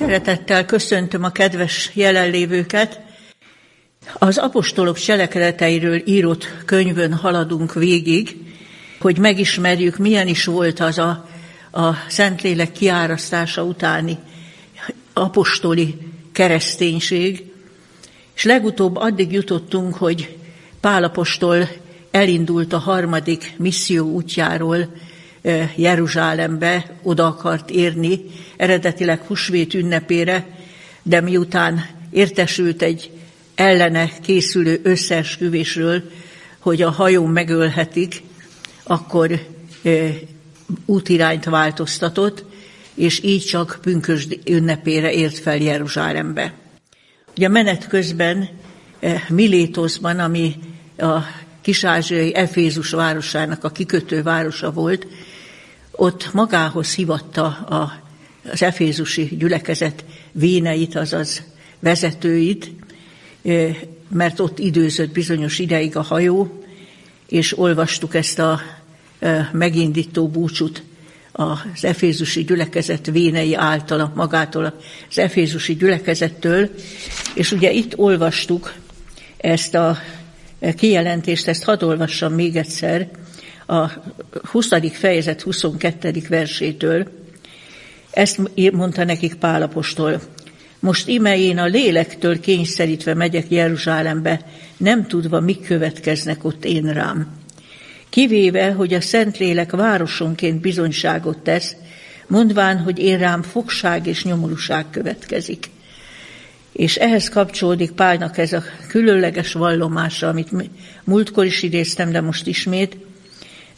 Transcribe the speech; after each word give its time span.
Szeretettel 0.00 0.64
köszöntöm 0.64 1.24
a 1.24 1.30
kedves 1.30 1.90
jelenlévőket. 1.94 3.00
Az 4.18 4.38
apostolok 4.38 4.98
cselekedeteiről 4.98 6.02
írott 6.04 6.52
könyvön 6.64 7.14
haladunk 7.14 7.74
végig, 7.74 8.36
hogy 9.00 9.18
megismerjük, 9.18 9.96
milyen 9.96 10.28
is 10.28 10.44
volt 10.44 10.80
az 10.80 10.98
a, 10.98 11.28
a 11.70 11.94
Szentlélek 12.08 12.72
kiárasztása 12.72 13.64
utáni 13.64 14.18
apostoli 15.12 15.96
kereszténység, 16.32 17.52
és 18.34 18.44
legutóbb 18.44 18.96
addig 18.96 19.32
jutottunk, 19.32 19.94
hogy 19.94 20.36
Pálapostól 20.80 21.68
elindult 22.10 22.72
a 22.72 22.78
harmadik 22.78 23.54
misszió 23.56 24.06
útjáról 24.06 24.88
Jeruzsálembe, 25.76 26.96
oda 27.02 27.26
akart 27.26 27.70
érni, 27.70 28.20
eredetileg 28.56 29.20
husvét 29.20 29.74
ünnepére, 29.74 30.46
de 31.02 31.20
miután 31.20 31.86
értesült 32.10 32.82
egy 32.82 33.10
ellene 33.54 34.10
készülő 34.22 34.80
összeesküvésről, 34.82 36.02
hogy 36.58 36.82
a 36.82 36.90
hajón 36.90 37.30
megölhetik, 37.30 38.22
akkor 38.82 39.46
útirányt 40.86 41.44
változtatott, 41.44 42.44
és 42.94 43.22
így 43.22 43.44
csak 43.44 43.78
pünkös 43.82 44.26
ünnepére 44.44 45.12
ért 45.12 45.38
fel 45.38 45.56
Jeruzsálembe. 45.56 46.52
Ugye 47.36 47.48
menet 47.48 47.88
közben 47.88 48.48
Milétoszban, 49.28 50.18
ami 50.18 50.54
a 50.98 51.18
kisázsiai 51.60 52.34
Efézus 52.34 52.90
városának 52.90 53.64
a 53.64 53.70
kikötő 53.70 54.22
városa 54.22 54.72
volt, 54.72 55.06
ott 56.00 56.32
magához 56.32 56.94
hivatta 56.94 57.44
a, 57.46 57.92
az 58.52 58.62
efézusi 58.62 59.36
gyülekezet 59.38 60.04
véneit, 60.32 60.96
azaz 60.96 61.42
vezetőit, 61.78 62.70
mert 64.08 64.40
ott 64.40 64.58
időzött 64.58 65.12
bizonyos 65.12 65.58
ideig 65.58 65.96
a 65.96 66.02
hajó, 66.02 66.64
és 67.28 67.58
olvastuk 67.58 68.14
ezt 68.14 68.38
a 68.38 68.60
megindító 69.52 70.28
búcsút 70.28 70.82
az 71.32 71.84
efézusi 71.84 72.44
gyülekezet 72.44 73.06
vénei 73.06 73.54
által, 73.54 74.12
magától 74.14 74.80
az 75.10 75.18
efézusi 75.18 75.74
gyülekezettől, 75.74 76.70
és 77.34 77.52
ugye 77.52 77.70
itt 77.70 77.98
olvastuk 77.98 78.74
ezt 79.36 79.74
a 79.74 79.98
kijelentést, 80.76 81.48
ezt 81.48 81.64
hadd 81.64 81.84
olvassam 81.84 82.32
még 82.32 82.56
egyszer, 82.56 83.08
a 83.70 83.90
20. 84.50 84.68
fejezet 84.92 85.42
22. 85.42 86.22
versétől. 86.28 87.08
Ezt 88.10 88.40
mondta 88.72 89.04
nekik 89.04 89.34
Pálapostól. 89.34 90.20
Most 90.78 91.08
ime 91.08 91.38
én 91.38 91.58
a 91.58 91.66
lélektől 91.66 92.40
kényszerítve 92.40 93.14
megyek 93.14 93.50
Jeruzsálembe, 93.50 94.40
nem 94.76 95.06
tudva, 95.06 95.40
mik 95.40 95.66
következnek 95.66 96.44
ott 96.44 96.64
én 96.64 96.92
rám. 96.92 97.26
Kivéve, 98.08 98.72
hogy 98.72 98.94
a 98.94 99.00
Szentlélek 99.00 99.70
városonként 99.70 100.60
bizonyságot 100.60 101.38
tesz, 101.38 101.76
mondván, 102.26 102.78
hogy 102.78 102.98
én 102.98 103.18
rám 103.18 103.42
fogság 103.42 104.06
és 104.06 104.24
nyomorúság 104.24 104.84
következik. 104.90 105.70
És 106.72 106.96
ehhez 106.96 107.28
kapcsolódik 107.28 107.90
Pálnak 107.90 108.38
ez 108.38 108.52
a 108.52 108.62
különleges 108.88 109.52
vallomása, 109.52 110.28
amit 110.28 110.50
múltkor 111.04 111.44
is 111.44 111.62
idéztem, 111.62 112.10
de 112.10 112.20
most 112.20 112.46
ismét, 112.46 112.96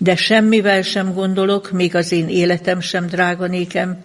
de 0.02 0.16
semmivel 0.16 0.82
sem 0.82 1.14
gondolok, 1.14 1.70
még 1.70 1.94
az 1.94 2.12
én 2.12 2.28
életem 2.28 2.80
sem 2.80 3.06
drága 3.06 3.46
nékem, 3.46 4.04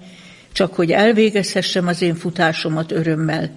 csak 0.51 0.73
hogy 0.73 0.91
elvégezhessem 0.91 1.87
az 1.87 2.01
én 2.01 2.15
futásomat 2.15 2.91
örömmel. 2.91 3.49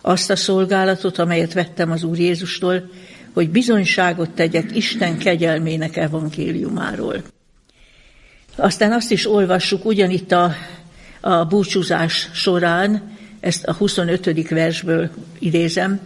Azt 0.00 0.30
a 0.30 0.36
szolgálatot, 0.36 1.18
amelyet 1.18 1.52
vettem 1.52 1.90
az 1.90 2.02
Úr 2.02 2.18
Jézustól, 2.18 2.90
hogy 3.32 3.50
bizonyságot 3.50 4.30
tegyek 4.30 4.76
Isten 4.76 5.18
kegyelmének 5.18 5.96
evangéliumáról. 5.96 7.22
Aztán 8.56 8.92
azt 8.92 9.10
is 9.10 9.26
olvassuk 9.26 9.84
ugyanitt 9.84 10.32
a, 10.32 10.54
a 11.20 11.44
búcsúzás 11.44 12.28
során, 12.32 13.16
ezt 13.40 13.64
a 13.64 13.74
25. 13.74 14.48
versből 14.48 15.10
idézem, 15.38 16.00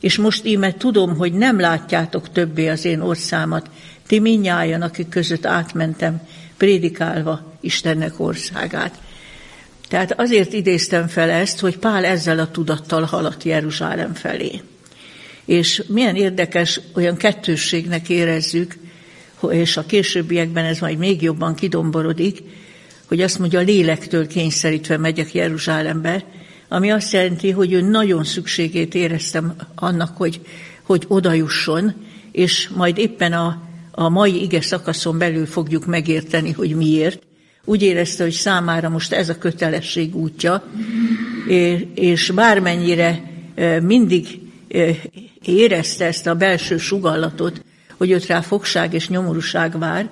és 0.00 0.16
most 0.16 0.44
íme 0.44 0.72
tudom, 0.72 1.16
hogy 1.16 1.32
nem 1.32 1.60
látjátok 1.60 2.32
többé 2.32 2.68
az 2.68 2.84
én 2.84 3.00
orszámat, 3.00 3.70
ti 4.06 4.18
minnyájan, 4.18 4.82
akik 4.82 5.08
között 5.08 5.46
átmentem, 5.46 6.20
prédikálva 6.56 7.52
Istennek 7.60 8.20
országát. 8.20 8.98
Tehát 9.88 10.20
azért 10.20 10.52
idéztem 10.52 11.06
fel 11.06 11.30
ezt, 11.30 11.60
hogy 11.60 11.78
Pál 11.78 12.04
ezzel 12.04 12.38
a 12.38 12.50
tudattal 12.50 13.02
haladt 13.02 13.42
Jeruzsálem 13.42 14.14
felé. 14.14 14.60
És 15.44 15.82
milyen 15.86 16.16
érdekes, 16.16 16.80
olyan 16.94 17.16
kettősségnek 17.16 18.08
érezzük, 18.08 18.76
és 19.50 19.76
a 19.76 19.86
későbbiekben 19.86 20.64
ez 20.64 20.78
majd 20.78 20.98
még 20.98 21.22
jobban 21.22 21.54
kidomborodik, 21.54 22.42
hogy 23.06 23.20
azt 23.20 23.38
mondja, 23.38 23.58
a 23.58 23.62
lélektől 23.62 24.26
kényszerítve 24.26 24.96
megyek 24.96 25.34
Jeruzsálembe, 25.34 26.24
ami 26.68 26.90
azt 26.90 27.12
jelenti, 27.12 27.50
hogy 27.50 27.72
ő 27.72 27.80
nagyon 27.80 28.24
szükségét 28.24 28.94
éreztem 28.94 29.54
annak, 29.74 30.16
hogy, 30.16 30.40
hogy 30.82 31.04
odajusson, 31.08 31.94
és 32.32 32.68
majd 32.68 32.98
éppen 32.98 33.32
a, 33.32 33.62
a 33.94 34.08
mai 34.08 34.42
ige 34.42 34.60
szakaszon 34.60 35.18
belül 35.18 35.46
fogjuk 35.46 35.86
megérteni, 35.86 36.52
hogy 36.52 36.76
miért. 36.76 37.22
Úgy 37.64 37.82
érezte, 37.82 38.22
hogy 38.22 38.32
számára 38.32 38.88
most 38.88 39.12
ez 39.12 39.28
a 39.28 39.38
kötelesség 39.38 40.16
útja, 40.16 40.64
és 41.94 42.30
bármennyire 42.30 43.22
mindig 43.82 44.40
érezte 45.44 46.04
ezt 46.04 46.26
a 46.26 46.34
belső 46.34 46.76
sugallatot, 46.76 47.64
hogy 47.96 48.10
őt 48.10 48.26
rá 48.26 48.40
fogság 48.40 48.94
és 48.94 49.08
nyomorúság 49.08 49.78
vár, 49.78 50.08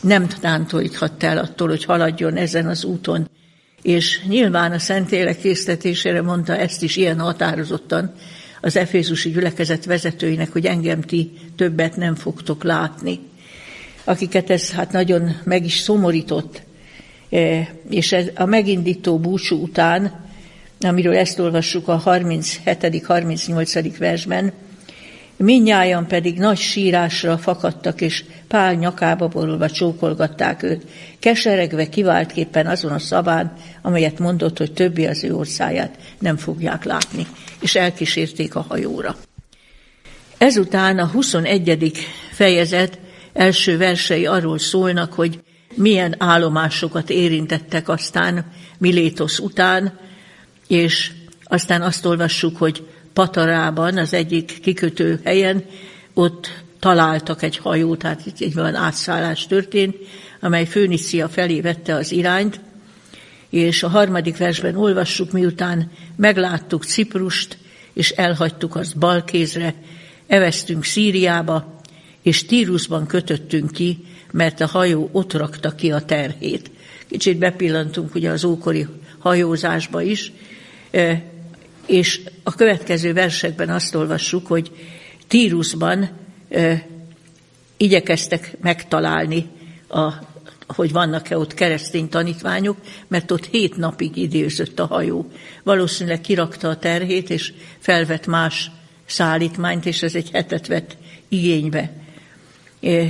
nem 0.00 0.28
tántolíthatta 0.28 1.26
el 1.26 1.38
attól, 1.38 1.68
hogy 1.68 1.84
haladjon 1.84 2.36
ezen 2.36 2.66
az 2.66 2.84
úton. 2.84 3.30
És 3.82 4.20
nyilván 4.28 4.72
a 4.72 4.78
Szentlélek 4.78 5.38
késztetésére 5.38 6.22
mondta 6.22 6.56
ezt 6.56 6.82
is 6.82 6.96
ilyen 6.96 7.18
határozottan 7.18 8.14
az 8.64 8.76
Efézusi 8.76 9.30
gyülekezet 9.30 9.84
vezetőinek, 9.84 10.52
hogy 10.52 10.66
engem 10.66 11.00
ti 11.00 11.32
többet 11.56 11.96
nem 11.96 12.14
fogtok 12.14 12.64
látni. 12.64 13.18
Akiket 14.04 14.50
ez 14.50 14.70
hát 14.70 14.92
nagyon 14.92 15.36
meg 15.44 15.64
is 15.64 15.78
szomorított. 15.78 16.62
E, 17.30 17.68
és 17.88 18.12
ez 18.12 18.26
a 18.34 18.44
megindító 18.44 19.18
búcsú 19.18 19.62
után, 19.62 20.24
amiről 20.80 21.16
ezt 21.16 21.38
olvassuk 21.38 21.88
a 21.88 21.96
37. 21.96 23.04
38. 23.06 23.98
versben, 23.98 24.52
Minnyájan 25.42 26.06
pedig 26.06 26.38
nagy 26.38 26.58
sírásra 26.58 27.38
fakadtak, 27.38 28.00
és 28.00 28.24
Pál 28.48 28.74
nyakába 28.74 29.28
borulva 29.28 29.70
csókolgatták 29.70 30.62
őt, 30.62 30.86
keseregve 31.18 31.88
kiváltképpen 31.88 32.66
azon 32.66 32.92
a 32.92 32.98
szabán, 32.98 33.52
amelyet 33.82 34.18
mondott, 34.18 34.58
hogy 34.58 34.72
többi 34.72 35.06
az 35.06 35.24
ő 35.24 35.34
orszáját 35.34 35.98
nem 36.18 36.36
fogják 36.36 36.84
látni, 36.84 37.26
és 37.60 37.74
elkísérték 37.74 38.54
a 38.54 38.64
hajóra. 38.68 39.16
Ezután 40.38 40.98
a 40.98 41.06
21. 41.06 41.92
fejezet 42.30 42.98
első 43.32 43.76
versei 43.76 44.26
arról 44.26 44.58
szólnak, 44.58 45.12
hogy 45.12 45.40
milyen 45.74 46.14
állomásokat 46.18 47.10
érintettek 47.10 47.88
aztán 47.88 48.52
Milétosz 48.78 49.38
után, 49.38 49.98
és 50.68 51.12
aztán 51.44 51.82
azt 51.82 52.06
olvassuk, 52.06 52.56
hogy 52.56 52.86
Patarában, 53.12 53.98
az 53.98 54.14
egyik 54.14 54.60
kikötő 54.60 55.20
helyen, 55.24 55.64
ott 56.14 56.62
találtak 56.78 57.42
egy 57.42 57.56
hajót, 57.56 57.98
tehát 57.98 58.26
itt 58.26 58.40
egy 58.40 58.54
van 58.54 58.74
átszállás 58.74 59.46
történt, 59.46 59.96
amely 60.40 60.66
Főnicia 60.66 61.28
felé 61.28 61.60
vette 61.60 61.94
az 61.94 62.12
irányt, 62.12 62.60
és 63.50 63.82
a 63.82 63.88
harmadik 63.88 64.36
versben 64.36 64.76
olvassuk, 64.76 65.32
miután 65.32 65.90
megláttuk 66.16 66.84
Ciprust, 66.84 67.58
és 67.92 68.10
elhagytuk 68.10 68.76
azt 68.76 68.98
balkézre, 68.98 69.74
eveztünk 70.26 70.84
Szíriába, 70.84 71.80
és 72.22 72.44
Tírusban 72.44 73.06
kötöttünk 73.06 73.70
ki, 73.70 74.04
mert 74.30 74.60
a 74.60 74.66
hajó 74.66 75.08
ott 75.12 75.32
rakta 75.32 75.74
ki 75.74 75.92
a 75.92 76.00
terhét. 76.00 76.70
Kicsit 77.06 77.38
bepillantunk 77.38 78.14
ugye 78.14 78.30
az 78.30 78.44
ókori 78.44 78.86
hajózásba 79.18 80.02
is, 80.02 80.32
és 81.86 82.20
a 82.42 82.54
következő 82.54 83.12
versekben 83.12 83.68
azt 83.68 83.94
olvassuk, 83.94 84.46
hogy 84.46 84.70
Tírusban 85.28 86.10
e, 86.48 86.86
igyekeztek 87.76 88.56
megtalálni, 88.60 89.46
a, 89.88 90.12
hogy 90.66 90.92
vannak-e 90.92 91.38
ott 91.38 91.54
keresztény 91.54 92.08
tanítványok, 92.08 92.76
mert 93.08 93.30
ott 93.30 93.46
hét 93.46 93.76
napig 93.76 94.16
időzött 94.16 94.78
a 94.80 94.86
hajó. 94.86 95.30
Valószínűleg 95.62 96.20
kirakta 96.20 96.68
a 96.68 96.76
terhét, 96.76 97.30
és 97.30 97.52
felvett 97.78 98.26
más 98.26 98.70
szállítmányt, 99.06 99.86
és 99.86 100.02
ez 100.02 100.14
egy 100.14 100.30
hetet 100.30 100.66
vett 100.66 100.96
igénybe. 101.28 101.92
E, 102.80 103.04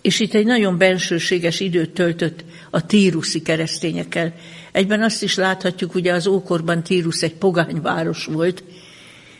és 0.00 0.20
itt 0.20 0.34
egy 0.34 0.46
nagyon 0.46 0.78
bensőséges 0.78 1.60
időt 1.60 1.90
töltött 1.90 2.44
a 2.70 2.86
tíruszi 2.86 3.42
keresztényekkel. 3.42 4.34
Egyben 4.72 5.02
azt 5.02 5.22
is 5.22 5.36
láthatjuk, 5.36 5.94
ugye 5.94 6.12
az 6.12 6.26
ókorban 6.26 6.82
Tírus 6.82 7.22
egy 7.22 7.34
pogányváros 7.34 8.24
volt, 8.24 8.62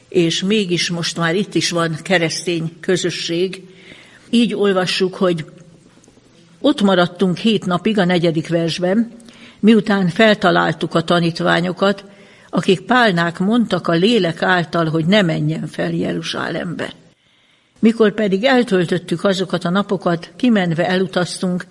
és 0.09 0.43
mégis 0.43 0.91
most 0.91 1.17
már 1.17 1.35
itt 1.35 1.55
is 1.55 1.71
van 1.71 1.97
keresztény 2.03 2.73
közösség. 2.81 3.63
Így 4.31 4.55
olvassuk, 4.55 5.15
hogy 5.15 5.45
ott 6.61 6.83
maradtunk 6.83 7.37
hét 7.37 7.67
napig 7.67 7.99
a 7.99 8.05
negyedik 8.05 8.49
versben, 8.49 9.13
miután 9.61 10.09
feltaláltuk 10.09 10.95
a 10.95 11.03
tanítványokat, 11.03 12.05
akik 12.51 12.81
Pálnák 12.81 13.39
mondtak 13.39 13.89
a 13.89 13.93
lélek 13.93 14.43
által, 14.43 14.87
hogy 14.87 15.07
ne 15.07 15.23
menjen 15.23 15.67
fel 15.67 15.91
Jeruzsálembe. 15.91 16.93
Mikor 17.79 18.15
pedig 18.15 18.45
eltöltöttük 18.45 19.25
azokat 19.25 19.65
a 19.65 19.71
napokat, 19.71 20.33
kimenve 20.37 20.89
elutaztunk, 20.89 21.67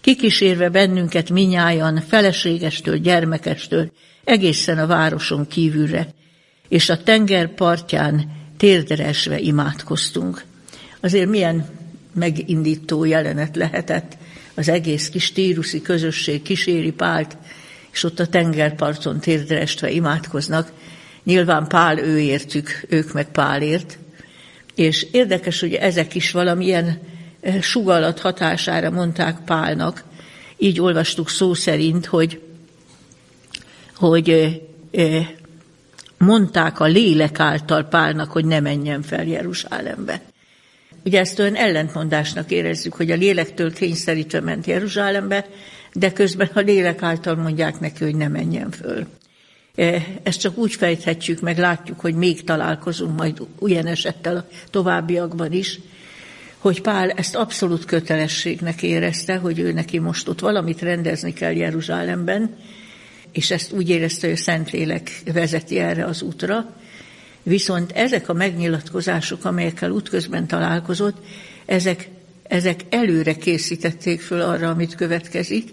kikísérve 0.00 0.68
bennünket 0.68 1.30
minnyájan, 1.30 2.00
feleségestől, 2.08 2.98
gyermekestől, 2.98 3.92
egészen 4.24 4.78
a 4.78 4.86
városon 4.86 5.46
kívülre, 5.46 6.08
és 6.68 6.88
a 6.88 7.02
tenger 7.02 7.54
partján 7.54 8.32
térderesve 8.56 9.38
imádkoztunk. 9.38 10.44
Azért 11.00 11.28
milyen 11.28 11.66
megindító 12.14 13.04
jelenet 13.04 13.56
lehetett 13.56 14.16
az 14.54 14.68
egész 14.68 15.08
kis 15.08 15.32
tíruszi 15.32 15.82
közösség 15.82 16.42
kíséri 16.42 16.92
Pált, 16.92 17.36
és 17.92 18.04
ott 18.04 18.20
a 18.20 18.26
tengerparton 18.26 19.20
térderestve 19.20 19.90
imádkoznak. 19.90 20.72
Nyilván 21.24 21.68
Pál 21.68 21.98
őértük, 21.98 22.84
ők 22.88 23.12
meg 23.12 23.30
Pálért, 23.30 23.98
és 24.74 25.06
érdekes, 25.12 25.60
hogy 25.60 25.74
ezek 25.74 26.14
is 26.14 26.30
valamilyen 26.30 26.98
sugallat 27.60 28.20
hatására 28.20 28.90
mondták 28.90 29.36
Pálnak. 29.44 30.04
Így 30.56 30.80
olvastuk 30.80 31.28
szó 31.28 31.54
szerint, 31.54 32.06
hogy, 32.06 32.40
hogy 33.96 34.30
eh, 34.30 34.54
eh, 34.90 35.28
mondták 36.18 36.80
a 36.80 36.84
lélek 36.84 37.40
által 37.40 37.84
Pálnak, 37.84 38.30
hogy 38.30 38.44
ne 38.44 38.60
menjen 38.60 39.02
fel 39.02 39.24
Jeruzsálembe. 39.24 40.20
Ugye 41.04 41.18
ezt 41.18 41.38
olyan 41.38 41.54
ellentmondásnak 41.54 42.50
érezzük, 42.50 42.94
hogy 42.94 43.10
a 43.10 43.16
lélektől 43.16 43.72
kényszerítve 43.72 44.40
ment 44.40 44.66
Jeruzsálembe, 44.66 45.46
de 45.92 46.12
közben 46.12 46.50
a 46.54 46.60
lélek 46.60 47.02
által 47.02 47.34
mondják 47.34 47.80
neki, 47.80 48.04
hogy 48.04 48.14
ne 48.14 48.28
menjen 48.28 48.70
föl. 48.70 49.06
Ezt 50.22 50.40
csak 50.40 50.58
úgy 50.58 50.74
fejthetjük 50.74 51.40
meg, 51.40 51.58
látjuk, 51.58 52.00
hogy 52.00 52.14
még 52.14 52.44
találkozunk 52.44 53.16
majd 53.16 53.42
ilyen 53.60 53.86
esettel 53.86 54.36
a 54.36 54.46
továbbiakban 54.70 55.52
is, 55.52 55.80
hogy 56.60 56.80
Pál 56.80 57.10
ezt 57.10 57.34
abszolút 57.34 57.84
kötelességnek 57.84 58.82
érezte, 58.82 59.36
hogy 59.36 59.58
ő 59.58 59.72
neki 59.72 59.98
most 59.98 60.28
ott 60.28 60.40
valamit 60.40 60.82
rendezni 60.82 61.32
kell 61.32 61.52
Jeruzsálemben, 61.52 62.56
és 63.32 63.50
ezt 63.50 63.72
úgy 63.72 63.88
érezte, 63.88 64.26
hogy 64.26 64.36
a 64.36 64.40
Szentlélek 64.40 65.22
vezeti 65.32 65.78
erre 65.78 66.04
az 66.04 66.22
útra. 66.22 66.76
Viszont 67.42 67.92
ezek 67.92 68.28
a 68.28 68.32
megnyilatkozások, 68.32 69.44
amelyekkel 69.44 69.90
útközben 69.90 70.46
találkozott, 70.46 71.16
ezek, 71.66 72.08
ezek 72.42 72.80
előre 72.90 73.34
készítették 73.34 74.20
föl 74.20 74.40
arra, 74.40 74.68
amit 74.68 74.94
következik, 74.94 75.70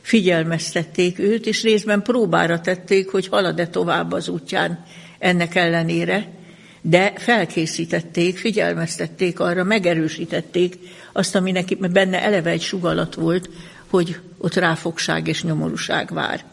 figyelmeztették 0.00 1.18
őt, 1.18 1.46
és 1.46 1.62
részben 1.62 2.02
próbára 2.02 2.60
tették, 2.60 3.10
hogy 3.10 3.28
halad-e 3.28 3.66
tovább 3.66 4.12
az 4.12 4.28
útján 4.28 4.84
ennek 5.18 5.54
ellenére, 5.54 6.37
de 6.80 7.12
felkészítették, 7.16 8.38
figyelmeztették 8.38 9.40
arra, 9.40 9.64
megerősítették 9.64 10.78
azt, 11.12 11.34
ami 11.34 11.50
neki 11.50 11.74
benne 11.74 12.22
eleve 12.22 12.50
egy 12.50 12.62
sugalat 12.62 13.14
volt, 13.14 13.50
hogy 13.90 14.18
ott 14.38 14.54
ráfogság 14.54 15.28
és 15.28 15.42
nyomorúság 15.42 16.12
vár. 16.12 16.44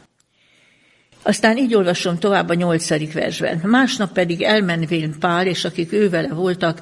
Aztán 1.22 1.58
így 1.58 1.76
olvasom 1.76 2.18
tovább 2.18 2.50
a 2.50 2.54
nyolcadik 2.54 3.14
versben. 3.14 3.62
Másnap 3.64 4.12
pedig 4.12 4.42
elmenvén 4.42 5.16
Pál, 5.20 5.48
és 5.48 5.66
akik 5.66 5.94
ővele 5.94 6.34
voltak, 6.34 6.82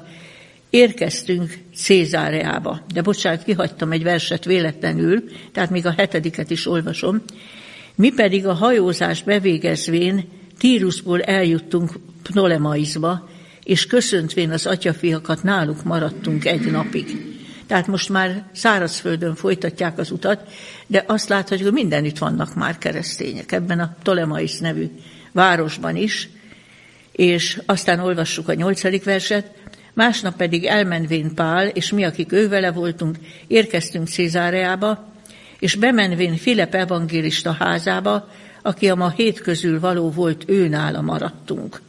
érkeztünk 0.70 1.58
Cézáreába. 1.74 2.80
De 2.92 3.02
bocsánat, 3.02 3.42
kihagytam 3.42 3.92
egy 3.92 4.02
verset 4.02 4.44
véletlenül, 4.44 5.24
tehát 5.52 5.70
még 5.70 5.86
a 5.86 5.94
hetediket 5.96 6.50
is 6.50 6.66
olvasom. 6.66 7.22
Mi 7.94 8.12
pedig 8.12 8.46
a 8.46 8.52
hajózás 8.52 9.22
bevégezvén 9.22 10.28
Tírusból 10.58 11.22
eljuttunk 11.22 11.92
Ptolemaizba, 12.22 13.28
és 13.64 13.86
köszöntvén 13.86 14.50
az 14.50 14.66
atyafiakat 14.66 15.42
náluk 15.42 15.84
maradtunk 15.84 16.44
egy 16.44 16.70
napig. 16.70 17.32
Tehát 17.66 17.86
most 17.86 18.08
már 18.08 18.44
szárazföldön 18.52 19.34
folytatják 19.34 19.98
az 19.98 20.10
utat, 20.10 20.48
de 20.86 21.04
azt 21.06 21.28
láthatjuk, 21.28 21.68
hogy 21.68 21.80
mindenütt 21.80 22.18
vannak 22.18 22.54
már 22.54 22.78
keresztények, 22.78 23.52
ebben 23.52 23.80
a 23.80 23.96
Ptolemais 24.00 24.58
nevű 24.58 24.90
városban 25.32 25.96
is, 25.96 26.28
és 27.12 27.60
aztán 27.66 28.00
olvassuk 28.00 28.48
a 28.48 28.54
nyolcadik 28.54 29.04
verset, 29.04 29.50
Másnap 29.94 30.36
pedig 30.36 30.64
elmenvén 30.64 31.34
Pál, 31.34 31.66
és 31.66 31.92
mi, 31.92 32.04
akik 32.04 32.32
ővele 32.32 32.70
voltunk, 32.70 33.16
érkeztünk 33.46 34.08
Cézáreába, 34.08 35.12
és 35.58 35.74
bemenvén 35.74 36.36
Filip 36.36 36.74
evangélista 36.74 37.52
házába, 37.52 38.28
aki 38.62 38.88
a 38.88 38.94
ma 38.94 39.10
hét 39.10 39.40
közül 39.40 39.80
való 39.80 40.10
volt, 40.10 40.44
ő 40.46 40.68
nála 40.68 41.00
maradtunk. 41.00 41.80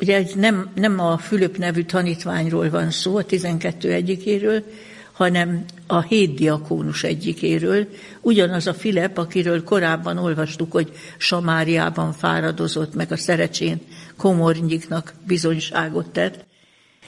Ugye 0.00 0.24
nem, 0.34 0.70
nem 0.74 1.00
a 1.00 1.18
Fülöp 1.18 1.58
nevű 1.58 1.82
tanítványról 1.82 2.70
van 2.70 2.90
szó, 2.90 3.16
a 3.16 3.24
12 3.24 3.92
egyikéről, 3.92 4.64
hanem 5.12 5.64
a 5.86 6.00
hét 6.00 6.34
diakónus 6.34 7.04
egyikéről, 7.04 7.88
ugyanaz 8.20 8.66
a 8.66 8.74
Filip, 8.74 9.18
akiről 9.18 9.64
korábban 9.64 10.18
olvastuk, 10.18 10.72
hogy 10.72 10.92
Samáriában 11.16 12.12
fáradozott, 12.12 12.94
meg 12.94 13.12
a 13.12 13.16
szerecsén 13.16 13.80
komornyiknak 14.16 15.14
bizonyságot 15.26 16.10
tett, 16.10 16.46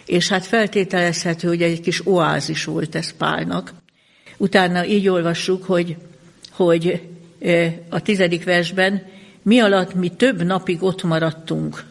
és 0.06 0.28
hát 0.28 0.46
feltételezhető, 0.46 1.48
hogy 1.48 1.62
egy 1.62 1.80
kis 1.80 2.06
oázis 2.06 2.64
volt 2.64 2.94
ez 2.94 3.12
Pálnak. 3.12 3.72
Utána 4.36 4.86
így 4.86 5.08
olvassuk, 5.08 5.64
hogy, 5.64 5.96
hogy 6.50 7.08
a 7.88 8.00
tizedik 8.02 8.44
versben 8.44 9.02
mi 9.42 9.58
alatt 9.58 9.94
mi 9.94 10.08
több 10.08 10.42
napig 10.42 10.82
ott 10.82 11.02
maradtunk. 11.02 11.84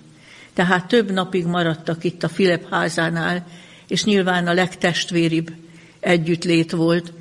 Tehát 0.60 0.88
több 0.88 1.12
napig 1.12 1.46
maradtak 1.46 2.04
itt 2.04 2.24
a 2.24 2.28
Filip 2.28 2.70
házánál, 2.70 3.48
és 3.88 4.04
nyilván 4.04 4.48
a 4.48 4.54
legtestvéribb 4.54 5.52
együttlét 6.00 6.72
volt. 6.72 7.14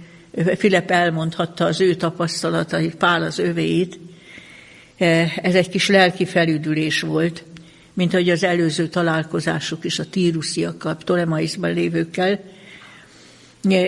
Filip 0.56 0.90
elmondhatta 0.90 1.64
az 1.64 1.80
ő 1.80 1.94
tapasztalatait, 1.94 2.94
Pál 2.94 3.22
az 3.22 3.38
övéit. 3.38 3.98
Ez 5.42 5.54
egy 5.54 5.68
kis 5.68 5.88
lelki 5.88 6.24
felüdülés 6.24 7.00
volt 7.00 7.44
mint 7.92 8.14
ahogy 8.14 8.30
az 8.30 8.44
előző 8.44 8.88
találkozások 8.88 9.84
is 9.84 9.98
a 9.98 10.08
tírusziakkal, 10.10 10.96
Ptolemaisban 10.96 11.72
lévőkkel, 11.72 12.40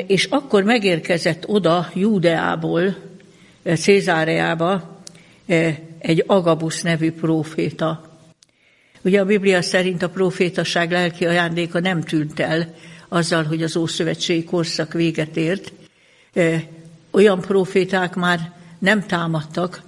és 0.06 0.24
akkor 0.24 0.62
megérkezett 0.62 1.48
oda 1.48 1.90
Júdeából, 1.94 2.96
Cézáreába 3.76 5.02
egy 5.98 6.24
Agabusz 6.26 6.82
nevű 6.82 7.12
próféta. 7.12 8.09
Ugye 9.02 9.20
a 9.20 9.24
Biblia 9.24 9.62
szerint 9.62 10.02
a 10.02 10.08
profétaság 10.08 10.90
lelki 10.90 11.26
ajándéka 11.26 11.80
nem 11.80 12.00
tűnt 12.00 12.40
el 12.40 12.74
azzal, 13.08 13.44
hogy 13.44 13.62
az 13.62 13.76
Ószövetségi 13.76 14.44
korszak 14.44 14.92
véget 14.92 15.36
ért. 15.36 15.72
Olyan 17.10 17.40
proféták 17.40 18.14
már 18.14 18.52
nem 18.78 19.06
támadtak, 19.06 19.82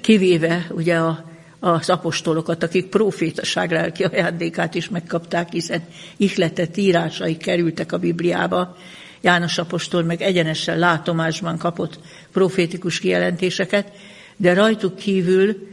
kivéve 0.00 0.66
ugye 0.70 0.96
a 0.96 1.26
az 1.60 1.90
apostolokat, 1.90 2.62
akik 2.62 2.86
profétaság 2.86 3.70
lelki 3.70 4.04
ajándékát 4.04 4.74
is 4.74 4.88
megkapták, 4.88 5.52
hiszen 5.52 5.82
ihletett 6.16 6.76
írásai 6.76 7.36
kerültek 7.36 7.92
a 7.92 7.98
Bibliába. 7.98 8.76
János 9.20 9.58
apostol 9.58 10.02
meg 10.02 10.22
egyenesen 10.22 10.78
látomásban 10.78 11.58
kapott 11.58 11.98
profétikus 12.32 12.98
kijelentéseket, 12.98 13.92
de 14.36 14.54
rajtuk 14.54 14.96
kívül 14.96 15.68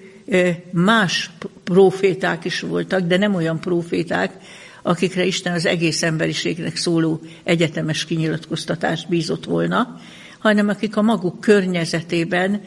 más 0.71 1.31
proféták 1.63 2.45
is 2.45 2.59
voltak, 2.59 3.01
de 3.01 3.17
nem 3.17 3.35
olyan 3.35 3.59
proféták, 3.59 4.33
akikre 4.81 5.25
Isten 5.25 5.53
az 5.53 5.65
egész 5.65 6.03
emberiségnek 6.03 6.75
szóló 6.75 7.21
egyetemes 7.43 8.05
kinyilatkoztatást 8.05 9.07
bízott 9.07 9.45
volna, 9.45 10.01
hanem 10.39 10.69
akik 10.69 10.97
a 10.97 11.01
maguk 11.01 11.39
környezetében 11.39 12.61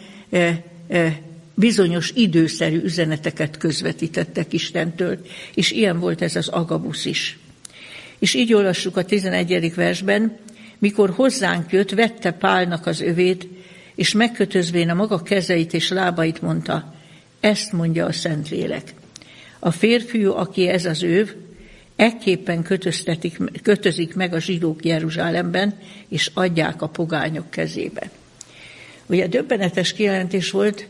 bizonyos 1.55 2.13
időszerű 2.15 2.81
üzeneteket 2.83 3.57
közvetítettek 3.57 4.53
Istentől, 4.53 5.19
és 5.55 5.71
ilyen 5.71 5.99
volt 5.99 6.23
ez 6.23 6.37
az 6.37 6.49
Agabusz 6.49 7.05
is. 7.05 7.39
És 8.19 8.35
így 8.35 8.55
olvassuk 8.55 8.97
a 8.97 9.05
11. 9.05 9.75
versben, 9.75 10.37
mikor 10.79 11.11
hozzánk 11.11 11.73
jött, 11.73 11.91
vette 11.91 12.31
Pálnak 12.31 12.87
az 12.87 13.01
övét, 13.01 13.49
és 13.95 14.13
megkötözvén 14.13 14.91
a 14.91 14.95
maga 14.95 15.23
kezeit 15.23 15.75
és 15.75 15.89
lábait 15.89 16.43
mondta, 16.43 16.95
ezt 17.41 17.73
mondja 17.73 18.07
a 18.07 18.13
Szentlélek. 18.13 18.95
A 19.59 19.71
férfiú, 19.71 20.33
aki 20.33 20.69
ez 20.69 20.85
az 20.85 21.03
őv, 21.03 21.35
ekképpen 21.97 22.63
kötözik 23.63 24.15
meg 24.15 24.35
a 24.35 24.41
zsidók 24.41 24.85
Jeruzsálemben, 24.85 25.75
és 26.09 26.31
adják 26.35 26.83
a 26.83 26.89
pogányok 26.89 27.51
kezébe. 27.51 28.11
Ugye 29.07 29.27
döbbenetes 29.27 29.93
kijelentés 29.93 30.51
volt, 30.51 30.87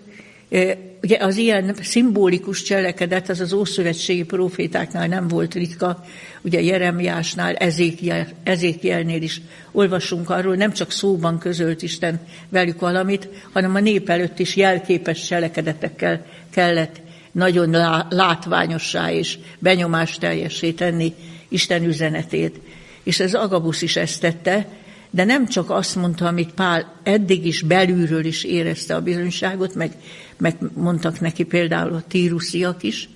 Ugye 1.03 1.17
az 1.21 1.37
ilyen 1.37 1.75
szimbolikus 1.81 2.63
cselekedet 2.63 3.29
az 3.29 3.41
az 3.41 3.53
ószövetségi 3.53 4.25
profétáknál 4.25 5.07
nem 5.07 5.29
volt 5.29 5.55
ritka, 5.55 6.05
ugye 6.43 6.61
Jeremiásnál, 6.61 7.55
Ezékiel, 7.55 8.29
Ezékielnél 8.43 9.23
is 9.23 9.41
olvasunk 9.73 10.31
arról, 10.31 10.55
nem 10.55 10.73
csak 10.73 10.91
szóban 10.91 11.39
közölt 11.39 11.83
Isten 11.83 12.21
velük 12.49 12.81
valamit, 12.81 13.29
hanem 13.53 13.75
a 13.75 13.81
nép 13.81 14.09
előtt 14.09 14.39
is 14.39 14.57
jelképes 14.57 15.27
cselekedetekkel 15.27 16.25
kellett 16.51 17.01
nagyon 17.33 17.71
látványossá 18.09 19.13
és 19.13 19.39
benyomást 19.59 20.21
teljesé 20.21 20.71
tenni 20.71 21.15
Isten 21.49 21.85
üzenetét. 21.85 22.61
És 23.03 23.21
ez 23.21 23.35
Agabusz 23.35 23.83
is 23.83 23.97
ezt 23.97 24.21
tette, 24.21 24.67
de 25.11 25.25
nem 25.25 25.47
csak 25.47 25.71
azt 25.71 25.97
mondta, 25.97 26.27
amit 26.27 26.53
Pál 26.53 26.95
eddig 27.03 27.47
is 27.47 27.63
belülről 27.63 28.25
is 28.25 28.45
érezte 28.45 28.95
a 28.95 29.03
bizonyságot, 29.03 29.75
meg, 29.75 29.93
meg 30.37 30.57
mondtak 30.75 31.21
neki 31.21 31.45
például 31.45 31.95
a 31.95 32.05
tírusziak 32.09 32.83
is, 32.83 33.09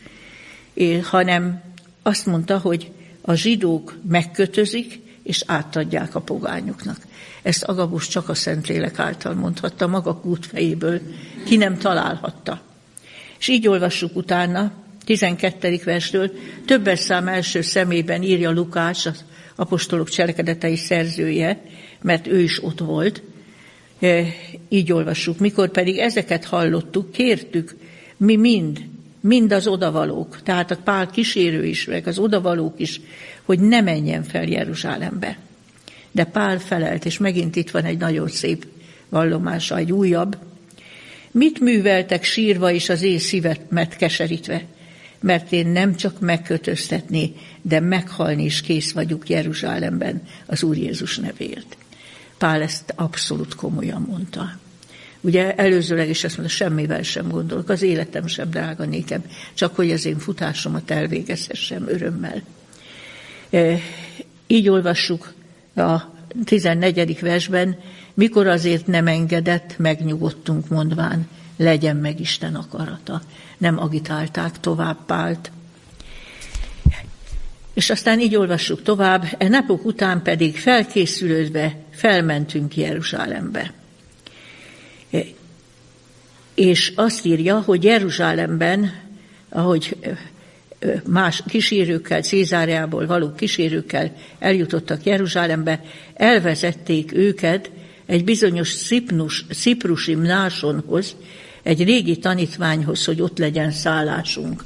hanem 1.03 1.63
azt 2.03 2.27
mondta, 2.27 2.59
hogy 2.59 2.91
a 3.21 3.35
zsidók 3.35 3.99
megkötözik, 4.09 5.01
és 5.23 5.43
átadják 5.47 6.15
a 6.15 6.21
pogányoknak. 6.21 6.97
Ezt 7.43 7.63
Agabus 7.63 8.09
csak 8.09 8.29
a 8.29 8.35
Szentlélek 8.35 8.99
által 8.99 9.35
mondhatta, 9.35 9.87
maga 9.87 10.15
kútfejéből, 10.15 11.01
ki 11.45 11.57
nem 11.57 11.79
találhatta. 11.79 12.61
És 13.39 13.49
így 13.49 13.69
olvassuk 13.69 14.17
utána, 14.17 14.73
12. 15.05 15.81
versről, 15.85 16.31
többes 16.67 16.99
szám 16.99 17.29
első 17.29 17.61
szemében 17.61 18.23
írja 18.23 18.51
Lukás, 18.51 19.07
az 19.07 19.25
apostolok 19.57 20.09
cselekedetei 20.09 20.77
szerzője, 20.77 21.63
mert 22.03 22.27
ő 22.27 22.41
is 22.41 22.65
ott 22.65 22.79
volt. 22.79 23.23
E, 24.01 24.25
így 24.69 24.93
olvassuk. 24.93 25.39
Mikor 25.39 25.71
pedig 25.71 25.99
ezeket 25.99 26.45
hallottuk, 26.45 27.13
kértük, 27.13 27.75
mi 28.17 28.37
mind, 28.37 28.85
mind 29.21 29.53
az 29.53 29.67
odavalók, 29.67 30.43
tehát 30.43 30.71
a 30.71 30.77
pál 30.85 31.11
kísérő 31.11 31.65
is, 31.65 31.85
meg 31.85 32.07
az 32.07 32.19
odavalók 32.19 32.81
is, 32.81 33.01
hogy 33.43 33.61
ne 33.61 33.81
menjen 33.81 34.23
fel 34.23 34.45
Jeruzsálembe. 34.45 35.39
De 36.11 36.25
Pál 36.25 36.59
felelt, 36.59 37.05
és 37.05 37.19
megint 37.19 37.57
itt 37.57 37.71
van 37.71 37.85
egy 37.85 37.99
nagyon 37.99 38.29
szép 38.29 38.67
vallomása, 39.09 39.77
egy 39.77 39.93
újabb. 39.93 40.39
Mit 41.31 41.61
műveltek 41.61 42.25
sírva 42.25 42.71
is 42.71 42.89
az 42.89 43.03
én 43.03 43.19
szívemet 43.19 43.97
keserítve? 43.97 44.65
Mert 45.21 45.53
én 45.53 45.67
nem 45.67 45.97
csak 45.97 46.21
megkötöztetni, 46.21 47.33
de 47.63 47.81
meghalni 47.81 48.45
is 48.45 48.61
kész 48.61 48.93
vagyok 48.93 49.29
Jeruzsálemben 49.29 50.23
az 50.47 50.63
Úr 50.63 50.77
Jézus 50.77 51.19
nevéért. 51.19 51.77
Pál 52.43 52.63
ezt 52.63 52.93
abszolút 52.97 53.55
komolyan 53.55 54.07
mondta. 54.09 54.57
Ugye 55.21 55.55
előzőleg 55.55 56.09
is 56.09 56.25
azt 56.25 56.37
mondta, 56.37 56.55
semmivel 56.55 57.03
sem 57.03 57.29
gondolok, 57.29 57.69
az 57.69 57.83
életem 57.83 58.27
sem 58.27 58.51
drága 58.51 58.85
nékem, 58.85 59.25
csak 59.55 59.77
hogy 59.77 59.91
az 59.91 60.05
én 60.05 60.19
futásomat 60.19 60.91
elvégezhessem 60.91 61.89
örömmel. 61.89 62.43
E, 63.51 63.79
így 64.47 64.69
olvassuk 64.69 65.33
a 65.75 66.01
14. 66.45 67.21
versben, 67.21 67.79
mikor 68.15 68.47
azért 68.47 68.87
nem 68.87 69.07
engedett, 69.07 69.75
megnyugodtunk 69.79 70.69
mondván, 70.69 71.29
legyen 71.57 71.97
meg 71.97 72.21
Isten 72.21 72.55
akarata. 72.55 73.23
Nem 73.59 73.79
agitálták 73.79 74.61
tovább 74.61 74.99
Pált. 75.07 75.51
És 77.75 77.91
aztán 77.91 78.21
így 78.21 78.37
olvassuk 78.37 78.83
tovább, 78.83 79.25
e 79.39 79.49
napok 79.49 79.85
után 79.85 80.23
pedig 80.23 80.57
felkészülődve 80.57 81.82
felmentünk 81.93 82.77
Jeruzsálembe. 82.77 83.73
E, 85.11 85.25
és 86.55 86.93
azt 86.97 87.25
írja, 87.25 87.61
hogy 87.61 87.85
Jeruzsálemben, 87.85 88.93
ahogy 89.49 89.97
e, 90.01 90.09
e, 90.79 91.03
más 91.07 91.43
kísérőkkel, 91.49 92.23
Cézáriából 92.23 93.07
való 93.07 93.33
kísérőkkel 93.33 94.17
eljutottak 94.39 95.05
Jeruzsálembe, 95.05 95.85
elvezették 96.15 97.15
őket 97.15 97.71
egy 98.07 98.25
bizonyos 98.25 98.69
Szipnus, 98.69 99.45
Ciprusi 99.51 100.15
Mnásonhoz, 100.15 101.17
egy 101.63 101.85
régi 101.85 102.19
tanítványhoz, 102.19 103.05
hogy 103.05 103.21
ott 103.21 103.39
legyen 103.39 103.71
szállásunk. 103.71 104.65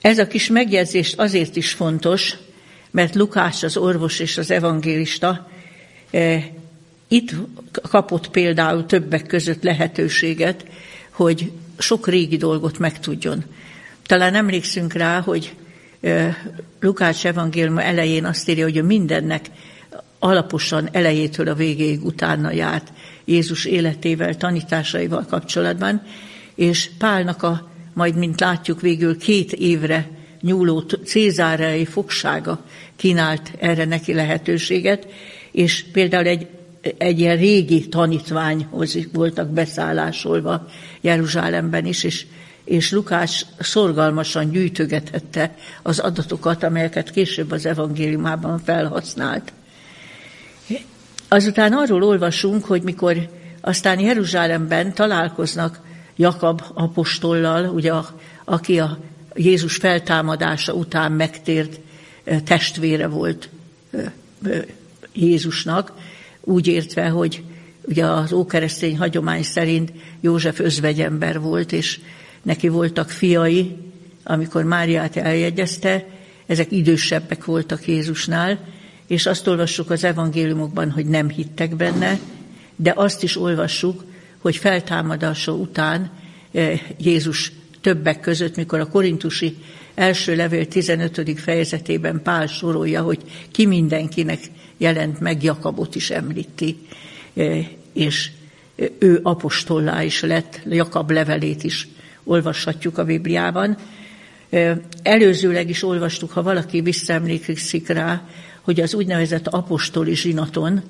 Ez 0.00 0.18
a 0.18 0.26
kis 0.26 0.48
megjegyzés 0.48 1.14
azért 1.16 1.56
is 1.56 1.72
fontos, 1.72 2.36
mert 2.90 3.14
Lukás 3.14 3.62
az 3.62 3.76
orvos 3.76 4.18
és 4.18 4.38
az 4.38 4.50
evangélista 4.50 5.50
itt 7.08 7.34
kapott 7.88 8.30
például 8.30 8.86
többek 8.86 9.26
között 9.26 9.62
lehetőséget, 9.62 10.64
hogy 11.10 11.50
sok 11.78 12.08
régi 12.08 12.36
dolgot 12.36 12.78
megtudjon. 12.78 13.44
Talán 14.06 14.34
emlékszünk 14.34 14.92
rá, 14.92 15.20
hogy 15.20 15.54
eh, 16.00 16.36
Lukács 16.80 17.26
evangélium 17.26 17.78
elején 17.78 18.24
azt 18.24 18.48
írja, 18.48 18.64
hogy 18.64 18.84
mindennek 18.84 19.46
alaposan 20.18 20.88
elejétől 20.92 21.48
a 21.48 21.54
végéig 21.54 22.04
utána 22.04 22.52
járt 22.52 22.92
Jézus 23.24 23.64
életével, 23.64 24.36
tanításaival 24.36 25.26
kapcsolatban, 25.28 26.02
és 26.54 26.90
Pálnak 26.98 27.42
a 27.42 27.70
majd, 27.92 28.16
mint 28.16 28.40
látjuk, 28.40 28.80
végül 28.80 29.18
két 29.18 29.52
évre 29.52 30.08
nyúló 30.40 30.78
cézárai 30.80 31.84
fogsága 31.84 32.64
kínált 32.96 33.52
erre 33.58 33.84
neki 33.84 34.14
lehetőséget, 34.14 35.06
és 35.52 35.84
például 35.92 36.26
egy, 36.26 36.46
egy 36.98 37.18
ilyen 37.18 37.36
régi 37.36 37.88
tanítványhoz 37.88 38.98
voltak 39.12 39.48
beszállásolva 39.48 40.66
Jeruzsálemben 41.00 41.86
is, 41.86 42.04
és, 42.04 42.26
és 42.64 42.92
Lukás 42.92 43.46
szorgalmasan 43.58 44.50
gyűjtögetette 44.50 45.54
az 45.82 45.98
adatokat, 45.98 46.62
amelyeket 46.62 47.10
később 47.10 47.50
az 47.50 47.66
evangéliumában 47.66 48.58
felhasznált. 48.58 49.52
Azután 51.28 51.72
arról 51.72 52.02
olvasunk, 52.02 52.64
hogy 52.64 52.82
mikor 52.82 53.28
aztán 53.60 54.00
Jeruzsálemben 54.00 54.94
találkoznak 54.94 55.80
Jakab 56.16 56.62
apostollal, 56.74 57.64
ugye, 57.68 57.92
aki 58.44 58.78
a 58.78 58.98
Jézus 59.34 59.76
feltámadása 59.76 60.72
után 60.72 61.12
megtért 61.12 61.80
testvére 62.44 63.06
volt 63.06 63.48
Jézusnak, 65.20 65.92
úgy 66.40 66.66
értve, 66.66 67.08
hogy 67.08 67.42
ugye 67.82 68.04
az 68.04 68.32
ókeresztény 68.32 68.98
hagyomány 68.98 69.42
szerint 69.42 69.92
József 70.20 70.60
özvegyember 70.60 71.40
volt, 71.40 71.72
és 71.72 72.00
neki 72.42 72.68
voltak 72.68 73.10
fiai, 73.10 73.76
amikor 74.24 74.64
Máriát 74.64 75.16
eljegyezte, 75.16 76.06
ezek 76.46 76.72
idősebbek 76.72 77.44
voltak 77.44 77.86
Jézusnál, 77.86 78.58
és 79.06 79.26
azt 79.26 79.46
olvassuk 79.46 79.90
az 79.90 80.04
evangéliumokban, 80.04 80.90
hogy 80.90 81.06
nem 81.06 81.28
hittek 81.28 81.76
benne, 81.76 82.18
de 82.76 82.92
azt 82.96 83.22
is 83.22 83.36
olvassuk, 83.36 84.04
hogy 84.38 84.56
feltámadása 84.56 85.52
után 85.52 86.10
eh, 86.52 86.80
Jézus 86.98 87.52
többek 87.80 88.20
között, 88.20 88.56
mikor 88.56 88.80
a 88.80 88.88
korintusi 88.88 89.56
első 89.94 90.36
levél 90.36 90.66
15. 90.66 91.40
fejezetében 91.40 92.22
Pál 92.22 92.46
sorolja, 92.46 93.02
hogy 93.02 93.18
ki 93.50 93.66
mindenkinek 93.66 94.40
jelent 94.80 95.20
meg, 95.20 95.42
Jakabot 95.42 95.94
is 95.94 96.10
említi, 96.10 96.78
eh, 97.34 97.66
és 97.92 98.30
ő 98.98 99.20
apostollá 99.22 100.02
is 100.02 100.20
lett, 100.20 100.60
Jakab 100.68 101.10
levelét 101.10 101.62
is 101.62 101.88
olvashatjuk 102.24 102.98
a 102.98 103.04
Bibliában. 103.04 103.76
Eh, 104.50 104.78
előzőleg 105.02 105.68
is 105.68 105.82
olvastuk, 105.82 106.30
ha 106.30 106.42
valaki 106.42 106.80
visszaemlékszik 106.80 107.88
rá, 107.88 108.28
hogy 108.60 108.80
az 108.80 108.94
úgynevezett 108.94 109.46
apostoli 109.46 110.14
zsinaton, 110.14 110.82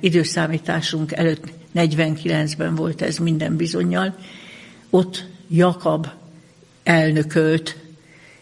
időszámításunk 0.00 1.12
előtt 1.12 1.44
49-ben 1.74 2.74
volt 2.74 3.02
ez 3.02 3.18
minden 3.18 3.56
bizonyal, 3.56 4.16
ott 4.90 5.24
Jakab 5.48 6.06
elnökölt, 6.82 7.76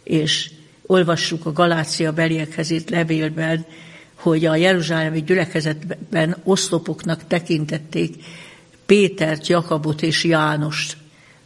és 0.02 0.50
olvassuk 0.86 1.46
a 1.46 1.52
Galácia 1.52 2.12
beliekhez 2.12 2.70
itt 2.70 2.90
levélben, 2.90 3.66
hogy 4.22 4.44
a 4.44 4.56
Jeruzsálemi 4.56 5.22
gyülekezetben 5.22 6.36
oszlopoknak 6.44 7.26
tekintették 7.26 8.24
Pétert, 8.86 9.46
Jakabot 9.46 10.02
és 10.02 10.24
Jánost. 10.24 10.96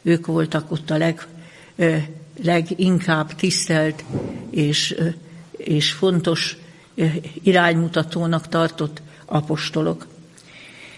Ők 0.02 0.26
voltak 0.26 0.71
ott 0.71 0.90
a 0.90 0.97
leg, 0.97 1.26
leginkább 2.42 3.35
tisztelt 3.35 4.04
és, 4.50 4.97
és 5.56 5.92
fontos 5.92 6.56
iránymutatónak 7.42 8.49
tartott 8.49 9.02
apostolok. 9.25 10.06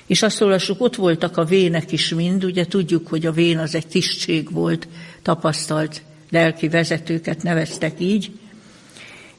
És 0.06 0.22
azt 0.22 0.40
olvassuk, 0.40 0.80
ott 0.80 0.96
voltak 0.96 1.36
a 1.36 1.44
vének 1.44 1.92
is 1.92 2.08
mind, 2.08 2.44
ugye 2.44 2.66
tudjuk, 2.66 3.08
hogy 3.08 3.26
a 3.26 3.32
vén 3.32 3.58
az 3.58 3.74
egy 3.74 3.86
tisztség 3.86 4.52
volt, 4.52 4.88
tapasztalt 5.22 6.02
lelki 6.30 6.68
vezetőket 6.68 7.42
neveztek 7.42 8.00
így, 8.00 8.30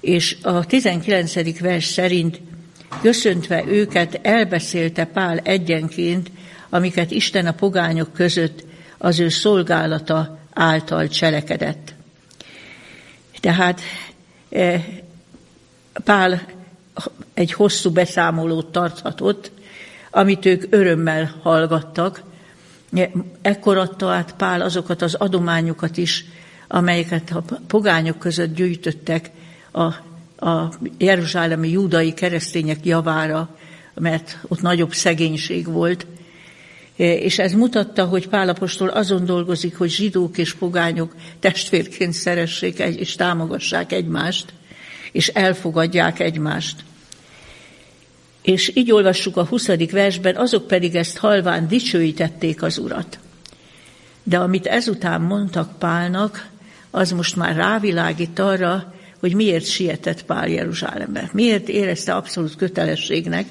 és 0.01 0.37
a 0.41 0.65
19. 0.65 1.59
vers 1.59 1.85
szerint 1.85 2.41
köszöntve 3.01 3.63
őket 3.67 4.19
elbeszélte 4.21 5.05
Pál 5.05 5.37
egyenként, 5.37 6.31
amiket 6.69 7.11
Isten 7.11 7.45
a 7.45 7.51
pogányok 7.51 8.13
között 8.13 8.63
az 8.97 9.19
ő 9.19 9.29
szolgálata 9.29 10.39
által 10.53 11.07
cselekedett. 11.07 11.93
Tehát 13.39 13.81
e, 14.49 14.85
Pál 16.03 16.41
egy 17.33 17.53
hosszú 17.53 17.91
beszámolót 17.91 18.71
tarthatott, 18.71 19.51
amit 20.11 20.45
ők 20.45 20.63
örömmel 20.69 21.35
hallgattak. 21.41 22.21
Ekkor 23.41 23.77
adta 23.77 24.11
át 24.11 24.35
Pál 24.37 24.61
azokat 24.61 25.01
az 25.01 25.13
adományokat 25.13 25.97
is, 25.97 26.25
amelyeket 26.67 27.31
a 27.31 27.43
pogányok 27.67 28.19
között 28.19 28.55
gyűjtöttek 28.55 29.31
a, 29.71 29.83
a 30.45 30.73
jeruzsálemi 30.97 31.69
júdai 31.69 32.13
keresztények 32.13 32.85
javára, 32.85 33.57
mert 33.93 34.37
ott 34.47 34.61
nagyobb 34.61 34.93
szegénység 34.93 35.65
volt. 35.65 36.05
És 36.95 37.39
ez 37.39 37.53
mutatta, 37.53 38.05
hogy 38.05 38.27
Pálapostól 38.27 38.87
azon 38.87 39.25
dolgozik, 39.25 39.77
hogy 39.77 39.89
zsidók 39.89 40.37
és 40.37 40.53
pogányok 40.53 41.15
testvérként 41.39 42.13
szeressék 42.13 42.79
és 42.79 43.15
támogassák 43.15 43.91
egymást, 43.91 44.53
és 45.11 45.27
elfogadják 45.27 46.19
egymást. 46.19 46.83
És 48.41 48.71
így 48.75 48.91
olvassuk 48.91 49.37
a 49.37 49.45
20. 49.45 49.67
versben, 49.91 50.35
azok 50.35 50.67
pedig 50.67 50.95
ezt 50.95 51.17
halván 51.17 51.67
dicsőítették 51.67 52.61
az 52.61 52.77
Urat. 52.77 53.19
De 54.23 54.37
amit 54.37 54.65
ezután 54.65 55.21
mondtak 55.21 55.77
Pálnak, 55.77 56.47
az 56.91 57.11
most 57.11 57.35
már 57.35 57.55
rávilágít 57.55 58.39
arra, 58.39 58.93
hogy 59.19 59.33
miért 59.33 59.65
sietett 59.65 60.25
Pál 60.25 60.47
Jeruzsálembe. 60.47 61.29
Miért 61.33 61.69
érezte 61.69 62.15
abszolút 62.15 62.55
kötelességnek, 62.55 63.45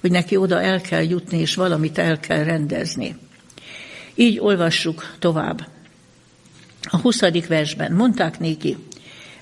hogy 0.00 0.10
neki 0.10 0.36
oda 0.36 0.62
el 0.62 0.80
kell 0.80 1.02
jutni, 1.02 1.38
és 1.38 1.54
valamit 1.54 1.98
el 1.98 2.20
kell 2.20 2.44
rendezni. 2.44 3.16
Így 4.14 4.38
olvassuk 4.38 5.14
tovább. 5.18 5.66
A 6.82 6.96
20. 6.96 7.46
versben 7.48 7.92
mondták 7.92 8.38
néki, 8.38 8.76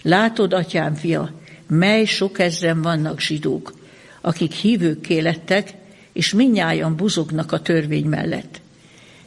látod, 0.02 0.52
atyám 0.52 0.94
fia, 0.94 1.32
mely 1.68 2.04
sok 2.04 2.38
ezren 2.38 2.82
vannak 2.82 3.20
zsidók, 3.20 3.74
akik 4.20 4.52
hívőkké 4.52 5.18
lettek, 5.18 5.74
és 6.12 6.32
minnyáján 6.32 6.96
buzognak 6.96 7.52
a 7.52 7.60
törvény 7.60 8.06
mellett. 8.06 8.60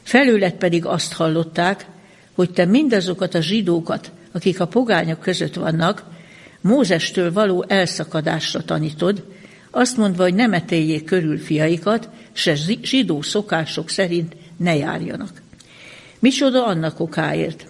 Felőled 0.04 0.54
pedig 0.54 0.86
azt 0.86 1.14
hallották, 1.14 1.86
hogy 2.34 2.52
te 2.52 2.66
mindazokat 2.66 3.36
a 3.36 3.42
zsidókat, 3.42 4.12
akik 4.32 4.60
a 4.60 4.68
pogányok 4.68 5.20
között 5.20 5.54
vannak, 5.54 6.04
Mózestől 6.62 7.34
való 7.34 7.66
elszakadásra 7.68 8.64
tanítod, 8.64 9.24
azt 9.72 9.98
mondva, 9.98 10.24
hogy 10.24 10.34
nem 10.34 10.54
etéljék 10.54 11.04
körül 11.04 11.38
fiaikat, 11.38 12.10
se 12.32 12.56
zsidó 12.82 13.22
szokások 13.22 13.90
szerint 13.90 14.36
ne 14.58 14.76
járjanak. 14.76 15.42
Micsoda 16.20 16.66
annak 16.66 17.00
okáért? 17.00 17.68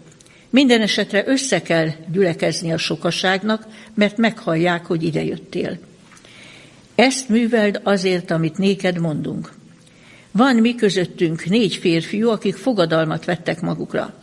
Minden 0.50 0.82
esetre 0.82 1.24
össze 1.28 1.62
kell 1.62 1.90
gyülekezni 2.12 2.72
a 2.72 2.78
sokaságnak, 2.78 3.68
mert 3.94 4.18
meghallják, 4.18 4.86
hogy 4.86 5.04
idejöttél. 5.04 5.78
Ezt 6.96 7.30
műveld 7.30 7.82
azért, 7.84 8.32
amit 8.32 8.58
néked 8.58 9.00
mondunk. 9.00 9.52
Van 10.32 10.56
mi 10.56 10.76
közöttünk 10.76 11.46
négy 11.46 11.76
férfiú, 11.76 12.30
akik 12.30 12.56
fogadalmat 12.56 13.26
vettek 13.26 13.62
magukra. 13.62 14.14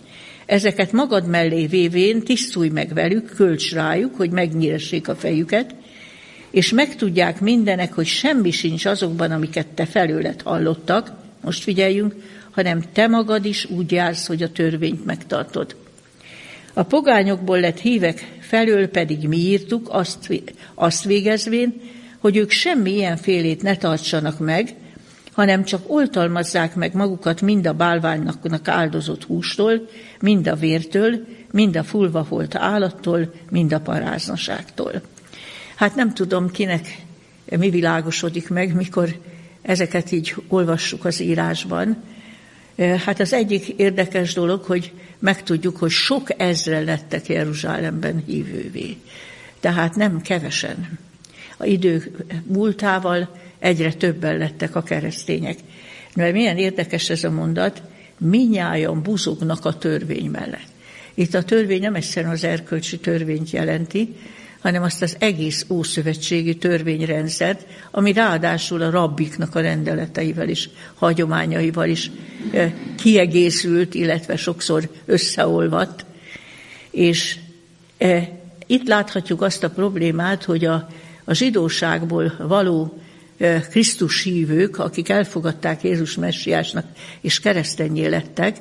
Ezeket 0.46 0.92
magad 0.92 1.26
mellé 1.26 1.66
vévén 1.66 2.22
tisztulj 2.22 2.68
meg 2.68 2.94
velük, 2.94 3.34
költs 3.34 3.72
rájuk, 3.72 4.16
hogy 4.16 4.30
megnyíressék 4.30 5.08
a 5.08 5.16
fejüket, 5.16 5.74
és 6.50 6.72
megtudják 6.72 7.40
mindenek, 7.40 7.92
hogy 7.92 8.06
semmi 8.06 8.50
sincs 8.50 8.84
azokban, 8.84 9.30
amiket 9.30 9.66
te 9.66 9.86
felőled 9.86 10.42
hallottak, 10.42 11.12
most 11.40 11.62
figyeljünk, 11.62 12.14
hanem 12.50 12.82
te 12.92 13.06
magad 13.06 13.44
is 13.44 13.64
úgy 13.70 13.92
jársz, 13.92 14.26
hogy 14.26 14.42
a 14.42 14.52
törvényt 14.52 15.04
megtartod. 15.04 15.76
A 16.72 16.82
pogányokból 16.82 17.60
lett 17.60 17.78
hívek 17.78 18.36
felől 18.40 18.88
pedig 18.88 19.28
mi 19.28 19.36
írtuk, 19.36 19.88
azt, 19.90 20.42
azt 20.74 21.04
végezvén, 21.04 21.80
hogy 22.18 22.36
ők 22.36 22.50
semmi 22.50 22.92
ilyen 22.92 23.16
félét 23.16 23.62
ne 23.62 23.76
tartsanak 23.76 24.38
meg, 24.38 24.74
hanem 25.36 25.64
csak 25.64 25.82
oltalmazzák 25.86 26.74
meg 26.74 26.94
magukat 26.94 27.40
mind 27.40 27.66
a 27.66 27.72
bálványnak 27.72 28.68
áldozott 28.68 29.24
hústól, 29.24 29.88
mind 30.20 30.46
a 30.46 30.54
vértől, 30.54 31.26
mind 31.50 31.76
a 31.76 31.84
fulva 31.84 32.26
volt 32.28 32.54
állattól, 32.54 33.32
mind 33.50 33.72
a 33.72 33.80
paráznaságtól. 33.80 35.02
Hát 35.74 35.94
nem 35.94 36.14
tudom, 36.14 36.50
kinek 36.50 37.04
mi 37.58 37.70
világosodik 37.70 38.48
meg, 38.48 38.74
mikor 38.74 39.16
ezeket 39.62 40.12
így 40.12 40.34
olvassuk 40.48 41.04
az 41.04 41.20
írásban. 41.20 42.02
Hát 43.04 43.20
az 43.20 43.32
egyik 43.32 43.68
érdekes 43.68 44.34
dolog, 44.34 44.62
hogy 44.62 44.92
megtudjuk, 45.18 45.76
hogy 45.76 45.90
sok 45.90 46.40
ezre 46.40 46.80
lettek 46.80 47.26
Jeruzsálemben 47.26 48.22
hívővé. 48.26 48.96
Tehát 49.60 49.94
nem 49.94 50.20
kevesen. 50.20 50.98
A 51.56 51.64
idő 51.64 52.16
múltával 52.46 53.44
egyre 53.58 53.92
többen 53.92 54.38
lettek 54.38 54.76
a 54.76 54.82
keresztények. 54.82 55.58
Mert 56.14 56.32
milyen 56.32 56.56
érdekes 56.56 57.10
ez 57.10 57.24
a 57.24 57.30
mondat, 57.30 57.82
minnyáján 58.18 59.02
buzognak 59.02 59.64
a 59.64 59.78
törvény 59.78 60.30
mellett. 60.30 60.68
Itt 61.14 61.34
a 61.34 61.42
törvény 61.42 61.80
nem 61.80 61.94
egyszerűen 61.94 62.32
az 62.32 62.44
erkölcsi 62.44 62.98
törvényt 62.98 63.50
jelenti, 63.50 64.14
hanem 64.60 64.82
azt 64.82 65.02
az 65.02 65.16
egész 65.18 65.66
ószövetségi 65.68 66.56
törvényrendszert, 66.56 67.66
ami 67.90 68.12
ráadásul 68.12 68.82
a 68.82 68.90
rabbiknak 68.90 69.54
a 69.54 69.60
rendeleteivel 69.60 70.48
is, 70.48 70.68
hagyományaival 70.94 71.88
is 71.88 72.10
kiegészült, 72.96 73.94
illetve 73.94 74.36
sokszor 74.36 74.90
összeolvadt. 75.04 76.04
És 76.90 77.38
itt 78.66 78.88
láthatjuk 78.88 79.42
azt 79.42 79.64
a 79.64 79.70
problémát, 79.70 80.44
hogy 80.44 80.64
a, 80.64 80.88
a 81.24 81.34
zsidóságból 81.34 82.34
való 82.38 83.00
Krisztus 83.70 84.22
hívők, 84.22 84.78
akik 84.78 85.08
elfogadták 85.08 85.82
Jézus 85.82 86.14
messiásnak 86.14 86.84
és 87.20 87.40
keresztenyé 87.40 88.06
lettek, 88.06 88.56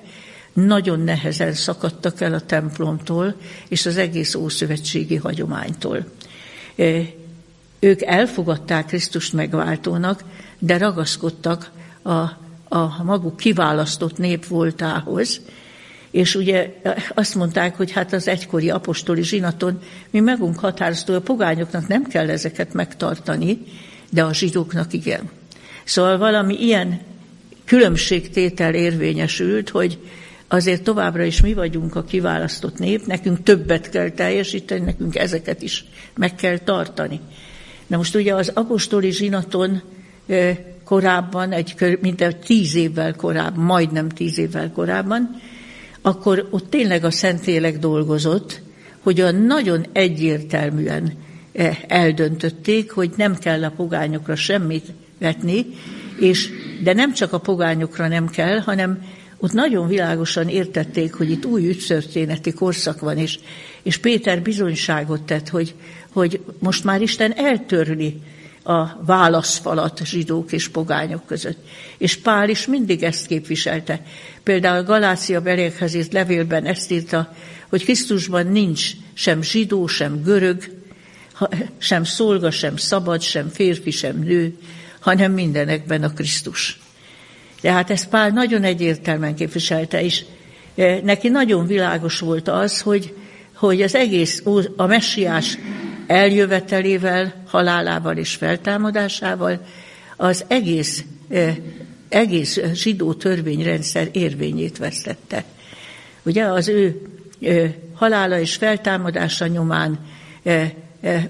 nagyon 0.54 1.00
nehezen 1.00 1.54
szakadtak 1.54 2.22
el 2.22 2.34
a 2.34 2.40
templomtól 2.40 3.36
és 3.68 3.86
az 3.86 3.98
egész 3.98 4.36
ószövetségi 4.36 5.16
hagyománytól. 5.16 6.06
Ők 7.80 8.02
elfogadták 8.02 8.86
Krisztust 8.86 9.34
megváltónak, 9.34 10.24
de 10.60 10.78
ragaszkodtak 10.78 11.72
a, 12.02 12.20
a 12.70 13.04
maguk 13.04 13.38
kiválasztott 13.38 14.18
nép 14.18 14.46
voltához, 14.46 15.42
és 16.12 16.36
ugye 16.36 16.82
azt 17.14 17.36
mondták, 17.36 17.76
hogy 17.76 17.92
hát 17.92 18.14
az 18.14 18.28
egykori 18.28 18.70
apostoli 18.70 19.24
zsinaton 19.24 19.80
mi 20.10 20.20
megunk 20.20 20.60
határoztó, 20.60 21.14
a 21.14 21.22
pogányoknak 21.22 21.88
nem 21.88 22.04
kell 22.04 22.30
ezeket 22.30 22.74
megtartani, 22.74 23.62
de 24.16 24.24
a 24.24 24.34
zsidóknak 24.34 24.94
igen. 24.94 25.30
Szóval 25.84 26.18
valami 26.18 26.64
ilyen 26.64 27.00
különbségtétel 27.66 28.74
érvényesült, 28.74 29.70
hogy 29.70 30.00
azért 30.48 30.84
továbbra 30.84 31.24
is 31.24 31.42
mi 31.42 31.54
vagyunk 31.54 31.96
a 31.96 32.04
kiválasztott 32.04 32.78
nép, 32.78 33.06
nekünk 33.06 33.44
többet 33.44 33.90
kell 33.90 34.10
teljesíteni, 34.10 34.86
nekünk 34.86 35.16
ezeket 35.16 35.62
is 35.62 35.86
meg 36.16 36.36
kell 36.36 36.58
tartani. 36.58 37.20
Na 37.88 37.98
most 37.98 38.16
ugye 38.16 38.36
az 38.36 38.52
apostoli 38.54 39.12
zsinaton 39.12 39.82
korábban, 40.84 41.52
egy, 41.52 41.98
mint 42.02 42.22
egy 42.22 42.38
tíz 42.38 42.76
évvel 42.76 43.16
korábban, 43.16 43.64
majdnem 43.64 44.10
tíz 44.10 44.38
évvel 44.38 44.72
korábban, 44.72 45.42
akkor 46.02 46.48
ott 46.52 46.70
tényleg 46.70 47.04
a 47.04 47.12
Szentlélek 47.12 47.80
dolgozott, 47.80 48.62
hogy 49.00 49.22
a 49.22 49.32
nagyon 49.32 49.86
egyértelműen 49.92 51.14
eldöntötték, 51.88 52.92
hogy 52.92 53.12
nem 53.16 53.38
kell 53.38 53.64
a 53.64 53.74
pogányokra 53.76 54.36
semmit 54.36 54.86
vetni, 55.20 55.66
és, 56.20 56.50
de 56.84 56.94
nem 56.94 57.14
csak 57.14 57.34
a 57.34 57.40
pogányokra 57.40 58.08
nem 58.08 58.28
kell, 58.28 58.60
hanem 58.60 59.04
ott 59.38 59.52
nagyon 59.52 59.88
világosan 59.88 60.50
értették, 60.50 61.14
hogy 61.14 61.32
itt 61.32 61.46
új 61.46 61.68
ügytörténeti 61.68 62.54
korszak 62.54 63.00
van, 63.00 63.18
és, 63.18 63.40
és 63.84 63.98
Péter 63.98 64.42
bizonyságot 64.42 65.22
tett, 65.22 65.50
hogy, 65.50 65.74
hogy 66.12 66.42
most 66.60 66.84
már 66.84 67.02
Isten 67.02 67.34
eltörli 67.34 68.22
a 68.64 69.06
válaszfalat 69.06 70.06
zsidók 70.06 70.52
és 70.52 70.70
pogányok 70.70 71.26
között. 71.26 71.58
És 71.98 72.16
Pál 72.16 72.50
is 72.50 72.68
mindig 72.68 73.04
ezt 73.04 73.28
képviselte. 73.28 74.02
Például 74.44 74.84
Galácia 74.84 75.42
belékhez 75.42 75.94
írt 75.94 76.14
levélben 76.14 76.66
ezt 76.66 76.92
írta, 76.92 77.34
hogy 77.70 77.84
Krisztusban 77.84 78.48
nincs 78.48 78.92
sem 79.14 79.42
zsidó, 79.42 79.88
sem 79.88 80.22
görög, 80.24 80.64
sem 81.78 82.04
szolga, 82.04 82.52
sem 82.52 82.78
szabad, 82.78 83.22
sem 83.22 83.50
férfi, 83.50 83.92
sem 83.92 84.20
nő, 84.20 84.58
hanem 85.00 85.32
mindenekben 85.32 86.04
a 86.04 86.14
Krisztus. 86.14 86.80
Tehát 87.62 87.90
ezt 87.90 88.10
Pál 88.10 88.30
nagyon 88.30 88.64
egyértelműen 88.64 89.36
képviselte, 89.36 90.02
és 90.02 90.26
e, 90.76 91.00
neki 91.04 91.30
nagyon 91.30 91.66
világos 91.66 92.20
volt 92.20 92.48
az, 92.48 92.82
hogy, 92.82 93.14
hogy 93.54 93.82
az 93.82 93.96
egész, 93.96 94.44
a 94.76 94.86
messiás 94.86 95.58
eljövetelével, 96.08 97.44
halálával 97.48 98.18
és 98.18 98.36
feltámadásával 98.36 99.66
az 100.18 100.46
egész, 100.48 101.04
egész 102.10 102.60
zsidó 102.74 103.14
törvényrendszer 103.14 104.10
érvényét 104.12 104.78
vesztette. 104.78 105.44
Ugye 106.24 106.46
az 106.46 106.68
ő 106.68 107.02
halála 107.94 108.40
és 108.40 108.56
feltámadása 108.56 109.48
nyomán 109.48 110.00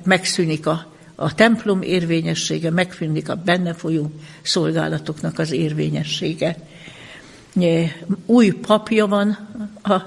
megszűnik 0.03 0.65
a, 0.65 0.93
a 1.15 1.35
templom 1.35 1.81
érvényessége, 1.81 2.71
megszűnik 2.71 3.29
a 3.29 3.35
benne 3.35 3.73
folyó 3.73 4.11
szolgálatoknak 4.41 5.39
az 5.39 5.51
érvényessége. 5.51 6.55
Új 8.25 8.49
papja 8.49 9.07
van 9.07 9.29
a 9.83 10.01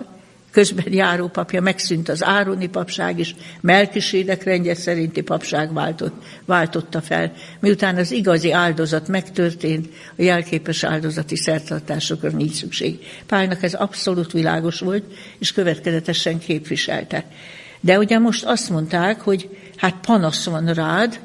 közben 0.51 0.93
járó 0.93 1.27
papja, 1.27 1.61
megszűnt 1.61 2.09
az 2.09 2.25
Ároni 2.25 2.69
papság 2.69 3.19
is, 3.19 3.35
Melkisédek 3.61 4.43
rendje 4.43 4.75
szerinti 4.75 5.21
papság 5.21 5.73
váltott, 5.73 6.23
váltotta 6.45 7.01
fel. 7.01 7.33
Miután 7.61 7.97
az 7.97 8.11
igazi 8.11 8.53
áldozat 8.53 9.09
megtörtént, 9.09 9.89
a 10.17 10.23
jelképes 10.23 10.85
áldozati 10.85 11.37
szertartásokra 11.37 12.31
nincs 12.31 12.53
szükség. 12.53 12.99
Pálnak 13.27 13.63
ez 13.63 13.75
abszolút 13.75 14.33
világos 14.33 14.81
volt, 14.81 15.05
és 15.39 15.53
következetesen 15.53 16.39
képviselte. 16.39 17.25
De 17.81 17.99
ugye 17.99 18.19
most 18.19 18.45
azt 18.45 18.71
mondták, 18.71 19.21
hogy 19.21 19.57
hát 19.77 19.95
panasz 20.07 20.45
van 20.45 20.73
rád, 20.73 21.21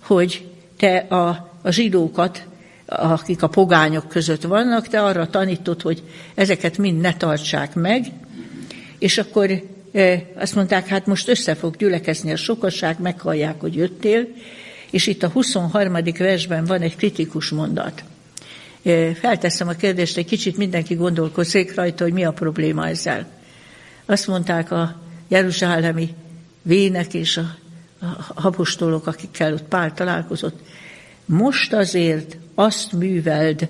hogy 0.00 0.48
te 0.76 0.96
a, 0.96 1.50
a 1.62 1.70
zsidókat 1.70 2.46
akik 2.86 3.42
a 3.42 3.48
pogányok 3.48 4.08
között 4.08 4.42
vannak, 4.42 4.88
te 4.88 5.02
arra 5.02 5.30
tanítod, 5.30 5.82
hogy 5.82 6.02
ezeket 6.34 6.78
mind 6.78 7.00
ne 7.00 7.14
tartsák 7.14 7.74
meg, 7.74 8.06
és 8.98 9.18
akkor 9.18 9.62
azt 10.36 10.54
mondták, 10.54 10.86
hát 10.86 11.06
most 11.06 11.28
össze 11.28 11.54
fog 11.54 11.76
gyülekezni 11.76 12.32
a 12.32 12.36
sokasság, 12.36 13.00
meghallják, 13.00 13.60
hogy 13.60 13.74
jöttél, 13.74 14.26
és 14.90 15.06
itt 15.06 15.22
a 15.22 15.28
23. 15.28 15.96
versben 16.18 16.64
van 16.64 16.80
egy 16.80 16.96
kritikus 16.96 17.48
mondat. 17.48 18.04
Felteszem 19.20 19.68
a 19.68 19.72
kérdést, 19.72 20.16
egy 20.16 20.26
kicsit 20.26 20.56
mindenki 20.56 20.94
gondolkozik 20.94 21.74
rajta, 21.74 22.04
hogy 22.04 22.12
mi 22.12 22.24
a 22.24 22.32
probléma 22.32 22.88
ezzel. 22.88 23.26
Azt 24.06 24.26
mondták 24.26 24.70
a 24.70 25.00
jeruzsálemi 25.28 26.14
vének 26.62 27.14
és 27.14 27.36
a, 27.36 27.56
a 28.00 28.32
apostolok, 28.34 29.06
akikkel 29.06 29.52
ott 29.52 29.62
Pál 29.62 29.94
találkozott, 29.94 30.60
most 31.24 31.72
azért 31.72 32.36
azt 32.54 32.92
műveld, 32.92 33.68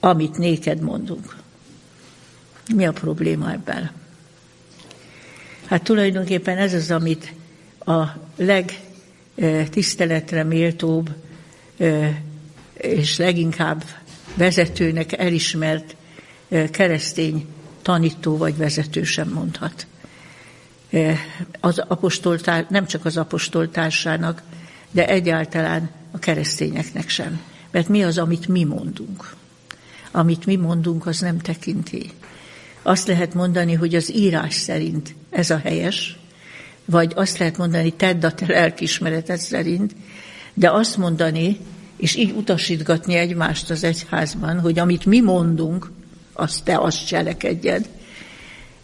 amit 0.00 0.38
néked 0.38 0.80
mondunk. 0.80 1.36
Mi 2.74 2.86
a 2.86 2.92
probléma 2.92 3.52
ebben? 3.52 3.90
Hát 5.66 5.82
tulajdonképpen 5.82 6.58
ez 6.58 6.74
az, 6.74 6.90
amit 6.90 7.32
a 7.78 8.02
legtiszteletre 8.36 10.44
méltóbb 10.44 11.10
és 12.72 13.16
leginkább 13.16 13.84
vezetőnek 14.34 15.18
elismert 15.18 15.96
keresztény 16.70 17.46
tanító 17.82 18.36
vagy 18.36 18.56
vezető 18.56 19.02
sem 19.02 19.28
mondhat. 19.28 19.86
Az 21.60 21.78
apostoltár, 21.78 22.66
nem 22.68 22.86
csak 22.86 23.04
az 23.04 23.16
apostoltársának, 23.16 24.42
de 24.90 25.08
egyáltalán 25.08 25.90
a 26.10 26.18
keresztényeknek 26.18 27.08
sem. 27.08 27.40
Mert 27.70 27.88
mi 27.88 28.04
az, 28.04 28.18
amit 28.18 28.48
mi 28.48 28.64
mondunk? 28.64 29.34
Amit 30.10 30.46
mi 30.46 30.56
mondunk, 30.56 31.06
az 31.06 31.20
nem 31.20 31.38
tekinti. 31.38 32.10
Azt 32.82 33.06
lehet 33.06 33.34
mondani, 33.34 33.74
hogy 33.74 33.94
az 33.94 34.14
írás 34.14 34.54
szerint 34.54 35.14
ez 35.30 35.50
a 35.50 35.58
helyes, 35.58 36.18
vagy 36.84 37.12
azt 37.16 37.38
lehet 37.38 37.56
mondani, 37.56 37.92
tedd 37.92 38.24
a 38.24 38.32
te 38.32 38.46
lelkismereted 38.46 39.38
szerint, 39.38 39.94
de 40.54 40.70
azt 40.70 40.96
mondani, 40.96 41.58
és 41.96 42.14
így 42.16 42.30
utasítgatni 42.30 43.14
egymást 43.14 43.70
az 43.70 43.84
egyházban, 43.84 44.60
hogy 44.60 44.78
amit 44.78 45.04
mi 45.04 45.20
mondunk, 45.20 45.90
azt 46.32 46.64
te 46.64 46.78
azt 46.78 47.06
cselekedjed. 47.06 47.88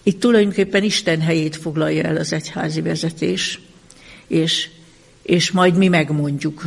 Itt 0.07 0.21
tulajdonképpen 0.21 0.83
Isten 0.83 1.21
helyét 1.21 1.57
foglalja 1.57 2.03
el 2.03 2.17
az 2.17 2.33
egyházi 2.33 2.81
vezetés, 2.81 3.61
és, 4.27 4.69
és 5.23 5.51
majd 5.51 5.77
mi 5.77 5.89
megmondjuk. 5.89 6.63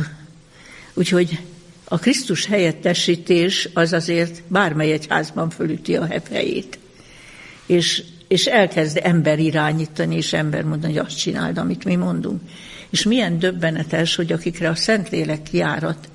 Úgyhogy 0.94 1.38
a 1.84 1.98
Krisztus 1.98 2.46
helyettesítés 2.46 3.68
az 3.74 3.92
azért 3.92 4.42
bármely 4.48 4.92
egyházban 4.92 5.50
fölüti 5.50 5.96
a 5.96 6.08
helyét 6.30 6.78
és, 7.70 8.02
és 8.28 8.46
elkezd 8.46 9.00
ember 9.02 9.38
irányítani, 9.38 10.16
és 10.16 10.32
ember 10.32 10.64
mondani, 10.64 10.92
hogy 10.92 11.06
azt 11.06 11.18
csináld, 11.18 11.58
amit 11.58 11.84
mi 11.84 11.96
mondunk. 11.96 12.40
És 12.90 13.02
milyen 13.02 13.38
döbbenetes, 13.38 14.14
hogy 14.14 14.32
akikre 14.32 14.68
a 14.68 14.74
Szentlélek 14.74 15.42
kiárat, 15.42 16.08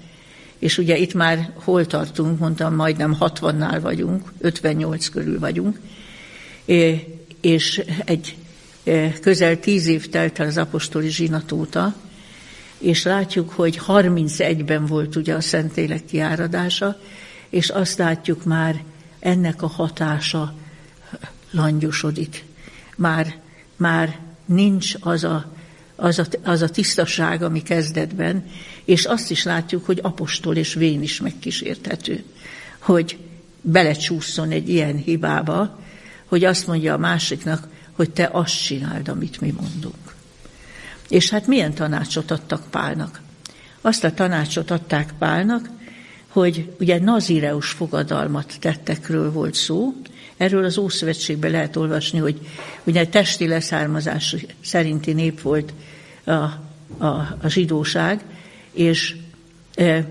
és 0.60 0.78
ugye 0.78 0.98
itt 0.98 1.14
már 1.14 1.54
hol 1.64 1.86
tartunk, 1.86 2.40
mondtam, 2.40 2.76
majdnem 2.76 3.18
60-nál 3.20 3.80
vagyunk, 3.82 4.32
58 4.40 5.10
körül 5.10 5.40
vagyunk, 5.40 5.80
és 7.46 7.84
egy 8.06 8.36
közel 9.22 9.60
tíz 9.60 9.88
év 9.88 10.10
telt 10.10 10.40
el 10.40 10.48
az 10.48 10.58
apostoli 10.58 11.10
zsinat 11.10 11.52
óta, 11.52 11.96
és 12.78 13.04
látjuk, 13.04 13.50
hogy 13.50 13.82
31-ben 13.88 14.86
volt 14.86 15.16
ugye 15.16 15.34
a 15.34 15.42
Szentlélek 15.42 16.06
kiáradása, 16.06 17.00
és 17.50 17.70
azt 17.70 17.98
látjuk 17.98 18.44
már 18.44 18.84
ennek 19.20 19.62
a 19.62 19.68
hatása 19.68 20.54
langyosodik. 21.52 22.46
Már, 22.96 23.36
már 23.76 24.20
nincs 24.46 24.96
az 25.00 25.24
a, 25.24 25.54
az, 25.96 26.20
a, 26.20 26.26
az 26.44 26.62
a 26.62 26.70
tisztaság, 26.70 27.44
ami 27.44 27.62
kezdetben, 27.62 28.46
és 28.86 29.06
azt 29.06 29.32
is 29.32 29.44
látjuk, 29.44 29.86
hogy 29.86 30.00
apostol 30.02 30.56
és 30.56 30.74
vén 30.74 31.02
is 31.02 31.22
megkísérthető, 31.22 32.24
hogy 32.80 33.18
belecsúszson 33.62 34.52
egy 34.52 34.70
ilyen 34.70 34.98
hibába, 34.98 35.84
hogy 36.26 36.44
azt 36.44 36.68
mondja 36.68 36.94
a 36.94 36.98
másiknak, 36.98 37.68
hogy 37.92 38.10
te 38.10 38.30
azt 38.32 38.64
csináld, 38.64 39.08
amit 39.08 39.42
mi 39.42 39.54
mondunk. 39.60 40.16
És 41.10 41.30
hát 41.30 41.48
milyen 41.48 41.74
tanácsot 41.74 42.32
adtak 42.32 42.70
Pálnak? 42.70 43.22
Azt 43.82 44.04
a 44.04 44.14
tanácsot 44.14 44.72
adták 44.72 45.14
Pálnak, 45.20 45.70
hogy 46.28 46.76
ugye 46.80 47.00
nazireus 47.00 47.70
fogadalmat 47.70 48.58
tettekről 48.60 49.32
volt 49.32 49.54
szó, 49.54 49.94
Erről 50.38 50.64
az 50.66 50.78
Ószövetségben 50.78 51.52
lehet 51.52 51.76
olvasni, 51.76 52.20
hogy 52.20 52.40
ugye 52.84 53.08
testi 53.08 53.48
leszármazás 53.48 54.36
szerinti 54.62 55.14
nép 55.14 55.42
volt 55.42 55.74
a, 56.24 56.32
a, 56.32 57.38
a 57.42 57.48
zsidóság, 57.48 58.24
és 58.72 59.16
e, 59.76 60.06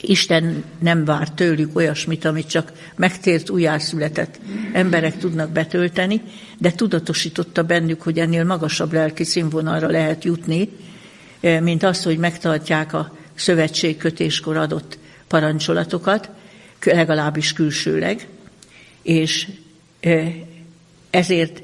Isten 0.00 0.64
nem 0.78 1.04
vár 1.04 1.30
tőlük 1.30 1.76
olyasmit, 1.76 2.24
amit 2.24 2.48
csak 2.48 2.72
megtért, 2.96 3.50
újjászületett 3.50 4.38
emberek 4.72 5.18
tudnak 5.18 5.50
betölteni, 5.50 6.20
de 6.58 6.70
tudatosította 6.70 7.62
bennük, 7.62 8.02
hogy 8.02 8.18
ennél 8.18 8.44
magasabb 8.44 8.92
lelki 8.92 9.24
színvonalra 9.24 9.88
lehet 9.90 10.24
jutni, 10.24 10.68
mint 11.60 11.82
az, 11.82 12.02
hogy 12.02 12.18
megtartják 12.18 12.92
a 12.92 13.16
szövetségkötéskor 13.34 14.56
adott 14.56 14.98
parancsolatokat, 15.28 16.30
legalábbis 16.84 17.52
külsőleg, 17.52 18.28
és 19.02 19.48
ezért 21.10 21.62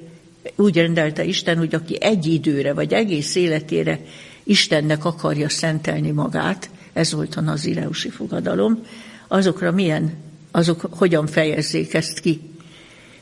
úgy 0.56 0.76
rendelte 0.76 1.24
Isten, 1.24 1.56
hogy 1.58 1.74
aki 1.74 2.02
egy 2.02 2.26
időre, 2.26 2.72
vagy 2.72 2.92
egész 2.92 3.34
életére 3.34 4.00
Istennek 4.42 5.04
akarja 5.04 5.48
szentelni 5.48 6.10
magát, 6.10 6.70
ez 7.00 7.12
volt 7.12 7.34
a 7.34 7.40
nazireusi 7.40 8.08
fogadalom, 8.08 8.82
azokra 9.28 9.72
milyen, 9.72 10.12
azok 10.50 10.86
hogyan 10.90 11.26
fejezzék 11.26 11.94
ezt 11.94 12.20
ki. 12.20 12.40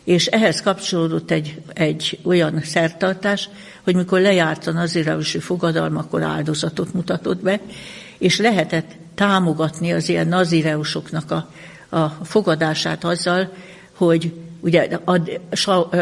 És 0.04 0.26
ehhez 0.26 0.62
kapcsolódott 0.62 1.30
egy, 1.30 1.60
egy 1.72 2.18
olyan 2.22 2.60
szertartás, 2.62 3.48
hogy 3.82 3.94
mikor 3.94 4.20
lejárt 4.20 4.66
a 4.66 4.72
nazireusi 4.72 5.38
fogadalom, 5.38 5.96
akkor 5.96 6.22
áldozatot 6.22 6.94
mutatott 6.94 7.42
be, 7.42 7.60
és 8.18 8.38
lehetett 8.38 8.90
támogatni 9.14 9.92
az 9.92 10.08
ilyen 10.08 10.28
nazireusoknak 10.28 11.30
a, 11.30 11.50
a 11.96 12.08
fogadását 12.08 13.04
azzal, 13.04 13.52
hogy 13.92 14.32
ugye 14.60 14.88
a 15.04 15.20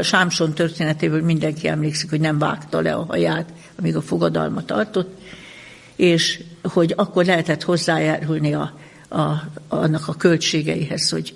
Sámson 0.03 0.53
történetéből 0.53 1.23
mindenki 1.23 1.69
emlékszik, 1.69 2.11
hogy 2.11 2.21
nem 2.21 2.39
vágta 2.39 2.81
le 2.81 2.95
a 2.95 3.05
haját, 3.05 3.53
amíg 3.79 3.97
a 3.97 4.03
fogadalmat 4.03 4.67
tartott, 4.67 5.19
és 5.97 6.43
hogy 6.69 6.93
akkor 6.97 7.25
lehetett 7.25 7.63
hozzájárulni 7.63 8.55
a, 8.55 8.79
a, 9.09 9.43
annak 9.69 10.09
a 10.09 10.15
költségeihez, 10.15 11.11
hogy 11.11 11.35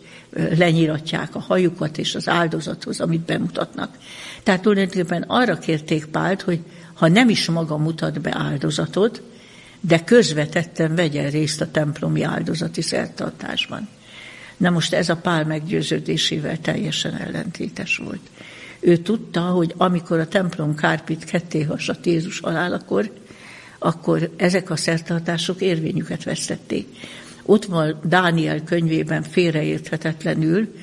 lenyiratják 0.56 1.34
a 1.34 1.38
hajukat 1.38 1.98
és 1.98 2.14
az 2.14 2.28
áldozathoz, 2.28 3.00
amit 3.00 3.20
bemutatnak. 3.20 3.96
Tehát 4.42 4.62
tulajdonképpen 4.62 5.22
arra 5.22 5.58
kérték 5.58 6.06
Pált, 6.06 6.42
hogy 6.42 6.60
ha 6.94 7.08
nem 7.08 7.28
is 7.28 7.48
maga 7.48 7.76
mutat 7.76 8.20
be 8.20 8.34
áldozatot, 8.34 9.22
de 9.80 10.04
közvetetten 10.04 10.94
vegyen 10.94 11.30
részt 11.30 11.60
a 11.60 11.70
templomi 11.70 12.22
áldozati 12.22 12.82
szertartásban. 12.82 13.88
Na 14.56 14.70
most 14.70 14.94
ez 14.94 15.08
a 15.08 15.16
pál 15.16 15.44
meggyőződésével 15.44 16.60
teljesen 16.60 17.16
ellentétes 17.16 17.96
volt. 17.96 18.20
Ő 18.80 18.96
tudta, 18.96 19.40
hogy 19.40 19.74
amikor 19.76 20.18
a 20.18 20.28
templom 20.28 20.74
kárpit 20.74 21.24
ketté 21.24 21.62
hasadt 21.62 22.06
Jézus 22.06 22.40
halálakor, 22.40 23.10
akkor 23.82 24.30
ezek 24.36 24.70
a 24.70 24.76
szertartások 24.76 25.60
érvényüket 25.60 26.24
vesztették. 26.24 26.86
Ott 27.42 27.64
van 27.64 28.00
Dániel 28.04 28.64
könyvében 28.64 29.22
félreérthetetlenül, 29.22 30.74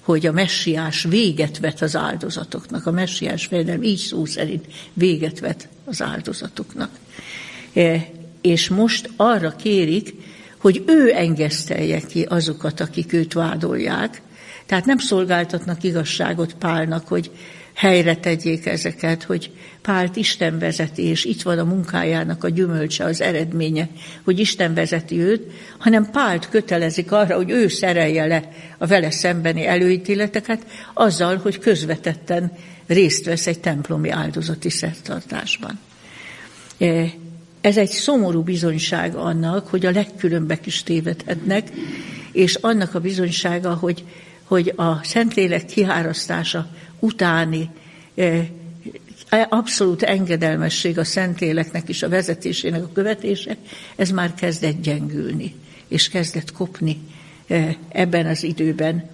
hogy 0.00 0.26
a 0.26 0.32
messiás 0.32 1.02
véget 1.02 1.58
vet 1.58 1.82
az 1.82 1.96
áldozatoknak. 1.96 2.86
A 2.86 2.90
messiás 2.90 3.46
fejedelem 3.46 3.82
így 3.82 3.98
szó 3.98 4.24
szerint 4.24 4.66
véget 4.92 5.40
vet 5.40 5.68
az 5.84 6.02
áldozatoknak. 6.02 6.90
E, 7.72 8.06
és 8.40 8.68
most 8.68 9.10
arra 9.16 9.56
kérik, 9.56 10.14
hogy 10.58 10.82
ő 10.86 11.12
engesztelje 11.14 12.00
ki 12.00 12.22
azokat, 12.22 12.80
akik 12.80 13.12
őt 13.12 13.32
vádolják. 13.32 14.22
Tehát 14.66 14.84
nem 14.84 14.98
szolgáltatnak 14.98 15.82
igazságot 15.82 16.54
Pálnak, 16.54 17.08
hogy 17.08 17.30
helyre 17.74 18.16
tegyék 18.16 18.66
ezeket, 18.66 19.22
hogy 19.22 19.50
Pált 19.82 20.16
Isten 20.16 20.58
vezeti, 20.58 21.02
és 21.02 21.24
itt 21.24 21.42
van 21.42 21.58
a 21.58 21.64
munkájának 21.64 22.44
a 22.44 22.48
gyümölcse, 22.48 23.04
az 23.04 23.20
eredménye, 23.20 23.88
hogy 24.24 24.38
Isten 24.38 24.74
vezeti 24.74 25.20
őt, 25.20 25.52
hanem 25.78 26.10
Pált 26.10 26.48
kötelezik 26.48 27.12
arra, 27.12 27.36
hogy 27.36 27.50
ő 27.50 27.68
szerelje 27.68 28.26
le 28.26 28.52
a 28.78 28.86
vele 28.86 29.10
szembeni 29.10 29.66
előítéleteket, 29.66 30.66
azzal, 30.94 31.36
hogy 31.36 31.58
közvetetten 31.58 32.52
részt 32.86 33.24
vesz 33.24 33.46
egy 33.46 33.60
templomi 33.60 34.10
áldozati 34.10 34.70
szertartásban. 34.70 35.78
E, 36.78 37.04
ez 37.60 37.76
egy 37.76 37.90
szomorú 37.90 38.42
bizonyság 38.42 39.14
annak, 39.14 39.68
hogy 39.68 39.86
a 39.86 39.90
legkülönbek 39.90 40.66
is 40.66 40.82
tévedhetnek, 40.82 41.70
és 42.32 42.54
annak 42.54 42.94
a 42.94 43.00
bizonysága, 43.00 43.74
hogy, 43.74 44.04
hogy 44.44 44.72
a 44.76 45.04
Szentlélek 45.04 45.64
kihárasztása 45.64 46.68
utáni 47.04 47.70
eh, 48.14 48.46
abszolút 49.48 50.02
engedelmesség 50.02 50.98
a 50.98 51.04
Szentléleknek 51.04 51.88
is 51.88 52.02
a 52.02 52.08
vezetésének 52.08 52.82
a 52.82 52.90
követése, 52.92 53.56
ez 53.96 54.10
már 54.10 54.34
kezdett 54.34 54.82
gyengülni, 54.82 55.54
és 55.88 56.08
kezdett 56.08 56.52
kopni 56.52 57.00
ebben 57.88 58.26
az 58.26 58.42
időben. 58.42 59.10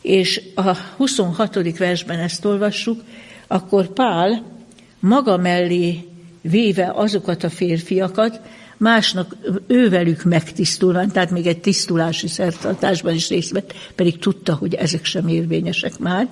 És 0.00 0.42
a 0.54 0.76
26. 0.96 1.78
versben 1.78 2.18
ezt 2.18 2.44
olvassuk, 2.44 3.02
akkor 3.46 3.92
Pál 3.92 4.42
maga 5.00 5.36
mellé 5.36 6.08
véve 6.40 6.92
azokat 6.94 7.44
a 7.44 7.50
férfiakat, 7.50 8.40
másnak 8.76 9.36
ővelük 9.66 10.22
megtisztulva, 10.22 11.06
tehát 11.06 11.30
még 11.30 11.46
egy 11.46 11.60
tisztulási 11.60 12.28
szertartásban 12.28 13.14
is 13.14 13.28
részt 13.28 13.52
vett, 13.52 13.74
pedig 13.94 14.18
tudta, 14.18 14.54
hogy 14.54 14.74
ezek 14.74 15.04
sem 15.04 15.28
érvényesek 15.28 15.98
már, 15.98 16.28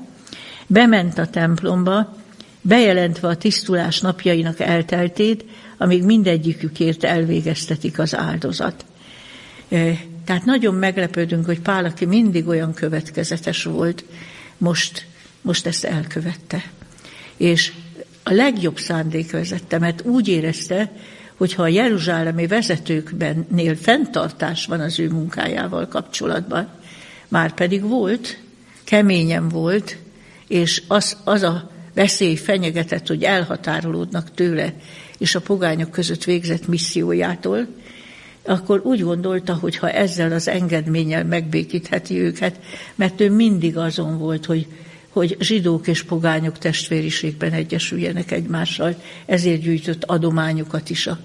bement 0.67 1.19
a 1.19 1.27
templomba, 1.27 2.17
bejelentve 2.61 3.29
a 3.29 3.37
tisztulás 3.37 4.01
napjainak 4.01 4.61
elteltét, 4.61 5.45
amíg 5.79 6.05
mindegyikükért 6.05 7.05
elvégeztetik 7.05 7.99
az 7.99 8.17
áldozat. 8.17 8.85
Tehát 10.25 10.45
nagyon 10.45 10.75
meglepődünk, 10.75 11.45
hogy 11.45 11.61
Pál, 11.61 11.85
aki 11.85 12.05
mindig 12.05 12.47
olyan 12.49 12.75
következetes 12.75 13.63
volt, 13.65 14.05
most, 14.59 15.07
most 15.41 15.67
ezt 15.67 15.85
elkövette. 15.85 16.65
És 17.37 17.73
a 18.23 18.33
legjobb 18.33 18.79
szándék 18.79 19.31
vezette, 19.31 19.79
mert 19.79 20.05
úgy 20.05 20.29
érezte, 20.29 20.93
hogy 21.37 21.55
ha 21.55 21.63
a 21.63 21.69
jeruzsálemi 21.69 22.47
vezetőkbennél 22.47 23.77
fenntartás 23.77 24.67
van 24.67 24.81
az 24.81 24.99
ő 24.99 25.09
munkájával 25.09 25.89
kapcsolatban, 25.89 26.69
már 27.29 27.55
pedig 27.55 27.83
volt, 27.83 28.39
keményen 28.85 29.49
volt, 29.49 29.97
és 30.53 30.83
az, 30.89 31.17
az 31.25 31.43
a 31.43 31.71
veszély 31.95 32.37
fenyegetett, 32.37 33.07
hogy 33.07 33.23
elhatárolódnak 33.23 34.35
tőle 34.35 34.73
és 35.19 35.35
a 35.35 35.41
pogányok 35.41 35.91
között 35.91 36.25
végzett 36.25 36.69
missziójától, 36.69 37.67
akkor 38.45 38.81
úgy 38.85 39.01
gondolta, 39.01 39.55
hogy 39.55 39.77
ha 39.77 39.91
ezzel 39.91 40.33
az 40.33 40.49
engedménnyel 40.49 41.25
megbékítheti 41.25 42.21
őket, 42.21 42.61
mert 42.95 43.21
ő 43.21 43.31
mindig 43.31 43.77
azon 43.77 44.19
volt, 44.19 44.47
hogy, 44.47 44.67
hogy 45.09 45.37
zsidók 45.41 45.87
és 45.87 46.03
pogányok 46.03 46.59
testvériségben 46.59 47.53
egyesüljenek 47.53 48.31
egymással, 48.31 48.95
ezért 49.27 49.61
gyűjtött 49.61 50.05
adományokat 50.05 50.91
is 50.91 51.07
a, 51.07 51.19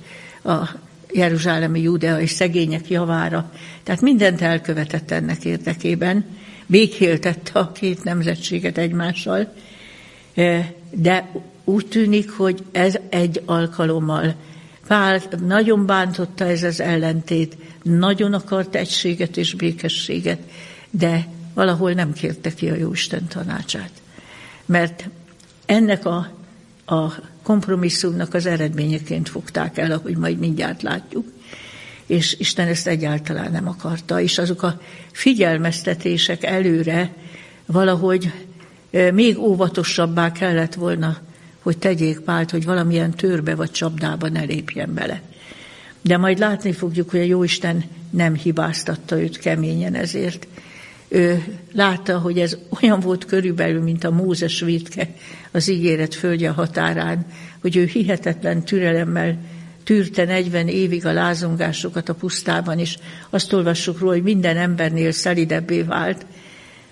a 0.52 0.70
jeruzsálemi 1.14 1.82
judeai 1.82 2.28
szegények 2.28 2.90
javára. 2.90 3.52
Tehát 3.84 4.02
mindent 4.02 4.42
elkövetett 4.42 5.12
ennek 5.12 5.46
érdekében, 5.46 6.26
békéltette 6.68 7.60
a 7.60 7.72
két 7.72 8.04
nemzetséget 8.04 8.78
egymással, 8.78 9.54
de 10.92 11.30
úgy 11.64 11.86
tűnik, 11.86 12.32
hogy 12.32 12.64
ez 12.72 12.98
egy 13.10 13.42
alkalommal. 13.46 14.36
Pál 14.88 15.22
nagyon 15.46 15.86
bántotta 15.86 16.46
ez 16.46 16.64
az 16.64 16.80
ellentét, 16.80 17.58
nagyon 17.84 18.34
akart 18.34 18.76
egységet 18.76 19.38
és 19.38 19.54
békességet, 19.54 20.40
de 20.90 21.28
valahol 21.54 21.92
nem 21.92 22.14
kérte 22.14 22.54
ki 22.54 22.70
a 22.70 22.76
Jóisten 22.76 23.28
tanácsát. 23.28 23.92
Mert 24.66 25.10
ennek 25.66 26.06
a, 26.06 26.32
a 26.86 27.14
kompromisszumnak 27.44 28.34
az 28.34 28.46
eredményeként 28.46 29.30
fogták 29.30 29.78
el, 29.78 29.92
ahogy 29.92 30.18
majd 30.18 30.38
mindjárt 30.38 30.82
látjuk 30.82 31.26
és 32.08 32.36
Isten 32.40 32.68
ezt 32.68 32.88
egyáltalán 32.88 33.52
nem 33.52 33.68
akarta, 33.68 34.22
és 34.22 34.38
azok 34.38 34.64
a 34.64 34.82
figyelmeztetések 35.12 36.44
előre 36.44 37.14
valahogy 37.66 38.32
még 39.14 39.38
óvatosabbá 39.38 40.32
kellett 40.32 40.74
volna, 40.74 41.18
hogy 41.62 41.78
tegyék 41.78 42.20
Pált, 42.20 42.52
hogy 42.52 42.66
valamilyen 42.66 43.12
törbe 43.12 43.56
vagy 43.56 43.72
csapdába 43.72 44.30
ne 44.30 44.42
lépjen 44.42 44.94
bele. 44.94 45.22
De 46.02 46.18
majd 46.18 46.40
látni 46.40 46.72
fogjuk, 46.72 47.10
hogy 47.10 47.20
a 47.20 47.24
Jóisten 47.24 47.84
nem 48.10 48.36
hibáztatta 48.36 49.22
őt 49.22 49.38
keményen 49.38 49.96
ezért. 49.96 50.48
Ő 51.08 51.44
látta, 51.74 52.18
hogy 52.20 52.40
ez 52.40 52.58
olyan 52.82 53.00
volt 53.00 53.26
körülbelül, 53.26 53.82
mint 53.82 54.04
a 54.04 54.12
Mózes 54.12 54.60
vétke 54.60 55.10
az 55.52 55.68
ígéret 55.68 56.16
földje 56.16 56.50
határán, 56.50 57.26
hogy 57.62 57.76
ő 57.76 57.86
hihetetlen 57.86 58.64
türelemmel 58.64 59.38
tűrte 59.88 60.26
40 60.26 60.68
évig 60.68 61.06
a 61.06 61.14
lázongásokat 61.14 62.10
a 62.10 62.14
pusztában, 62.14 62.80
és 62.80 62.98
azt 63.30 63.54
olvassuk 63.54 64.00
róla, 64.00 64.14
hogy 64.14 64.24
minden 64.24 64.58
embernél 64.58 65.12
szelidebbé 65.12 65.82
vált, 65.82 66.26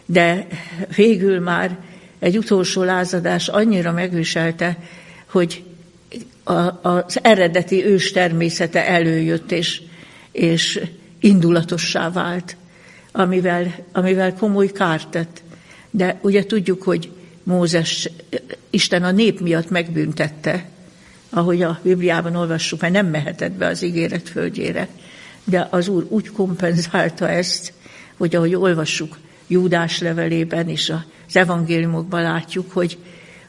de 0.06 0.48
végül 0.96 1.40
már 1.40 1.78
egy 2.20 2.38
utolsó 2.38 2.84
lázadás 2.84 3.48
annyira 3.48 3.92
megviselte, 3.92 4.78
hogy 5.26 5.64
a, 6.44 6.88
az 6.90 7.20
eredeti 7.22 7.86
ős 7.86 8.12
természete 8.12 8.88
előjött, 8.88 9.52
és, 9.52 9.82
és 10.32 10.82
indulatossá 11.20 12.12
vált, 12.12 12.58
amivel, 13.12 13.76
amivel 13.92 14.34
komoly 14.34 14.68
kárt 14.68 15.10
tett. 15.10 15.42
De 15.92 16.20
ugye 16.22 16.46
tudjuk, 16.46 16.84
hogy 16.84 17.12
Mózes 17.44 18.10
Isten 18.70 19.04
a 19.04 19.12
nép 19.12 19.40
miatt 19.40 19.70
megbüntette, 19.70 20.74
ahogy 21.36 21.62
a 21.62 21.80
Bibliában 21.82 22.36
olvassuk, 22.36 22.82
mert 22.82 22.94
nem 22.94 23.08
mehetett 23.08 23.52
be 23.52 23.68
az 23.68 23.84
ígéret 23.84 24.30
földjére. 24.30 24.88
De 25.44 25.68
az 25.70 25.88
Úr 25.88 26.06
úgy 26.10 26.30
kompenzálta 26.30 27.30
ezt, 27.30 27.74
hogy 28.18 28.36
ahogy 28.36 28.56
olvassuk 28.56 29.18
Júdás 29.48 30.00
levelében 30.00 30.70
és 30.70 30.90
az 31.28 31.36
evangéliumokban 31.36 32.22
látjuk, 32.22 32.72
hogy, 32.72 32.98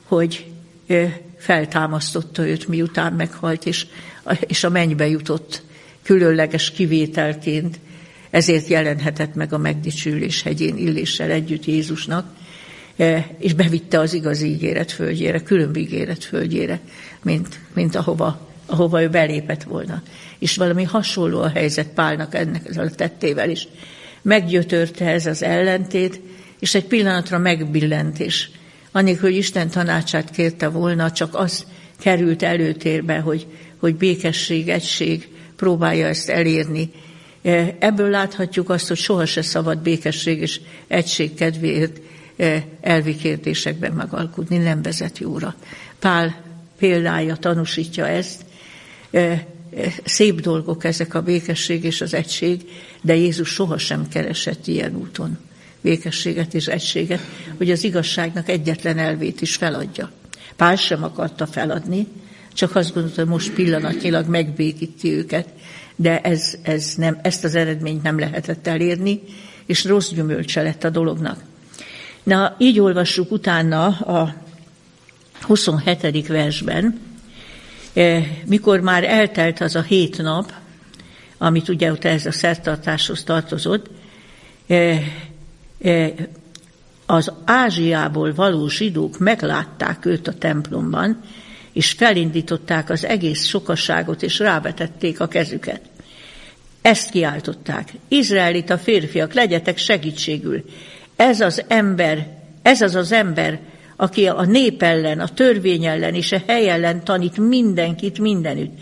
hogy 0.02 0.46
feltámasztotta 1.38 2.46
őt, 2.46 2.68
miután 2.68 3.12
meghalt, 3.12 3.66
és, 3.66 3.86
és 4.40 4.64
a 4.64 4.70
mennybe 4.70 5.08
jutott 5.08 5.62
különleges 6.02 6.70
kivételként, 6.70 7.78
ezért 8.30 8.68
jelenhetett 8.68 9.34
meg 9.34 9.52
a 9.52 9.58
megdicsülés 9.58 10.42
hegyén 10.42 10.76
illéssel 10.76 11.30
együtt 11.30 11.64
Jézusnak, 11.64 12.26
és 13.38 13.54
bevitte 13.54 13.98
az 13.98 14.12
igazi 14.12 14.46
ígéret 14.46 14.92
földjére, 14.92 15.42
különb 15.42 15.76
ígéret 15.76 16.24
földjére, 16.24 16.80
mint, 17.22 17.60
mint 17.74 17.94
ahova, 17.94 18.48
ahova 18.66 19.02
ő 19.02 19.08
belépett 19.08 19.62
volna. 19.62 20.02
És 20.38 20.56
valami 20.56 20.82
hasonló 20.82 21.40
a 21.40 21.48
helyzet 21.48 21.88
Pálnak 21.88 22.34
ennek 22.34 22.70
a 22.76 22.90
tettével 22.90 23.50
is. 23.50 23.68
Meggyötörte 24.22 25.06
ez 25.06 25.26
az 25.26 25.42
ellentét, 25.42 26.20
és 26.58 26.74
egy 26.74 26.84
pillanatra 26.84 27.38
megbillent, 27.38 28.20
és 28.20 28.48
annélkül, 28.92 29.28
hogy 29.28 29.38
Isten 29.38 29.70
tanácsát 29.70 30.30
kérte 30.30 30.68
volna, 30.68 31.12
csak 31.12 31.34
az 31.34 31.66
került 31.98 32.42
előtérbe, 32.42 33.18
hogy, 33.18 33.46
hogy 33.76 33.96
békesség, 33.96 34.68
egység 34.68 35.28
próbálja 35.56 36.06
ezt 36.06 36.28
elérni. 36.28 36.90
Ebből 37.78 38.10
láthatjuk 38.10 38.70
azt, 38.70 38.88
hogy 38.88 38.96
sohasem 38.96 39.42
szabad 39.42 39.78
békesség 39.78 40.40
és 40.40 40.60
egység 40.88 41.34
kedvéért 41.34 42.00
elvi 42.80 43.16
kérdésekben 43.16 43.92
megalkudni, 43.92 44.56
nem 44.56 44.82
vezet 44.82 45.18
jóra. 45.18 45.54
Pál 45.98 46.36
példája 46.78 47.36
tanúsítja 47.36 48.06
ezt. 48.06 48.44
Szép 50.04 50.40
dolgok 50.40 50.84
ezek 50.84 51.14
a 51.14 51.22
békesség 51.22 51.84
és 51.84 52.00
az 52.00 52.14
egység, 52.14 52.60
de 53.02 53.14
Jézus 53.14 53.48
sohasem 53.48 54.08
keresett 54.08 54.66
ilyen 54.66 54.96
úton 54.96 55.38
békességet 55.80 56.54
és 56.54 56.66
egységet, 56.66 57.20
hogy 57.56 57.70
az 57.70 57.84
igazságnak 57.84 58.48
egyetlen 58.48 58.98
elvét 58.98 59.40
is 59.40 59.56
feladja. 59.56 60.10
Pál 60.56 60.76
sem 60.76 61.04
akarta 61.04 61.46
feladni, 61.46 62.06
csak 62.52 62.76
azt 62.76 62.94
gondolta, 62.94 63.20
hogy 63.20 63.30
most 63.30 63.52
pillanatnyilag 63.52 64.28
megbékíti 64.28 65.12
őket, 65.12 65.48
de 65.96 66.20
ez, 66.20 66.54
ez 66.62 66.94
nem, 66.96 67.18
ezt 67.22 67.44
az 67.44 67.54
eredményt 67.54 68.02
nem 68.02 68.18
lehetett 68.18 68.66
elérni, 68.66 69.20
és 69.66 69.84
rossz 69.84 70.10
gyümölcse 70.10 70.62
lett 70.62 70.84
a 70.84 70.90
dolognak. 70.90 71.42
Na, 72.26 72.54
így 72.58 72.80
olvassuk 72.80 73.30
utána 73.30 73.86
a 73.86 74.34
27. 75.40 76.26
versben, 76.26 77.00
eh, 77.92 78.26
mikor 78.46 78.80
már 78.80 79.04
eltelt 79.04 79.60
az 79.60 79.76
a 79.76 79.82
hét 79.82 80.18
nap, 80.18 80.52
amit 81.38 81.68
ugye 81.68 81.92
ott 81.92 82.04
ez 82.04 82.26
a 82.26 82.32
szertartáshoz 82.32 83.24
tartozott, 83.24 83.90
eh, 84.66 85.02
eh, 85.78 86.12
az 87.06 87.32
Ázsiából 87.44 88.34
való 88.34 88.68
zsidók 88.68 89.18
meglátták 89.18 90.04
őt 90.04 90.28
a 90.28 90.34
templomban, 90.34 91.20
és 91.72 91.92
felindították 91.92 92.90
az 92.90 93.04
egész 93.04 93.44
sokaságot, 93.44 94.22
és 94.22 94.38
rávetették 94.38 95.20
a 95.20 95.28
kezüket. 95.28 95.80
Ezt 96.82 97.10
kiáltották. 97.10 97.92
Izraelita 98.08 98.78
férfiak, 98.78 99.32
legyetek 99.32 99.78
segítségül. 99.78 100.64
Ez 101.16 101.40
az 101.40 101.64
ember, 101.68 102.26
ez 102.62 102.80
az 102.80 102.94
az 102.94 103.12
ember, 103.12 103.60
aki 103.96 104.26
a 104.26 104.44
nép 104.44 104.82
ellen, 104.82 105.20
a 105.20 105.28
törvény 105.28 105.84
ellen 105.84 106.14
és 106.14 106.32
a 106.32 106.42
hely 106.46 106.68
ellen 106.68 107.04
tanít 107.04 107.38
mindenkit 107.38 108.18
mindenütt. 108.18 108.78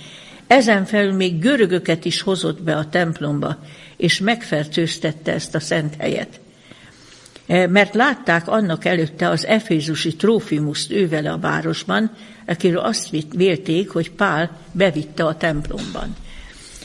Ezen 0.46 0.84
felül 0.84 1.12
még 1.12 1.38
görögöket 1.38 2.04
is 2.04 2.20
hozott 2.20 2.62
be 2.62 2.76
a 2.76 2.88
templomba, 2.88 3.58
és 3.96 4.18
megfertőztette 4.18 5.32
ezt 5.32 5.54
a 5.54 5.60
szent 5.60 5.94
helyet. 5.98 6.40
E, 7.46 7.66
mert 7.66 7.94
látták 7.94 8.48
annak 8.48 8.84
előtte 8.84 9.28
az 9.28 9.46
efézusi 9.46 10.16
trófimuszt 10.16 10.90
ővele 10.90 11.32
a 11.32 11.38
városban, 11.38 12.10
akiről 12.46 12.78
azt 12.78 13.10
vélték, 13.36 13.90
hogy 13.90 14.10
Pál 14.10 14.58
bevitte 14.72 15.24
a 15.24 15.36
templomban. 15.36 16.16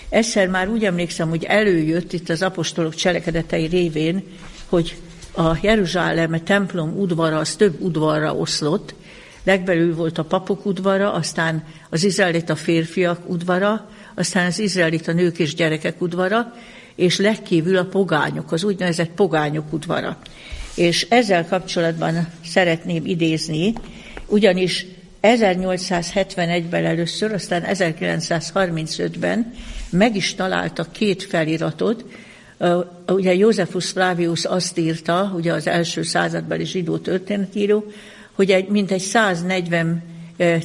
Egyszer 0.09 0.47
már 0.47 0.67
úgy 0.67 0.83
emlékszem, 0.85 1.29
hogy 1.29 1.43
előjött 1.43 2.13
itt 2.13 2.29
az 2.29 2.41
apostolok 2.41 2.95
cselekedetei 2.95 3.65
révén, 3.65 4.23
hogy 4.69 4.95
a 5.39 5.57
Jeruzsálem 5.61 6.43
templom 6.43 6.99
udvara 6.99 7.37
az 7.37 7.55
több 7.55 7.81
udvarra 7.81 8.35
oszlott, 8.35 8.95
legbelül 9.43 9.95
volt 9.95 10.17
a 10.17 10.23
papok 10.23 10.65
udvara, 10.65 11.13
aztán 11.13 11.63
az 11.89 12.03
izraelita 12.03 12.55
férfiak 12.55 13.29
udvara, 13.29 13.89
aztán 14.15 14.45
az 14.45 14.59
izraelita 14.59 15.11
nők 15.11 15.39
és 15.39 15.55
gyerekek 15.55 16.01
udvara, 16.01 16.53
és 16.95 17.17
legkívül 17.17 17.77
a 17.77 17.85
pogányok, 17.85 18.51
az 18.51 18.63
úgynevezett 18.63 19.09
pogányok 19.09 19.73
udvara. 19.73 20.17
És 20.75 21.07
ezzel 21.09 21.47
kapcsolatban 21.47 22.27
szeretném 22.45 23.05
idézni, 23.05 23.73
ugyanis 24.27 24.85
1871-ben 25.21 26.85
először, 26.85 27.33
aztán 27.33 27.63
1935-ben 27.67 29.53
meg 29.89 30.15
is 30.15 30.35
találtak 30.35 30.91
két 30.91 31.23
feliratot, 31.23 32.05
Ugye 33.07 33.35
Józefus 33.35 33.89
Flavius 33.89 34.45
azt 34.45 34.77
írta, 34.77 35.31
ugye 35.35 35.53
az 35.53 35.67
első 35.67 36.03
századbeli 36.03 36.65
zsidó 36.65 36.97
történetíró, 36.97 37.85
hogy 38.33 38.51
egy, 38.51 38.67
mintegy 38.67 38.99
140 38.99 40.03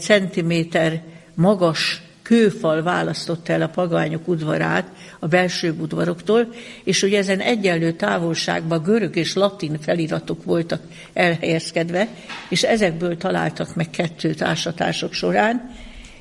centiméter 0.01 1.03
magas 1.35 2.03
kőfal 2.23 2.83
választotta 2.83 3.53
el 3.53 3.63
a 3.63 3.69
pagányok 3.69 4.29
udvarát 4.29 4.87
a 5.19 5.27
belső 5.27 5.75
udvaroktól, 5.81 6.55
és 6.85 7.03
ugye 7.03 7.19
ezen 7.19 7.41
egyenlő 7.41 7.93
távolságban 7.93 8.83
görög 8.83 9.17
és 9.17 9.35
latin 9.35 9.79
feliratok 9.81 10.45
voltak 10.45 10.83
elhelyezkedve, 11.13 12.09
és 12.49 12.63
ezekből 12.63 13.17
találtak 13.17 13.75
meg 13.75 13.91
kettőt 13.91 14.43
ásatások 14.43 15.13
során, 15.13 15.71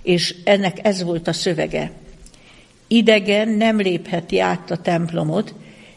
és 0.02 0.36
ennek 0.44 0.78
ez 0.82 1.04
volt 1.04 1.28
a 1.28 1.34
szövege. 1.34 1.92
Idegen 2.88 3.50
nem 3.50 3.78
lépheti 3.78 4.40
át 4.40 4.72
a 4.72 4.78
templomot, 4.78 5.54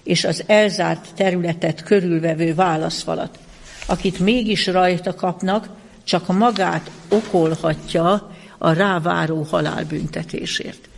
és 0.06 0.24
az 0.24 0.44
elzárt 0.46 1.06
területet 1.14 1.82
körülvevő 1.82 2.54
válaszfalat. 2.54 3.38
Akit 3.86 4.18
mégis 4.18 4.66
rajta 4.66 5.14
kapnak, 5.14 5.68
csak 6.04 6.26
magát 6.38 6.90
okolhatja 7.08 8.32
a 8.58 8.72
ráváró 8.72 9.42
halálbüntetésért. 9.42 10.88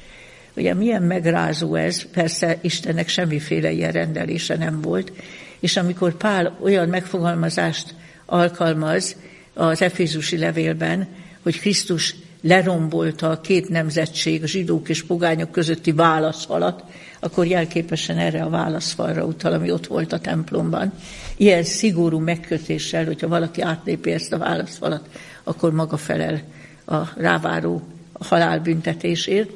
Ugye 0.57 0.75
milyen 0.75 1.03
megrázó 1.03 1.75
ez, 1.75 2.03
persze 2.11 2.59
Istennek 2.61 3.09
semmiféle 3.09 3.71
ilyen 3.71 3.92
rendelése 3.92 4.57
nem 4.57 4.81
volt, 4.81 5.12
és 5.61 5.77
amikor 5.77 6.16
Pál 6.16 6.59
olyan 6.62 6.88
megfogalmazást 6.88 7.94
alkalmaz 8.27 9.16
az 9.55 9.83
Efézusi 9.83 10.38
levélben, 10.38 11.09
hogy 11.42 11.61
Krisztus 11.61 12.14
lerombolta 12.42 13.31
a 13.31 13.40
két 13.40 13.68
nemzetség, 13.68 14.42
a 14.42 14.46
zsidók 14.46 14.88
és 14.88 15.05
pogányok 15.05 15.51
közötti 15.51 15.92
válaszfalat, 15.92 16.85
akkor 17.20 17.46
jelképesen 17.46 18.18
erre 18.18 18.42
a 18.42 18.51
válaszfalra 18.51 19.24
utal, 19.24 19.53
ami 19.53 19.70
ott 19.70 19.87
volt 19.87 20.12
a 20.12 20.18
templomban. 20.18 20.92
Ilyen 21.37 21.62
szigorú 21.62 22.18
megkötéssel, 22.18 23.05
hogyha 23.05 23.29
valaki 23.29 23.61
átlépi 23.61 24.11
ezt 24.11 24.33
a 24.33 24.38
válaszfalat, 24.38 25.09
akkor 25.44 25.72
maga 25.72 25.96
felel 25.96 26.42
a 26.87 26.96
ráváró 27.16 27.83
halálbüntetésért. 28.12 29.51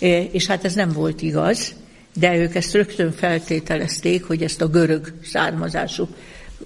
E, 0.00 0.22
és 0.22 0.46
hát 0.46 0.64
ez 0.64 0.74
nem 0.74 0.92
volt 0.92 1.22
igaz, 1.22 1.74
de 2.14 2.36
ők 2.36 2.54
ezt 2.54 2.72
rögtön 2.72 3.12
feltételezték, 3.12 4.24
hogy 4.24 4.42
ezt 4.42 4.62
a 4.62 4.68
görög 4.68 5.12
származású 5.22 6.08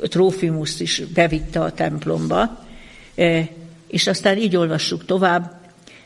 Trófimuszt 0.02 0.80
is 0.80 1.02
bevitte 1.14 1.60
a 1.60 1.72
templomba, 1.72 2.66
e, 3.14 3.48
és 3.88 4.06
aztán 4.06 4.36
így 4.36 4.56
olvassuk 4.56 5.04
tovább, 5.04 5.60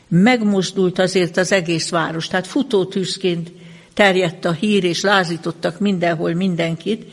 megmozdult 0.07 0.99
azért 0.99 1.37
az 1.37 1.51
egész 1.51 1.89
város, 1.89 2.27
tehát 2.27 2.47
futótűzként 2.47 3.51
terjedt 3.93 4.45
a 4.45 4.51
hír, 4.51 4.83
és 4.83 5.01
lázítottak 5.01 5.79
mindenhol 5.79 6.33
mindenkit. 6.33 7.11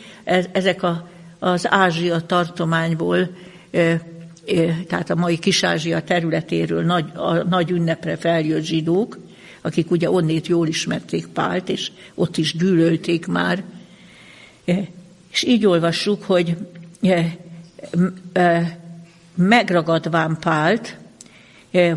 Ezek 0.53 0.83
a, 0.83 1.09
az 1.39 1.67
Ázsia 1.71 2.21
tartományból, 2.21 3.31
tehát 4.87 5.11
a 5.11 5.15
mai 5.15 5.39
Kis-Ázsia 5.39 6.03
területéről 6.03 6.83
nagy, 6.85 7.05
a 7.15 7.33
nagy 7.33 7.71
ünnepre 7.71 8.17
feljött 8.17 8.65
zsidók, 8.65 9.19
akik 9.61 9.91
ugye 9.91 10.11
onnét 10.11 10.47
jól 10.47 10.67
ismerték 10.67 11.27
Pált, 11.27 11.69
és 11.69 11.91
ott 12.15 12.37
is 12.37 12.57
gyűlölték 12.57 13.27
már. 13.27 13.63
És 15.31 15.43
így 15.43 15.67
olvassuk, 15.67 16.23
hogy 16.23 16.57
megragadván 19.35 20.37
Pált, 20.41 20.97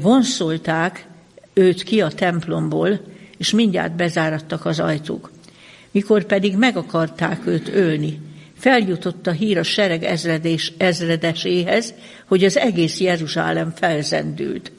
vonszolták 0.01 1.07
őt 1.53 1.83
ki 1.83 2.01
a 2.01 2.07
templomból, 2.07 3.01
és 3.37 3.51
mindjárt 3.51 3.95
bezáradtak 3.95 4.65
az 4.65 4.79
ajtók. 4.79 5.31
Mikor 5.91 6.23
pedig 6.23 6.55
meg 6.57 6.77
akarták 6.77 7.45
őt 7.45 7.69
ölni, 7.69 8.19
feljutott 8.57 9.27
a 9.27 9.31
hír 9.31 9.57
a 9.57 9.63
sereg 9.63 10.03
ezredés, 10.03 10.73
ezredeséhez, 10.77 11.93
hogy 12.25 12.43
az 12.43 12.57
egész 12.57 12.99
Jeruzsálem 12.99 13.73
felzendült. 13.75 14.71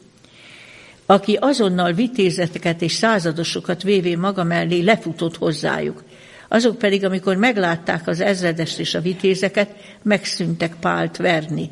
Aki 1.06 1.38
azonnal 1.40 1.92
vitézeteket 1.92 2.82
és 2.82 2.92
századosokat 2.92 3.82
vévé 3.82 4.14
maga 4.14 4.44
mellé 4.44 4.80
lefutott 4.80 5.36
hozzájuk. 5.36 6.02
Azok 6.48 6.78
pedig, 6.78 7.04
amikor 7.04 7.36
meglátták 7.36 8.06
az 8.06 8.20
ezredest 8.20 8.78
és 8.78 8.94
a 8.94 9.00
vitézeket, 9.00 9.70
megszűntek 10.02 10.74
Pált 10.80 11.16
verni. 11.16 11.70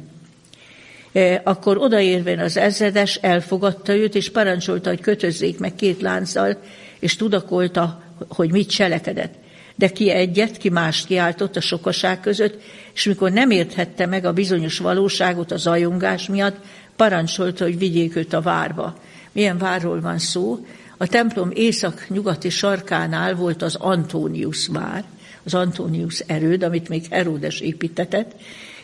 E, 1.12 1.40
akkor 1.44 1.78
odaérvén 1.78 2.38
az 2.38 2.56
ezredes 2.56 3.14
elfogadta 3.14 3.96
őt, 3.96 4.14
és 4.14 4.30
parancsolta, 4.30 4.88
hogy 4.88 5.00
kötözzék 5.00 5.58
meg 5.58 5.74
két 5.74 6.00
lánccal, 6.00 6.58
és 6.98 7.16
tudakolta, 7.16 8.02
hogy 8.28 8.50
mit 8.50 8.70
cselekedett. 8.70 9.34
De 9.74 9.88
ki 9.88 10.10
egyet, 10.10 10.56
ki 10.56 10.68
mást 10.68 11.06
kiáltott 11.06 11.56
a 11.56 11.60
sokaság 11.60 12.20
között, 12.20 12.60
és 12.94 13.04
mikor 13.04 13.30
nem 13.30 13.50
érthette 13.50 14.06
meg 14.06 14.24
a 14.24 14.32
bizonyos 14.32 14.78
valóságot 14.78 15.50
a 15.50 15.56
zajongás 15.56 16.28
miatt, 16.28 16.56
parancsolta, 16.96 17.64
hogy 17.64 17.78
vigyék 17.78 18.16
őt 18.16 18.32
a 18.32 18.40
várba. 18.40 18.98
Milyen 19.32 19.58
várról 19.58 20.00
van 20.00 20.18
szó? 20.18 20.66
A 20.96 21.06
templom 21.06 21.50
észak-nyugati 21.54 22.50
sarkánál 22.50 23.34
volt 23.34 23.62
az 23.62 23.74
Antónius 23.74 24.66
vár, 24.66 25.04
az 25.44 25.54
Antónius 25.54 26.18
erőd, 26.18 26.62
amit 26.62 26.88
még 26.88 27.06
Heródes 27.10 27.60
építetett, 27.60 28.32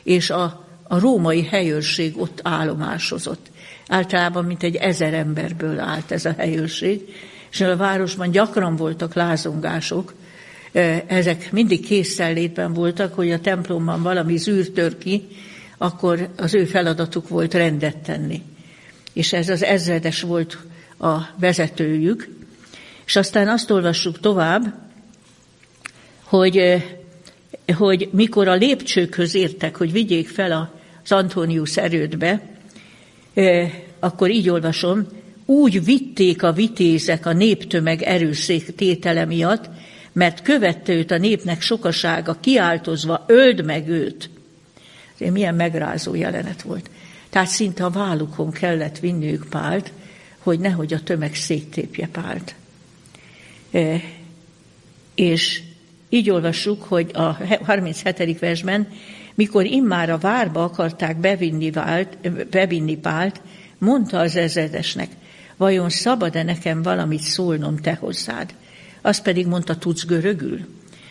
és 0.03 0.31
a 0.31 0.68
a 0.89 0.99
római 0.99 1.45
helyőrség 1.45 2.21
ott 2.21 2.41
állomásozott. 2.43 3.47
Általában 3.89 4.45
mint 4.45 4.63
egy 4.63 4.77
ezer 4.77 5.15
emberből 5.15 5.79
állt 5.79 6.11
ez 6.11 6.25
a 6.25 6.35
helyőrség, 6.37 7.15
és 7.51 7.61
a 7.61 7.77
városban 7.77 8.31
gyakran 8.31 8.77
voltak 8.77 9.15
lázongások, 9.15 10.15
ezek 11.07 11.53
mindig 11.53 11.87
készenlétben 11.87 12.73
voltak, 12.73 13.15
hogy 13.15 13.33
a 13.33 13.41
templomban 13.41 14.03
valami 14.03 14.37
zűr 14.37 14.71
tör 14.71 14.99
ki, 14.99 15.27
akkor 15.79 16.29
az 16.37 16.55
ő 16.55 16.65
feladatuk 16.65 17.29
volt 17.29 17.55
rendet 17.55 17.97
tenni. 17.97 18.43
És 19.13 19.33
ez 19.33 19.49
az 19.49 19.63
ezredes 19.63 20.21
volt 20.21 20.59
a 20.99 21.17
vezetőjük. 21.39 22.29
És 23.05 23.17
aztán 23.17 23.49
azt 23.49 23.71
olvassuk 23.71 24.21
tovább, 24.21 24.75
hogy 26.23 26.83
hogy 27.77 28.09
mikor 28.13 28.49
a 28.49 28.55
lépcsőkhöz 28.55 29.35
értek, 29.35 29.77
hogy 29.77 29.93
vigyék 29.93 30.29
fel 30.29 30.53
az 31.09 31.19
Antonius 31.19 31.77
erődbe, 31.77 32.41
akkor 33.99 34.31
így 34.31 34.49
olvasom, 34.49 35.07
úgy 35.45 35.85
vitték 35.85 36.43
a 36.43 36.53
vitézek 36.53 37.27
a 37.27 37.33
néptömeg 37.33 38.03
erőszék 38.03 38.75
tétele 38.75 39.25
miatt, 39.25 39.69
mert 40.13 40.43
követte 40.43 40.93
őt 40.93 41.11
a 41.11 41.19
népnek 41.19 41.61
sokasága, 41.61 42.37
kiáltozva, 42.41 43.25
öld 43.27 43.65
meg 43.65 43.89
őt. 43.89 44.31
Ez 45.19 45.33
milyen 45.33 45.55
megrázó 45.55 46.15
jelenet 46.15 46.63
volt. 46.63 46.91
Tehát 47.31 47.49
szinte 47.49 47.85
a 47.85 47.91
vállukon 47.91 48.51
kellett 48.51 48.99
vinniük 48.99 49.47
Pált, 49.51 49.93
hogy 50.39 50.61
nehogy 50.61 50.93
a 50.93 51.03
tömeg 51.03 51.35
széttépje 51.35 52.09
Pált. 52.13 52.55
E, 53.71 54.01
és 55.15 55.63
így 56.09 56.31
olvassuk, 56.31 56.83
hogy 56.83 57.11
a 57.15 57.37
37. 57.65 58.39
versben, 58.39 58.89
mikor 59.39 59.65
immár 59.65 60.11
a 60.11 60.19
várba 60.19 60.65
akarták 60.65 61.17
bevinni, 61.17 61.71
vált, 61.71 62.31
bevinni 62.51 62.97
Pált, 62.97 63.41
mondta 63.79 64.19
az 64.19 64.37
ezredesnek, 64.37 65.09
vajon 65.57 65.91
szabad-e 65.91 66.43
nekem 66.43 66.83
valamit 66.83 67.21
szólnom 67.21 67.77
te 67.77 67.95
hozzád? 67.95 68.55
Azt 69.01 69.23
pedig 69.23 69.47
mondta, 69.47 69.77
tudsz 69.77 70.05
görögül? 70.05 70.59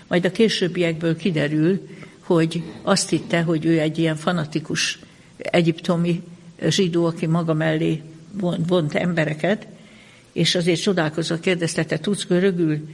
Majd 0.08 0.26
a 0.26 0.32
későbbiekből 0.32 1.16
kiderül, 1.16 1.88
hogy 2.20 2.64
azt 2.82 3.10
hitte, 3.10 3.42
hogy 3.42 3.66
ő 3.66 3.80
egy 3.80 3.98
ilyen 3.98 4.16
fanatikus 4.16 5.00
egyiptomi 5.38 6.24
zsidó, 6.68 7.06
aki 7.06 7.26
maga 7.26 7.54
mellé 7.54 8.02
vont 8.68 8.96
embereket, 8.96 9.68
és 10.32 10.56
azért 10.56 10.82
csodálkozva 10.82 11.38
kérdezte, 11.38 11.84
te 11.84 11.98
tudsz 11.98 12.26
görögül? 12.28 12.88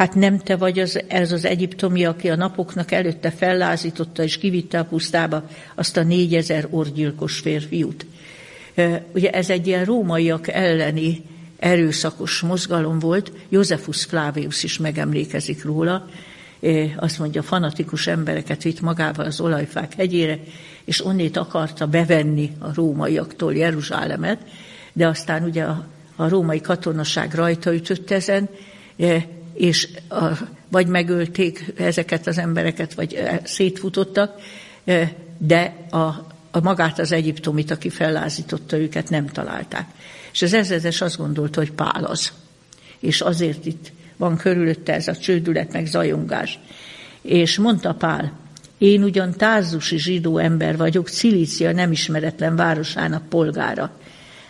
Hát 0.00 0.14
nem 0.14 0.38
te 0.38 0.56
vagy 0.56 0.78
az, 0.78 1.00
ez 1.06 1.32
az 1.32 1.44
egyiptomi, 1.44 2.04
aki 2.04 2.30
a 2.30 2.36
napoknak 2.36 2.92
előtte 2.92 3.30
fellázította 3.30 4.22
és 4.22 4.38
kivitte 4.38 4.78
a 4.78 4.84
pusztába 4.84 5.48
azt 5.74 5.96
a 5.96 6.02
négyezer 6.02 6.66
orgyilkos 6.70 7.38
férfiút. 7.38 8.06
Ugye 9.14 9.30
ez 9.30 9.50
egy 9.50 9.66
ilyen 9.66 9.84
rómaiak 9.84 10.48
elleni 10.48 11.22
erőszakos 11.56 12.40
mozgalom 12.40 12.98
volt, 12.98 13.32
Józefus 13.48 14.04
Flavius 14.04 14.62
is 14.62 14.78
megemlékezik 14.78 15.64
róla, 15.64 16.08
azt 16.96 17.18
mondja, 17.18 17.42
fanatikus 17.42 18.06
embereket 18.06 18.62
vitt 18.62 18.80
magával 18.80 19.24
az 19.24 19.40
olajfák 19.40 19.94
hegyére, 19.94 20.38
és 20.84 21.04
onnét 21.04 21.36
akarta 21.36 21.86
bevenni 21.86 22.50
a 22.58 22.74
rómaiaktól 22.74 23.54
Jeruzsálemet, 23.54 24.38
de 24.92 25.06
aztán 25.06 25.42
ugye 25.42 25.62
a, 25.62 25.86
a 26.16 26.28
római 26.28 26.60
katonaság 26.60 27.34
rajta 27.34 27.74
ütött 27.74 28.10
ezen, 28.10 28.48
és 29.54 29.88
a, 30.08 30.24
vagy 30.68 30.86
megölték 30.86 31.72
ezeket 31.76 32.26
az 32.26 32.38
embereket, 32.38 32.94
vagy 32.94 33.22
szétfutottak, 33.44 34.40
de 35.38 35.76
a, 35.90 35.96
a 36.50 36.60
magát 36.62 36.98
az 36.98 37.12
egyiptomit, 37.12 37.70
aki 37.70 37.88
fellázította 37.88 38.78
őket, 38.78 39.10
nem 39.10 39.26
találták. 39.26 39.88
És 40.32 40.42
az 40.42 40.54
ezredes 40.54 41.00
azt 41.00 41.16
gondolta, 41.16 41.60
hogy 41.60 41.72
Pál 41.72 42.04
az. 42.04 42.32
És 42.98 43.20
azért 43.20 43.66
itt 43.66 43.92
van 44.16 44.36
körülötte 44.36 44.94
ez 44.94 45.08
a 45.08 45.16
csődület, 45.16 45.72
meg 45.72 45.86
zajongás. 45.86 46.58
És 47.22 47.58
mondta 47.58 47.94
Pál, 47.94 48.32
én 48.78 49.02
ugyan 49.02 49.32
tárzusi 49.32 49.98
zsidó 49.98 50.38
ember 50.38 50.76
vagyok, 50.76 51.08
Cilícia 51.08 51.72
nem 51.72 51.92
ismeretlen 51.92 52.56
városának 52.56 53.28
polgára, 53.28 53.92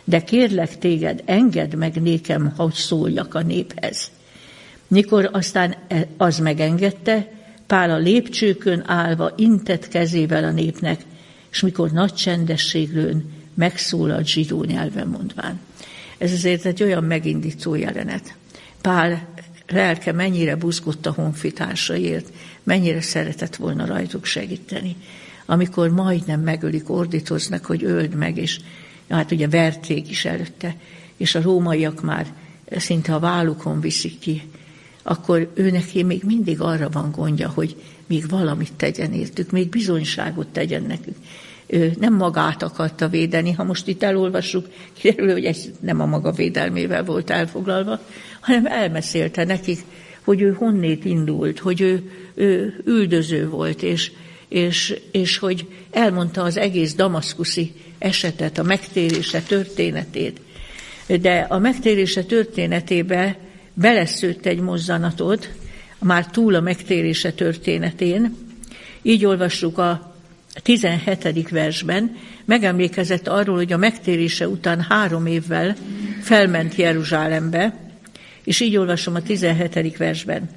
de 0.05 0.25
kérlek 0.25 0.79
téged, 0.79 1.23
engedd 1.25 1.77
meg 1.77 2.03
nékem, 2.03 2.53
hogy 2.57 2.73
szóljak 2.73 3.35
a 3.35 3.43
néphez. 3.43 4.11
Mikor 4.91 5.28
aztán 5.32 5.74
e, 5.88 6.07
az 6.16 6.38
megengedte, 6.38 7.28
Pál 7.66 7.91
a 7.91 7.97
lépcsőkön 7.97 8.82
állva 8.86 9.32
intett 9.36 9.88
kezével 9.88 10.45
a 10.45 10.51
népnek, 10.51 11.01
és 11.51 11.61
mikor 11.61 11.91
nagy 11.91 12.14
csendességlőn 12.14 13.32
megszólalt 13.55 14.26
zsidó 14.26 14.64
nyelven 14.64 15.07
mondván. 15.07 15.61
Ez 16.18 16.32
azért 16.32 16.64
egy 16.64 16.82
olyan 16.82 17.05
megindító 17.05 17.74
jelenet. 17.74 18.34
Pál 18.80 19.28
lelke 19.66 20.12
mennyire 20.12 20.57
buzgott 20.57 21.07
a 21.07 21.12
honfitársaiért, 21.12 22.32
mennyire 22.62 23.01
szeretett 23.01 23.57
volna 23.57 23.86
rajtuk 23.86 24.24
segíteni. 24.24 24.97
Amikor 25.47 25.91
majdnem 25.91 26.41
megölik, 26.41 26.91
ordítoznak, 26.91 27.64
hogy 27.64 27.84
öld 27.84 28.14
meg, 28.14 28.36
és 28.36 28.61
hát 29.09 29.32
ugye 29.32 29.49
verték 29.49 30.11
is 30.11 30.24
előtte, 30.24 30.76
és 31.16 31.34
a 31.34 31.43
rómaiak 31.43 32.03
már 32.03 32.26
szinte 32.70 33.14
a 33.14 33.18
vállukon 33.18 33.80
viszik 33.80 34.18
ki, 34.18 34.43
akkor 35.03 35.51
ő 35.55 35.71
neki 35.71 36.03
még 36.03 36.23
mindig 36.25 36.61
arra 36.61 36.89
van 36.89 37.11
gondja, 37.11 37.49
hogy 37.49 37.77
még 38.07 38.29
valamit 38.29 38.73
tegyen 38.77 39.13
értük, 39.13 39.51
még 39.51 39.69
bizonyságot 39.69 40.49
tegyen 40.49 40.83
nekünk 40.83 41.17
ő 41.71 41.93
nem 41.99 42.15
magát 42.15 42.63
akarta 42.63 43.09
védeni. 43.09 43.53
Ha 43.53 43.65
most 43.65 43.87
itt 43.87 44.03
elolvassuk, 44.03 44.67
kiderül, 44.93 45.33
hogy 45.33 45.45
ez 45.45 45.65
nem 45.81 46.01
a 46.01 46.07
maga 46.07 46.31
védelmével 46.31 47.05
volt 47.05 47.31
elfoglalva, 47.31 48.01
hanem 48.41 48.67
elmesélte 48.67 49.45
nekik, 49.45 49.81
hogy 50.25 50.41
ő 50.41 50.53
honnét 50.53 51.05
indult, 51.05 51.59
hogy 51.59 51.81
ő, 51.81 52.11
ő 52.35 52.83
üldöző 52.85 53.49
volt, 53.49 53.83
és, 53.83 54.13
és, 54.49 55.01
és 55.11 55.39
hogy 55.39 55.67
elmondta 55.91 56.43
az 56.43 56.57
egész 56.57 56.95
damaszkuszi 56.95 57.73
esetet, 57.99 58.59
a 58.59 58.63
megtérése 58.63 59.43
történetét. 59.43 60.41
De 61.21 61.47
a 61.49 61.59
megtérése 61.59 62.23
történetébe 62.23 63.39
beleszőtt 63.75 64.47
egy 64.47 64.61
mozzanatot, 64.61 65.49
már 65.99 66.27
túl 66.27 66.55
a 66.55 66.61
megtérése 66.61 67.33
történetén. 67.33 68.37
Így 69.03 69.25
olvassuk 69.25 69.79
a 69.79 70.14
17. 70.62 71.49
versben 71.51 72.16
megemlékezett 72.45 73.29
arról, 73.29 73.57
hogy 73.57 73.73
a 73.73 73.77
megtérése 73.77 74.49
után 74.49 74.81
három 74.81 75.27
évvel 75.27 75.77
felment 76.21 76.75
Jeruzsálembe, 76.75 77.75
és 78.45 78.61
így 78.61 78.77
olvasom 78.77 79.14
a 79.14 79.23
17. 79.23 79.97
versben. 79.97 80.49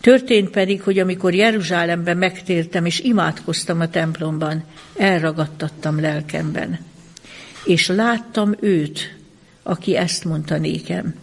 Történt 0.00 0.50
pedig, 0.50 0.82
hogy 0.82 0.98
amikor 0.98 1.34
Jeruzsálemben 1.34 2.16
megtértem 2.16 2.84
és 2.84 3.00
imádkoztam 3.00 3.80
a 3.80 3.88
templomban, 3.88 4.64
elragadtattam 4.96 6.00
lelkemben. 6.00 6.78
És 7.64 7.86
láttam 7.86 8.54
őt, 8.60 9.16
aki 9.62 9.96
ezt 9.96 10.24
mondta 10.24 10.58
nékem. 10.58 11.14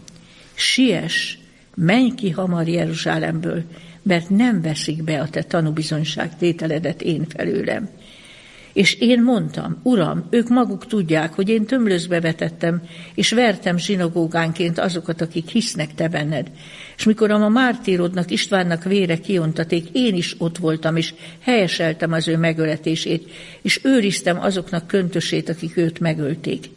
Siess, 0.59 1.37
menj 1.75 2.15
ki 2.15 2.29
hamar 2.29 2.67
Jeruzsálemből, 2.67 3.63
mert 4.03 4.29
nem 4.29 4.61
veszik 4.61 5.03
be 5.03 5.19
a 5.19 5.29
te 5.29 5.43
tanúbizonyság 5.43 6.37
tételedet 6.37 7.01
én 7.01 7.25
felőlem. 7.27 7.89
És 8.73 8.93
én 8.93 9.23
mondtam, 9.23 9.79
Uram, 9.83 10.27
ők 10.29 10.49
maguk 10.49 10.87
tudják, 10.87 11.33
hogy 11.33 11.49
én 11.49 11.65
tömlözbe 11.65 12.19
vetettem, 12.19 12.81
és 13.15 13.31
vertem 13.31 13.77
zsinagógánként 13.77 14.79
azokat, 14.79 15.21
akik 15.21 15.49
hisznek 15.49 15.93
te 15.95 16.07
benned. 16.07 16.51
És 16.97 17.03
mikor 17.03 17.31
a 17.31 17.49
mártírodnak, 17.49 18.31
Istvánnak 18.31 18.83
vére 18.83 19.17
kiontaték, 19.17 19.87
én 19.91 20.15
is 20.15 20.35
ott 20.37 20.57
voltam, 20.57 20.95
és 20.95 21.13
helyeseltem 21.39 22.11
az 22.11 22.27
ő 22.27 22.37
megöletését, 22.37 23.31
és 23.61 23.79
őriztem 23.83 24.39
azoknak 24.39 24.87
köntösét, 24.87 25.49
akik 25.49 25.77
őt 25.77 25.99
megölték. 25.99 26.69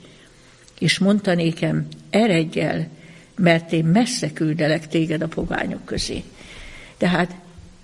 És 0.79 0.99
mondta 0.99 1.35
nékem, 1.35 1.87
eredj 2.11 2.61
el, 2.61 2.89
mert 3.37 3.73
én 3.73 3.85
messze 3.85 4.33
küldelek 4.33 4.89
téged 4.89 5.23
a 5.23 5.29
pogányok 5.29 5.85
közé. 5.85 6.23
Tehát 6.97 7.35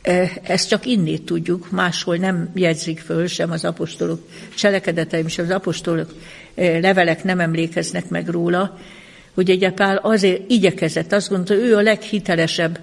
e, 0.03 0.31
ezt 0.43 0.69
csak 0.69 0.87
innét 0.87 1.23
tudjuk, 1.23 1.71
máshol 1.71 2.17
nem 2.17 2.51
jegyzik 2.55 3.01
föl 3.01 3.27
sem 3.27 3.51
az 3.51 3.65
apostolok 3.65 4.29
cselekedeteim, 4.55 5.29
sem 5.29 5.45
az 5.45 5.51
apostolok 5.51 6.15
e, 6.55 6.79
levelek 6.79 7.25
nem 7.25 7.41
emlékeznek 7.41 8.09
meg 8.09 8.29
róla, 8.29 8.79
hogy 9.35 9.51
egy 9.51 9.73
azért 10.03 10.51
igyekezett, 10.51 11.13
azt 11.13 11.29
gondolta, 11.29 11.65
ő 11.65 11.77
a 11.77 11.81
leghitelesebb 11.81 12.79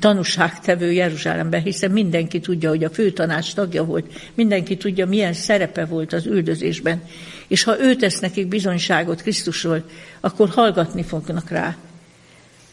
tanúságtevő 0.00 0.92
Jeruzsálemben, 0.92 1.62
hiszen 1.62 1.90
mindenki 1.90 2.40
tudja, 2.40 2.68
hogy 2.68 2.84
a 2.84 2.90
főtanács 2.90 3.54
tagja 3.54 3.84
volt, 3.84 4.06
mindenki 4.34 4.76
tudja, 4.76 5.06
milyen 5.06 5.32
szerepe 5.32 5.84
volt 5.84 6.12
az 6.12 6.26
üldözésben, 6.26 7.02
és 7.48 7.62
ha 7.62 7.80
ő 7.80 7.94
tesz 7.94 8.18
nekik 8.18 8.46
bizonyságot 8.46 9.22
Krisztusról, 9.22 9.84
akkor 10.20 10.48
hallgatni 10.48 11.02
fognak 11.02 11.50
rá, 11.50 11.76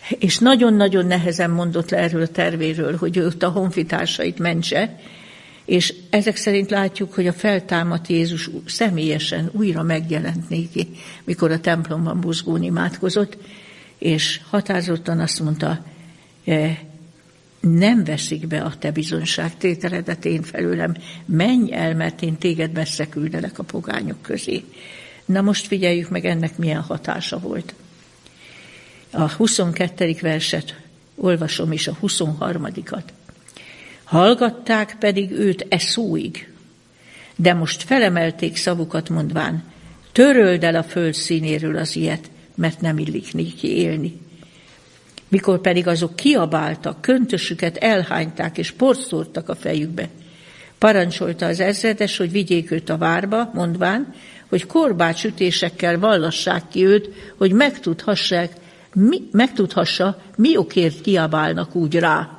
és 0.10 0.38
nagyon-nagyon 0.38 1.06
nehezen 1.06 1.50
mondott 1.50 1.90
le 1.90 1.98
erről 1.98 2.22
a 2.22 2.28
tervéről, 2.28 2.98
hogy 2.98 3.18
ő 3.18 3.26
ott 3.26 3.44
a 3.44 3.50
honfitársait 3.50 4.40
mentse, 4.40 5.00
és 5.66 5.94
ezek 6.10 6.36
szerint 6.36 6.70
látjuk, 6.70 7.14
hogy 7.14 7.28
a 7.28 7.34
feltámadt 7.34 8.08
Jézus 8.08 8.50
személyesen 8.66 9.50
újra 9.54 9.84
megjelent 9.84 10.50
néki, 10.50 10.88
mikor 11.24 11.52
a 11.52 11.60
templomban 11.60 12.20
buzgón 12.20 12.64
imádkozott, 12.64 13.38
és 13.98 14.42
határozottan 14.50 15.20
azt 15.20 15.40
mondta, 15.40 15.86
e, 16.46 16.80
nem 17.60 18.04
veszik 18.04 18.48
be 18.48 18.62
a 18.62 18.78
te 18.80 18.92
bizonságtételedet 18.92 20.26
én 20.26 20.42
felőlem, 20.42 20.96
menj 21.26 21.74
el, 21.74 21.96
mert 21.96 22.22
én 22.22 22.38
téged 22.38 22.72
messze 22.72 23.10
küldelek 23.10 23.60
a 23.60 23.64
pogányok 23.64 24.22
közé. 24.22 24.64
Na 25.26 25.42
most 25.42 25.68
figyeljük 25.68 26.10
meg, 26.10 26.26
ennek 26.26 26.58
milyen 26.58 26.82
hatása 26.82 27.40
volt 27.40 27.74
a 29.12 29.32
22. 29.32 30.16
verset 30.22 30.76
olvasom, 31.16 31.72
és 31.72 31.88
a 31.88 31.98
23-at. 32.02 33.04
Hallgatták 34.04 34.96
pedig 35.00 35.32
őt 35.32 35.66
e 35.70 35.78
szóig, 35.78 36.54
de 37.36 37.54
most 37.54 37.84
felemelték 37.84 38.56
szavukat 38.56 39.10
mondván, 39.10 39.64
töröld 40.12 40.64
el 40.64 40.76
a 40.76 40.84
föld 40.84 41.14
színéről 41.14 41.78
az 41.78 41.96
ilyet, 41.96 42.30
mert 42.56 42.82
nem 42.82 42.98
illik 42.98 43.34
néki 43.34 43.78
élni. 43.78 44.20
Mikor 45.28 45.62
pedig 45.62 45.88
azok 45.88 46.16
kiabáltak, 46.16 47.02
köntösüket 47.02 47.78
elhányták 47.78 48.58
és 48.58 48.72
porszórtak 48.72 49.50
a 49.50 49.56
fejükbe, 49.56 50.10
parancsolta 50.78 51.46
az 51.46 51.60
ezredes, 51.60 52.18
hogy 52.18 52.32
vigyék 52.32 52.72
őt 52.72 52.90
a 52.90 52.98
várba, 52.98 53.52
mondván, 53.54 54.14
hogy 54.50 54.66
korbácsütésekkel 54.66 56.00
vallassák 56.00 56.64
ki 56.72 56.86
őt, 56.86 57.10
hogy 57.38 57.52
megtudhassák, 57.52 58.52
mi, 58.94 59.22
megtudhassa, 59.32 60.22
mi 60.36 60.58
okért 60.58 61.02
kiabálnak 61.02 61.76
úgy 61.76 61.96
rá. 61.96 62.38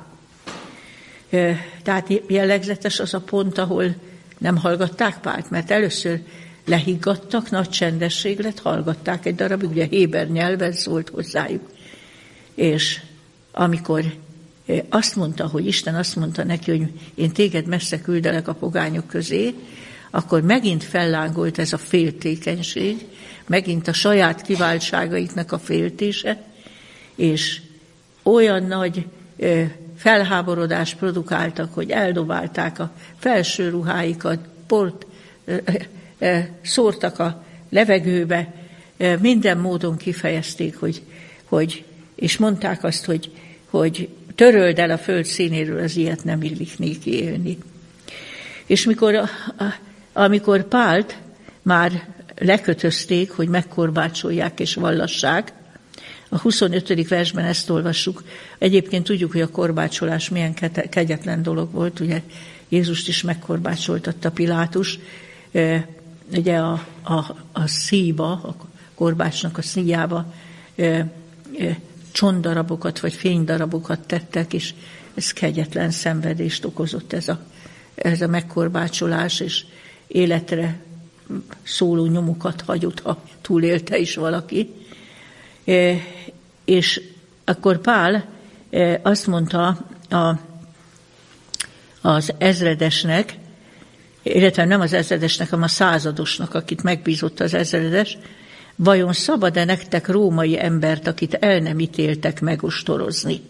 Tehát 1.83 2.21
jellegzetes 2.27 2.99
az 2.99 3.13
a 3.13 3.19
pont, 3.19 3.57
ahol 3.57 3.95
nem 4.37 4.57
hallgatták 4.57 5.19
Pált, 5.19 5.49
mert 5.49 5.71
először 5.71 6.21
lehiggadtak, 6.65 7.49
nagy 7.49 7.69
csendesség 7.69 8.39
lett, 8.39 8.59
hallgatták 8.59 9.25
egy 9.25 9.35
darabig, 9.35 9.69
ugye 9.69 9.85
Héber 9.85 10.29
nyelven 10.29 10.71
szólt 10.71 11.09
hozzájuk. 11.09 11.69
És 12.55 13.01
amikor 13.51 14.03
azt 14.89 15.15
mondta, 15.15 15.47
hogy 15.47 15.65
Isten 15.65 15.95
azt 15.95 16.15
mondta 16.15 16.43
neki, 16.43 16.71
hogy 16.71 16.91
én 17.15 17.31
téged 17.31 17.65
messze 17.65 18.01
küldelek 18.01 18.47
a 18.47 18.53
pogányok 18.53 19.07
közé, 19.07 19.53
akkor 20.15 20.41
megint 20.41 20.83
fellángolt 20.83 21.59
ez 21.59 21.73
a 21.73 21.77
féltékenység, 21.77 23.05
megint 23.47 23.87
a 23.87 23.93
saját 23.93 24.41
kiváltságaiknak 24.41 25.51
a 25.51 25.59
féltése, 25.59 26.41
és 27.15 27.61
olyan 28.23 28.63
nagy 28.63 29.05
felháborodást 29.97 30.97
produkáltak, 30.97 31.73
hogy 31.73 31.89
eldobálták 31.89 32.79
a 32.79 32.91
felső 33.17 33.69
ruháikat, 33.69 34.39
port 34.67 35.05
szórtak 36.61 37.19
a 37.19 37.43
levegőbe, 37.69 38.53
minden 39.19 39.57
módon 39.57 39.97
kifejezték, 39.97 40.75
hogy, 40.79 41.01
hogy 41.45 41.83
és 42.15 42.37
mondták 42.37 42.83
azt, 42.83 43.05
hogy, 43.05 43.31
hogy 43.69 44.09
töröld 44.35 44.79
el 44.79 44.89
a 44.89 44.97
föld 44.97 45.25
színéről, 45.25 45.83
az 45.83 45.95
ilyet 45.95 46.23
nem 46.23 46.41
illik 46.41 46.77
néki 46.77 47.13
élni. 47.23 47.57
És 48.65 48.85
mikor, 48.85 49.15
a, 49.15 49.29
a, 49.57 49.91
amikor 50.13 50.67
Pált 50.67 51.17
már 51.61 52.07
lekötözték, 52.37 53.31
hogy 53.31 53.47
megkorbácsolják 53.47 54.59
és 54.59 54.75
vallassák, 54.75 55.53
a 56.29 56.39
25. 56.39 57.07
versben 57.07 57.45
ezt 57.45 57.69
olvassuk. 57.69 58.23
Egyébként 58.57 59.03
tudjuk, 59.03 59.31
hogy 59.31 59.41
a 59.41 59.49
korbácsolás 59.49 60.29
milyen 60.29 60.53
kegyetlen 60.89 61.43
dolog 61.43 61.71
volt, 61.71 61.99
ugye 61.99 62.21
Jézust 62.69 63.07
is 63.07 63.21
megkorbácsoltatta 63.21 64.31
Pilátus, 64.31 64.99
ugye 66.31 66.57
a, 66.57 66.85
a, 67.03 67.35
a 67.51 67.67
szíba, 67.67 68.31
a 68.31 68.55
korbácsnak 68.95 69.57
a 69.57 69.61
szíjába 69.61 70.33
csonddarabokat 72.11 72.99
vagy 72.99 73.13
fénydarabokat 73.13 73.99
tettek, 73.99 74.53
és 74.53 74.73
ez 75.13 75.31
kegyetlen 75.31 75.91
szenvedést 75.91 76.65
okozott 76.65 77.13
ez 77.13 77.27
a, 77.27 77.39
ez 77.95 78.21
a 78.21 78.27
megkorbácsolás, 78.27 79.39
és 79.39 79.65
életre 80.13 80.79
szóló 81.63 82.05
nyomokat 82.05 82.61
hagyott, 82.61 82.99
ha 82.99 83.23
túlélte 83.41 83.97
is 83.97 84.15
valaki. 84.15 84.73
E, 85.65 85.95
és 86.65 87.01
akkor 87.43 87.81
Pál 87.81 88.25
e, 88.69 88.99
azt 89.03 89.27
mondta 89.27 89.87
a, 90.09 90.39
az 92.01 92.33
ezredesnek, 92.37 93.37
illetve 94.23 94.65
nem 94.65 94.81
az 94.81 94.93
ezredesnek, 94.93 95.49
hanem 95.49 95.65
a 95.65 95.67
századosnak, 95.67 96.53
akit 96.53 96.83
megbízott 96.83 97.39
az 97.39 97.53
ezredes, 97.53 98.17
vajon 98.75 99.13
szabad-e 99.13 99.63
nektek 99.63 100.07
római 100.07 100.59
embert, 100.63 101.07
akit 101.07 101.33
el 101.33 101.59
nem 101.59 101.79
ítéltek 101.79 102.41
megostorozni? 102.41 103.41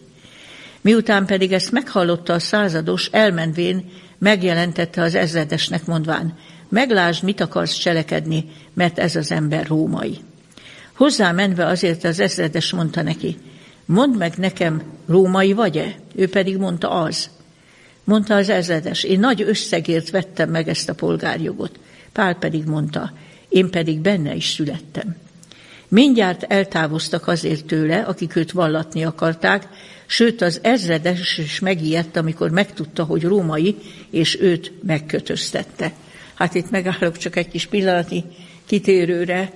Miután 0.82 1.26
pedig 1.26 1.52
ezt 1.52 1.72
meghallotta 1.72 2.34
a 2.34 2.40
százados, 2.40 3.08
elmenvén 3.12 3.92
megjelentette 4.18 5.02
az 5.02 5.16
ezredesnek 5.16 5.86
mondván, 5.86 6.38
meglásd, 6.70 7.24
mit 7.24 7.42
akarsz 7.42 7.74
cselekedni, 7.74 8.46
mert 8.74 9.00
ez 9.00 9.16
az 9.16 9.32
ember 9.32 9.68
római. 9.68 10.18
Hozzá 10.94 11.32
menve 11.32 11.66
azért 11.66 12.04
az 12.04 12.20
ezredes 12.20 12.72
mondta 12.72 13.02
neki, 13.02 13.38
mondd 13.86 14.18
meg 14.18 14.34
nekem, 14.38 14.82
római 15.08 15.54
vagy-e? 15.54 15.96
Ő 16.16 16.30
pedig 16.30 16.58
mondta 16.58 16.90
az. 16.90 17.30
Mondta 18.04 18.36
az 18.36 18.50
ezredes, 18.50 19.04
én 19.04 19.20
nagy 19.20 19.42
összegért 19.42 20.10
vettem 20.10 20.50
meg 20.50 20.68
ezt 20.68 20.90
a 20.90 20.94
polgárjogot. 20.94 21.80
Pál 22.12 22.36
pedig 22.36 22.66
mondta, 22.66 23.14
én 23.50 23.70
pedig 23.70 24.00
benne 24.00 24.36
is 24.36 24.50
születtem. 24.50 25.16
Mindjárt 25.88 26.44
eltávoztak 26.44 27.28
azért 27.28 27.66
tőle, 27.66 28.02
akik 28.02 28.36
őt 28.36 28.52
vallatni 28.52 29.04
akarták, 29.04 29.68
sőt 30.06 30.42
az 30.42 30.60
ezredes 30.62 31.38
is 31.38 31.60
megijedt, 31.60 32.18
amikor 32.18 32.50
megtudta, 32.50 33.04
hogy 33.04 33.24
római, 33.24 33.76
és 34.10 34.40
őt 34.42 34.72
megkötöztette. 34.86 35.92
Hát 36.34 36.56
itt 36.56 36.70
megállok 36.70 37.18
csak 37.18 37.36
egy 37.36 37.48
kis 37.48 37.66
pillanati 37.66 38.24
kitérőre, 38.66 39.52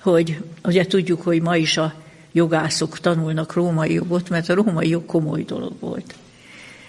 hogy 0.00 0.42
ugye 0.64 0.86
tudjuk, 0.86 1.22
hogy 1.22 1.42
ma 1.42 1.56
is 1.56 1.76
a 1.76 1.94
jogászok 2.32 2.98
tanulnak 2.98 3.52
római 3.52 3.92
jogot, 3.92 4.28
mert 4.28 4.48
a 4.48 4.54
római 4.54 4.88
jog 4.88 5.06
komoly 5.06 5.42
dolog 5.42 5.72
volt. 5.80 6.14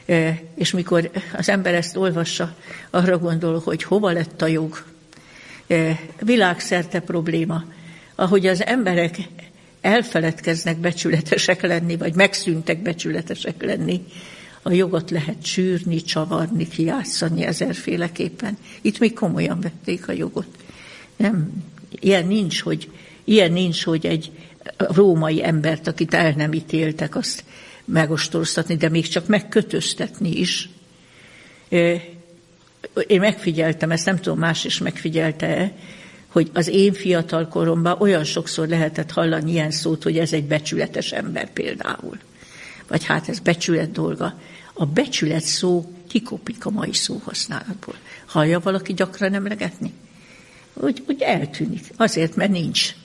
E, 0.05 0.39
és 0.55 0.71
mikor 0.71 1.09
az 1.34 1.49
ember 1.49 1.73
ezt 1.73 1.97
olvassa, 1.97 2.55
arra 2.89 3.17
gondol, 3.17 3.61
hogy 3.63 3.84
hova 3.84 4.11
lett 4.11 4.41
a 4.41 4.47
jog. 4.47 4.84
E, 5.67 5.99
világszerte 6.21 6.99
probléma. 6.99 7.63
Ahogy 8.15 8.47
az 8.47 8.65
emberek 8.65 9.17
elfeledkeznek 9.82 10.78
becsületesek 10.78 11.61
lenni, 11.61 11.97
vagy 11.97 12.15
megszűntek 12.15 12.82
becsületesek 12.82 13.63
lenni, 13.63 14.05
a 14.68 14.72
jogot 14.72 15.09
lehet 15.09 15.45
sűrni, 15.45 16.01
csavarni, 16.01 16.68
kijátszani 16.68 17.43
ezerféleképpen. 17.43 18.57
Itt 18.82 18.99
még 18.99 19.13
komolyan 19.13 19.59
vették 19.59 20.07
a 20.07 20.11
jogot. 20.11 20.47
Nem, 21.18 21.63
ilyen 21.99 22.28
nincs, 22.28 22.61
hogy, 22.61 22.89
ilyen 23.24 23.51
nincs, 23.51 23.84
hogy 23.84 24.05
egy 24.05 24.32
római 24.78 25.43
embert, 25.43 25.88
akit 25.88 26.13
el 26.13 26.32
nem 26.32 26.53
ítéltek, 26.53 27.15
azt 27.15 27.43
megostoroztatni, 27.86 28.76
de 28.76 28.89
még 28.89 29.07
csak 29.07 29.28
megkötöztetni 29.28 30.39
is. 30.39 30.70
Én 33.07 33.20
megfigyeltem, 33.20 33.91
ezt 33.91 34.05
nem 34.05 34.20
tudom, 34.20 34.39
más 34.39 34.65
is 34.65 34.78
megfigyelte-e, 34.78 35.76
hogy 36.28 36.49
az 36.53 36.68
én 36.68 36.93
fiatal 36.93 37.47
koromban 37.47 37.99
olyan 37.99 38.24
sokszor 38.24 38.68
lehetett 38.68 39.11
hallani 39.11 39.51
ilyen 39.51 39.72
szót, 39.72 40.03
hogy 40.03 40.18
ez 40.18 40.34
egy 40.34 40.45
becsületes 40.45 41.11
ember 41.11 41.51
például. 41.53 42.18
Vagy 42.88 43.05
hát 43.05 43.30
ez 43.30 43.39
becsület 43.39 43.91
dolga. 43.91 44.39
A 44.78 44.86
becsület 44.86 45.43
szó 45.43 45.91
kikopik 46.07 46.65
a 46.65 46.69
mai 46.69 46.93
szóhasználatból. 46.93 47.95
Hallja 48.25 48.59
valaki 48.59 48.93
gyakran 48.93 49.34
emlegetni? 49.34 49.93
Úgy, 50.73 51.03
úgy 51.07 51.21
eltűnik. 51.21 51.84
Azért, 51.95 52.36
mert 52.36 52.51
nincs. 52.51 52.95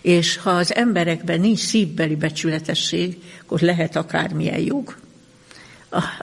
És 0.00 0.36
ha 0.36 0.50
az 0.50 0.74
emberekben 0.74 1.40
nincs 1.40 1.58
szívbeli 1.58 2.16
becsületesség, 2.16 3.22
akkor 3.42 3.60
lehet 3.60 3.96
akármilyen 3.96 4.60
jog. 4.60 4.96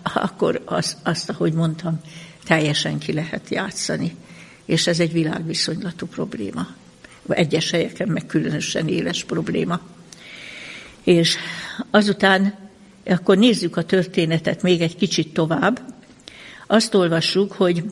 Akkor 0.04 0.62
az, 0.66 0.98
azt, 1.04 1.30
ahogy 1.30 1.54
mondtam, 1.54 2.02
teljesen 2.44 2.98
ki 2.98 3.14
lehet 3.14 3.50
játszani. 3.50 4.16
És 4.66 4.88
ez 4.88 5.00
egy 5.00 5.12
világviszonylatú 5.12 6.06
probléma. 6.06 6.68
Egyes 7.28 7.72
helyeken 7.72 8.08
meg 8.08 8.26
különösen 8.26 8.88
éles 8.88 9.24
probléma. 9.24 9.80
És 11.04 11.36
azután 11.92 12.65
akkor 13.06 13.38
nézzük 13.38 13.78
a 13.78 13.84
történetet 13.84 14.62
még 14.62 14.82
egy 14.82 14.96
kicsit 14.96 15.34
tovább. 15.34 15.80
Azt 16.68 16.94
olvassuk, 16.94 17.52
hogy 17.52 17.84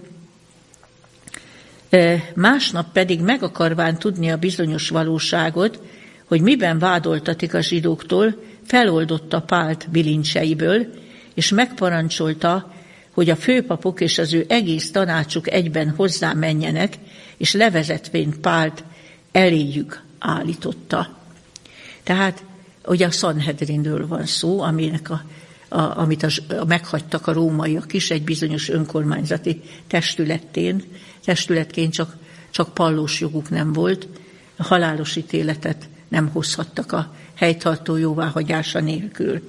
e, 1.90 2.32
másnap 2.36 2.92
pedig 2.92 3.22
meg 3.22 3.44
akarván 3.44 4.00
tudni 4.00 4.32
a 4.32 4.38
bizonyos 4.38 4.90
valóságot, 4.90 5.82
hogy 6.26 6.42
miben 6.42 6.80
vádoltatik 6.80 7.54
a 7.54 7.62
zsidóktól, 7.62 8.44
feloldotta 8.66 9.42
Pált 9.42 9.88
bilincseiből, 9.92 10.86
és 11.34 11.50
megparancsolta, 11.50 12.74
hogy 13.12 13.30
a 13.30 13.36
főpapok 13.36 14.02
és 14.02 14.18
az 14.18 14.34
ő 14.34 14.46
egész 14.48 14.92
tanácsuk 14.92 15.52
egyben 15.52 15.90
hozzá 15.90 16.34
menjenek, 16.34 16.94
és 17.38 17.54
levezetvén 17.54 18.42
Pált 18.42 18.84
eléjük 19.32 20.04
állította. 20.20 21.18
Tehát 22.04 22.44
Ugye 22.86 23.06
a 23.06 23.12
Sanhedrinről 23.12 24.08
van 24.08 24.26
szó, 24.26 24.62
aminek 24.62 25.10
a, 25.10 25.24
a, 25.68 25.98
amit 26.00 26.24
a, 26.24 26.30
a, 26.60 26.66
meghagytak 26.66 27.28
a 27.28 27.34
rómaiak 27.34 27.94
is 27.94 28.12
egy 28.12 28.24
bizonyos 28.24 28.70
önkormányzati 28.70 29.62
testületén, 29.88 30.84
testületként 31.26 31.94
csak, 31.94 32.16
csak 32.52 32.74
pallós 32.74 33.20
joguk 33.20 33.50
nem 33.50 33.74
volt, 33.74 34.08
a 34.56 34.64
halálos 34.64 35.16
ítéletet 35.16 35.88
nem 36.08 36.30
hozhattak 36.30 36.92
a 36.92 37.14
helytartó 37.34 37.96
jóváhagyása 37.96 38.80
nélkül. 38.80 39.42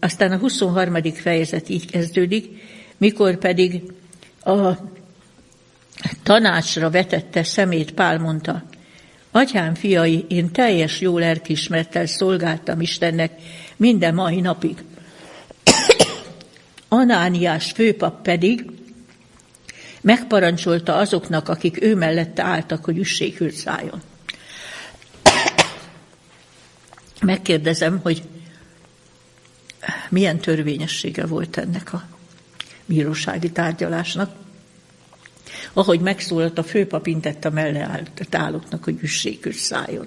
Aztán 0.00 0.32
a 0.32 0.36
23. 0.36 1.12
fejezet 1.14 1.68
így 1.68 1.90
kezdődik, 1.90 2.48
mikor 2.96 3.38
pedig 3.38 3.82
a 4.44 4.70
tanácsra 6.22 6.90
vetette 6.90 7.42
szemét 7.42 7.92
Pál 7.92 8.18
mondta, 8.18 8.62
Atyám 9.36 9.74
fiai, 9.74 10.24
én 10.28 10.52
teljes 10.52 11.00
jó 11.00 11.18
lelkismertel 11.18 12.06
szolgáltam 12.06 12.80
Istennek 12.80 13.32
minden 13.76 14.14
mai 14.14 14.40
napig. 14.40 14.84
Anániás 16.88 17.72
főpap 17.72 18.22
pedig 18.22 18.70
megparancsolta 20.00 20.96
azoknak, 20.96 21.48
akik 21.48 21.82
ő 21.82 21.94
mellette 21.94 22.42
álltak, 22.42 22.84
hogy 22.84 22.98
üsséghűt 22.98 23.54
szálljon. 23.54 24.02
Megkérdezem, 27.20 28.00
hogy 28.02 28.22
milyen 30.08 30.38
törvényessége 30.38 31.26
volt 31.26 31.56
ennek 31.56 31.92
a 31.92 32.08
bírósági 32.84 33.50
tárgyalásnak. 33.50 34.45
Ahogy 35.78 36.00
megszólalt 36.00 36.58
a 36.58 36.62
főpap, 36.62 37.06
intett 37.06 37.44
a 37.44 37.50
mellé 37.50 37.78
állt 37.78 38.34
állóknak, 38.34 38.84
hogy 38.84 38.98
üssék 39.00 39.52
szálljon. 39.52 40.06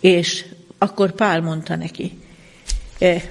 És 0.00 0.44
akkor 0.78 1.12
Pál 1.12 1.40
mondta 1.40 1.76
neki, 1.76 2.18
e, 2.98 3.30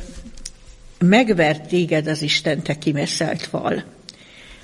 megvert 0.97 1.67
téged 1.67 2.07
az 2.07 2.21
Isten, 2.21 2.61
te 2.61 2.77
kimeszelt 2.77 3.41
fal. 3.41 3.83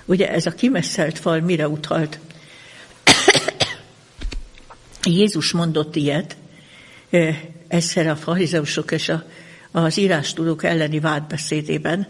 Ugye 0.06 0.32
ez 0.32 0.46
a 0.46 0.52
kimeszelt 0.52 1.20
fal 1.20 1.40
mire 1.40 1.68
utalt? 1.68 2.20
Jézus 5.04 5.52
mondott 5.52 5.96
ilyet, 5.96 6.38
e, 7.10 7.40
egyszer 7.68 8.08
a 8.08 8.16
farizeusok 8.16 8.92
és 8.92 9.10
a, 9.10 9.24
az 9.72 9.98
írástudók 9.98 10.64
elleni 10.64 11.00
vádbeszédében, 11.00 12.08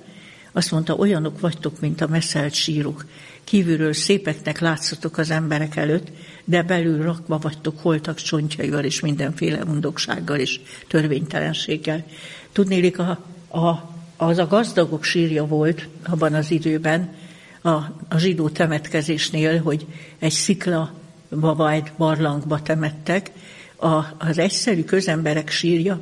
azt 0.52 0.72
mondta, 0.72 0.96
olyanok 0.96 1.40
vagytok, 1.40 1.80
mint 1.80 2.02
a 2.02 2.08
messzelt 2.08 2.54
sírok. 2.54 3.06
Kívülről 3.44 3.94
szépeknek 3.94 4.60
látszatok 4.60 5.18
az 5.18 5.32
emberek 5.32 5.76
előtt, 5.76 6.08
de 6.46 6.64
belül 6.64 7.04
rakva 7.04 7.38
vagytok 7.38 7.80
holtak 7.80 8.18
csontjaival 8.18 8.84
és 8.84 9.00
mindenféle 9.00 9.64
undoksággal 9.64 10.40
és 10.40 10.60
törvénytelenséggel. 10.88 12.06
Tudnélik, 12.52 13.00
a, 13.00 13.10
a, 13.48 13.94
az 14.18 14.38
a 14.38 14.48
gazdagok 14.48 15.04
sírja 15.04 15.46
volt 15.46 15.88
abban 16.04 16.34
az 16.34 16.52
időben, 16.52 17.14
a, 17.62 17.70
a 18.10 18.18
zsidó 18.18 18.50
temetkezésnél, 18.50 19.62
hogy 19.62 19.86
egy 20.20 20.32
szikla 20.32 20.94
vagy 21.30 21.92
barlangba 21.98 22.62
temettek, 22.62 23.32
a, 23.76 24.06
az 24.18 24.38
egyszerű 24.38 24.84
közemberek 24.84 25.50
sírja, 25.50 26.00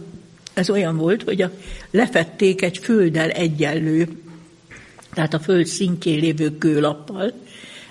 ez 0.54 0.70
olyan 0.70 0.98
volt, 0.98 1.24
hogy 1.24 1.42
a, 1.42 1.52
lefették 1.92 2.62
egy 2.62 2.78
földdel 2.78 3.30
egyenlő 3.30 4.08
tehát 5.20 5.34
a 5.34 5.40
föld 5.40 5.66
szintjén 5.66 6.20
lévő 6.20 6.58
kőlappal, 6.58 7.34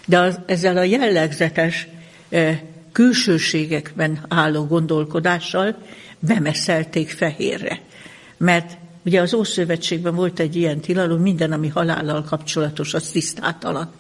de 0.07 0.18
az, 0.18 0.41
ezzel 0.47 0.76
a 0.76 0.83
jellegzetes 0.83 1.89
e, 2.31 2.62
külsőségekben 2.93 4.24
álló 4.29 4.66
gondolkodással 4.66 5.76
bemeszelték 6.18 7.11
fehérre. 7.11 7.81
Mert 8.37 8.76
ugye 9.05 9.20
az 9.20 9.35
Ószövetségben 9.35 10.14
volt 10.14 10.41
egy 10.41 10.57
ilyen 10.57 10.81
tilalom, 10.81 11.20
minden, 11.20 11.53
ami 11.53 11.68
halállal 11.68 12.22
kapcsolatos, 12.22 12.95
az 12.95 13.09
tisztátalan. 13.11 13.93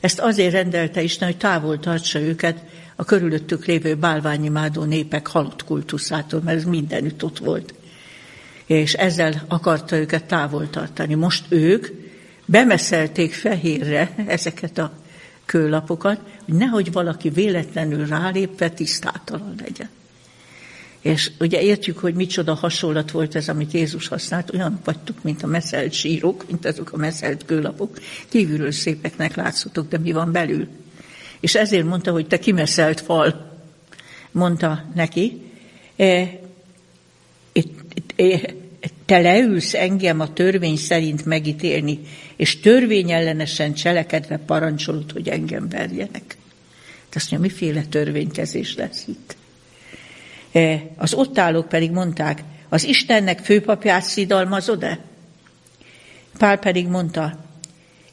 Ezt 0.00 0.20
azért 0.20 0.52
rendelte 0.52 1.02
Isten, 1.02 1.28
hogy 1.28 1.38
távol 1.38 1.78
tartsa 1.78 2.20
őket 2.20 2.62
a 2.96 3.04
körülöttük 3.04 3.64
lévő 3.64 3.94
bálványimádó 3.94 4.84
népek 4.84 5.26
halott 5.26 5.64
kultuszától, 5.64 6.40
mert 6.44 6.56
ez 6.56 6.64
mindenütt 6.64 7.24
ott 7.24 7.38
volt. 7.38 7.74
És 8.66 8.94
ezzel 8.94 9.44
akarta 9.48 9.96
őket 9.96 10.24
távol 10.24 10.70
tartani. 10.70 11.14
Most 11.14 11.44
ők 11.48 12.07
bemeszelték 12.48 13.32
fehérre 13.32 14.14
ezeket 14.26 14.78
a 14.78 14.92
kőlapokat, 15.44 16.20
hogy 16.44 16.54
nehogy 16.54 16.92
valaki 16.92 17.28
véletlenül 17.28 18.06
rálépve 18.06 18.70
tisztátalan 18.70 19.54
legyen. 19.62 19.88
És 21.00 21.30
ugye 21.38 21.62
értjük, 21.62 21.98
hogy 21.98 22.14
micsoda 22.14 22.54
hasonlat 22.54 23.10
volt 23.10 23.34
ez, 23.34 23.48
amit 23.48 23.72
Jézus 23.72 24.08
használt, 24.08 24.54
olyan 24.54 24.80
vagytok, 24.84 25.22
mint 25.22 25.42
a 25.42 25.46
messzelt 25.46 25.92
sírok, 25.92 26.44
mint 26.46 26.66
azok 26.66 26.92
a 26.92 26.96
messzelt 26.96 27.44
kőlapok. 27.44 27.98
Kívülről 28.28 28.72
szépeknek 28.72 29.36
látszotok, 29.36 29.88
de 29.88 29.98
mi 29.98 30.12
van 30.12 30.32
belül? 30.32 30.68
És 31.40 31.54
ezért 31.54 31.86
mondta, 31.86 32.12
hogy 32.12 32.26
te 32.26 32.38
kimeszelt 32.38 33.00
fal, 33.00 33.58
mondta 34.30 34.84
neki. 34.94 35.42
E, 35.96 36.40
itt, 37.52 38.12
e, 38.16 38.40
te 39.04 39.18
leülsz 39.18 39.74
engem 39.74 40.20
a 40.20 40.32
törvény 40.32 40.76
szerint 40.76 41.24
megítélni, 41.24 42.00
és 42.38 42.60
törvényellenesen 42.60 43.74
cselekedve 43.74 44.36
parancsolod, 44.36 45.12
hogy 45.12 45.28
engem 45.28 45.68
verjenek. 45.68 46.36
De 47.10 47.14
azt 47.14 47.30
mondja, 47.30 47.50
miféle 47.50 47.82
törvénykezés 47.82 48.76
lesz 48.76 49.04
itt? 49.06 49.36
E, 50.52 50.82
az 50.96 51.14
ott 51.14 51.38
állók 51.38 51.68
pedig 51.68 51.90
mondták, 51.90 52.42
az 52.68 52.84
Istennek 52.84 53.38
főpapját 53.38 54.02
szidalmazod-e? 54.02 54.98
Pál 56.38 56.58
pedig 56.58 56.86
mondta, 56.86 57.44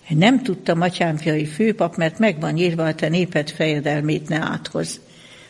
nem 0.09 0.43
tudtam, 0.43 0.81
atyám 0.81 1.17
fiai 1.17 1.45
főpap, 1.45 1.95
mert 1.95 2.19
megvan 2.19 2.57
írva 2.57 2.85
a 2.85 2.95
te 2.95 3.09
néped 3.09 3.49
fejedelmét 3.49 4.29
ne 4.29 4.37
áthoz. 4.37 4.99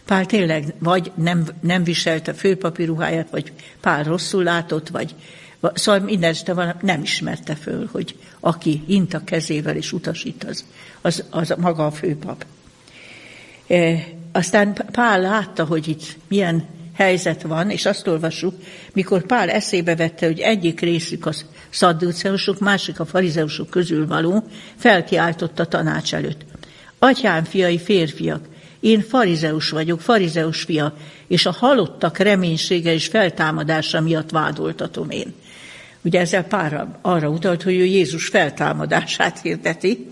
Pál 0.05 0.25
tényleg 0.25 0.73
vagy 0.79 1.11
nem, 1.15 1.45
nem 1.61 1.83
viselte 1.83 2.33
főpapi 2.33 2.83
ruháját, 2.83 3.29
vagy 3.29 3.51
Pál 3.81 4.03
rosszul 4.03 4.43
látott, 4.43 4.89
vagy 4.89 5.15
szóval 5.73 6.01
minden 6.01 6.29
este 6.29 6.75
nem 6.81 7.01
ismerte 7.01 7.55
föl, 7.55 7.89
hogy 7.91 8.15
aki 8.45 8.83
int 8.87 9.13
a 9.13 9.23
kezével 9.23 9.75
és 9.75 9.91
utasít, 9.91 10.43
az, 10.43 10.65
az, 11.01 11.23
az 11.29 11.53
maga 11.57 11.85
a 11.85 11.91
főpap. 11.91 12.45
E, 13.67 14.07
aztán 14.31 14.73
Pál 14.91 15.21
látta, 15.21 15.65
hogy 15.65 15.87
itt 15.87 16.17
milyen 16.27 16.65
helyzet 16.93 17.41
van, 17.41 17.69
és 17.69 17.85
azt 17.85 18.07
olvassuk, 18.07 18.55
mikor 18.93 19.25
Pál 19.25 19.49
eszébe 19.49 19.95
vette, 19.95 20.25
hogy 20.25 20.39
egyik 20.39 20.79
részük 20.79 21.25
a 21.25 21.31
szadduceusok, 21.69 22.59
másik 22.59 22.99
a 22.99 23.05
farizeusok 23.05 23.69
közül 23.69 24.07
való, 24.07 24.43
felkiáltott 24.75 25.59
a 25.59 25.65
tanács 25.65 26.13
előtt. 26.13 26.45
Atyám, 26.99 27.43
fiai, 27.43 27.79
férfiak, 27.79 28.47
én 28.79 29.01
farizeus 29.01 29.69
vagyok, 29.69 30.01
farizeus 30.01 30.61
fia, 30.61 30.93
és 31.27 31.45
a 31.45 31.51
halottak 31.51 32.17
reménysége 32.17 32.93
és 32.93 33.07
feltámadása 33.07 34.01
miatt 34.01 34.29
vádoltatom 34.29 35.09
én. 35.09 35.33
Ugye 36.05 36.19
ezzel 36.19 36.43
pár 36.43 36.87
arra 37.01 37.29
utalt, 37.29 37.63
hogy 37.63 37.73
ő 37.73 37.85
Jézus 37.85 38.27
feltámadását 38.27 39.41
hirdeti, 39.41 40.07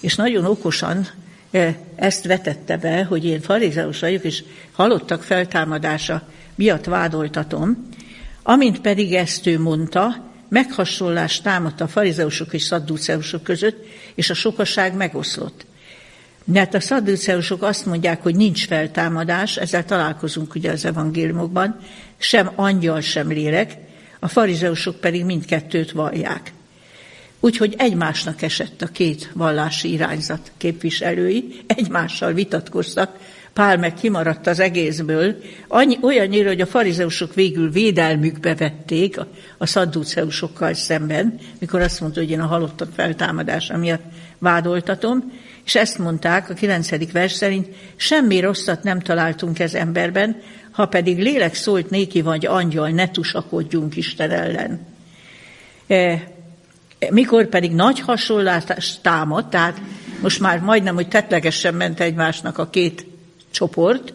és 0.00 0.14
nagyon 0.14 0.44
okosan 0.44 1.08
e, 1.50 1.76
ezt 1.96 2.26
vetette 2.26 2.76
be, 2.76 3.04
hogy 3.04 3.24
én 3.24 3.40
farizeus 3.40 4.00
vagyok, 4.00 4.24
és 4.24 4.44
halottak 4.72 5.22
feltámadása 5.22 6.28
miatt 6.54 6.84
vádoltatom, 6.84 7.88
amint 8.42 8.80
pedig 8.80 9.14
ezt 9.14 9.46
ő 9.46 9.60
mondta, 9.60 10.30
meghasonlást 10.48 11.42
támadt 11.42 11.80
a 11.80 11.88
farizeusok 11.88 12.52
és 12.52 12.62
szadduceusok 12.62 13.42
között, 13.42 13.86
és 14.14 14.30
a 14.30 14.34
sokaság 14.34 14.94
megoszlott. 14.94 15.66
Mert 16.44 16.74
a 16.74 16.80
szadduceusok 16.80 17.62
azt 17.62 17.86
mondják, 17.86 18.22
hogy 18.22 18.36
nincs 18.36 18.66
feltámadás, 18.66 19.56
ezzel 19.56 19.84
találkozunk 19.84 20.54
ugye 20.54 20.70
az 20.70 20.84
evangéliumokban, 20.84 21.78
sem 22.16 22.50
angyal, 22.54 23.00
sem 23.00 23.28
lélek, 23.28 23.76
a 24.22 24.28
farizeusok 24.28 25.00
pedig 25.00 25.24
mindkettőt 25.24 25.92
vallják. 25.92 26.52
Úgyhogy 27.40 27.74
egymásnak 27.78 28.42
esett 28.42 28.82
a 28.82 28.86
két 28.86 29.30
vallási 29.34 29.92
irányzat 29.92 30.52
képviselői, 30.56 31.62
egymással 31.66 32.32
vitatkoztak, 32.32 33.18
Pál 33.52 33.76
meg 33.76 33.94
kimaradt 33.94 34.46
az 34.46 34.60
egészből, 34.60 35.36
annyi, 35.68 35.98
olyannyira, 36.02 36.48
hogy 36.48 36.60
a 36.60 36.66
farizeusok 36.66 37.34
végül 37.34 37.70
védelmükbe 37.70 38.54
vették 38.54 39.18
a, 39.18 39.26
a 39.58 39.66
szadduceusokkal 39.66 40.74
szemben, 40.74 41.38
mikor 41.58 41.80
azt 41.80 42.00
mondta, 42.00 42.20
hogy 42.20 42.30
én 42.30 42.40
a 42.40 42.46
halottak 42.46 42.92
feltámadása 42.94 43.76
miatt 43.76 44.02
vádoltatom, 44.38 45.32
és 45.64 45.74
ezt 45.74 45.98
mondták 45.98 46.50
a 46.50 46.54
kilencedik 46.54 47.12
vers 47.12 47.32
szerint, 47.32 47.68
semmi 47.96 48.40
rosszat 48.40 48.82
nem 48.82 49.00
találtunk 49.00 49.58
ez 49.58 49.74
emberben, 49.74 50.36
ha 50.72 50.86
pedig 50.86 51.18
lélek 51.18 51.54
szólt 51.54 51.90
néki 51.90 52.20
vagy 52.20 52.46
angyal, 52.46 52.88
ne 52.88 53.10
tusakodjunk 53.10 53.96
Isten 53.96 54.30
ellen. 54.30 54.86
E, 55.86 56.28
mikor 57.10 57.46
pedig 57.46 57.72
nagy 57.72 58.00
hasonlás 58.00 58.64
támad, 59.02 59.48
tehát 59.48 59.80
most 60.20 60.40
már 60.40 60.58
majdnem, 60.60 60.94
hogy 60.94 61.08
tetlegesen 61.08 61.74
ment 61.74 62.00
egymásnak 62.00 62.58
a 62.58 62.70
két 62.70 63.06
csoport, 63.50 64.12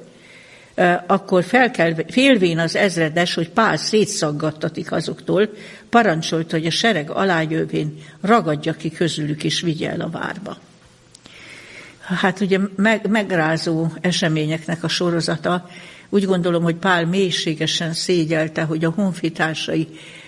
e, 0.75 1.03
akkor 1.07 1.43
fel 1.43 1.71
kell, 1.71 1.93
félvén 2.07 2.59
az 2.59 2.75
ezredes, 2.75 3.33
hogy 3.33 3.49
Pál 3.49 3.77
szétszaggattatik 3.77 4.91
azoktól, 4.91 5.49
parancsolta, 5.89 6.57
hogy 6.57 6.65
a 6.65 6.71
sereg 6.71 7.09
alájövén 7.09 8.03
ragadja 8.21 8.73
ki 8.73 8.91
közülük 8.91 9.43
és 9.43 9.61
vigye 9.61 9.89
el 9.89 10.01
a 10.01 10.09
várba. 10.09 10.57
Hát 12.15 12.39
ugye 12.39 12.59
meg, 12.75 13.09
megrázó 13.09 13.87
eseményeknek 14.01 14.83
a 14.83 14.87
sorozata, 14.87 15.69
úgy 16.09 16.25
gondolom, 16.25 16.63
hogy 16.63 16.75
Pál 16.75 17.05
mélységesen 17.05 17.93
szégyelte, 17.93 18.63
hogy 18.63 18.85
a 18.85 18.89
honfitársai 18.89 19.87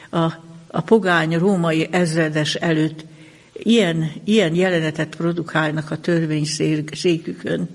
a, 0.10 0.24
a 0.68 0.82
pogány 0.82 1.38
római 1.38 1.88
ezredes 1.92 2.56
előtt 2.56 3.06
ilyen, 3.54 4.12
ilyen 4.24 4.56
jelenetet 4.56 5.16
produkálnak 5.16 5.92
a 5.92 5.98
törvényszékükön, 5.98 7.70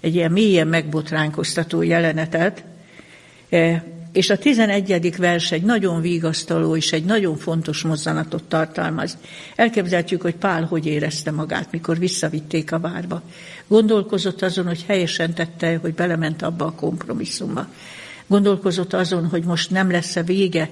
egy 0.00 0.14
ilyen 0.14 0.32
mélyen 0.32 0.66
megbotránkoztató 0.66 1.82
jelenetet, 1.82 2.64
e, 3.48 3.84
és 4.14 4.30
a 4.30 4.38
11. 4.38 5.16
vers 5.16 5.52
egy 5.52 5.62
nagyon 5.62 6.00
vigasztaló 6.00 6.76
és 6.76 6.92
egy 6.92 7.04
nagyon 7.04 7.36
fontos 7.36 7.82
mozzanatot 7.82 8.44
tartalmaz. 8.44 9.18
Elképzelhetjük, 9.56 10.22
hogy 10.22 10.34
Pál 10.34 10.64
hogy 10.64 10.86
érezte 10.86 11.30
magát, 11.30 11.70
mikor 11.70 11.98
visszavitték 11.98 12.72
a 12.72 12.78
várba. 12.78 13.22
Gondolkozott 13.66 14.42
azon, 14.42 14.66
hogy 14.66 14.84
helyesen 14.86 15.34
tette, 15.34 15.76
hogy 15.76 15.94
belement 15.94 16.42
abba 16.42 16.64
a 16.64 16.72
kompromisszumba. 16.72 17.68
Gondolkozott 18.26 18.92
azon, 18.92 19.28
hogy 19.28 19.44
most 19.44 19.70
nem 19.70 19.90
lesz-e 19.90 20.22
vége 20.22 20.68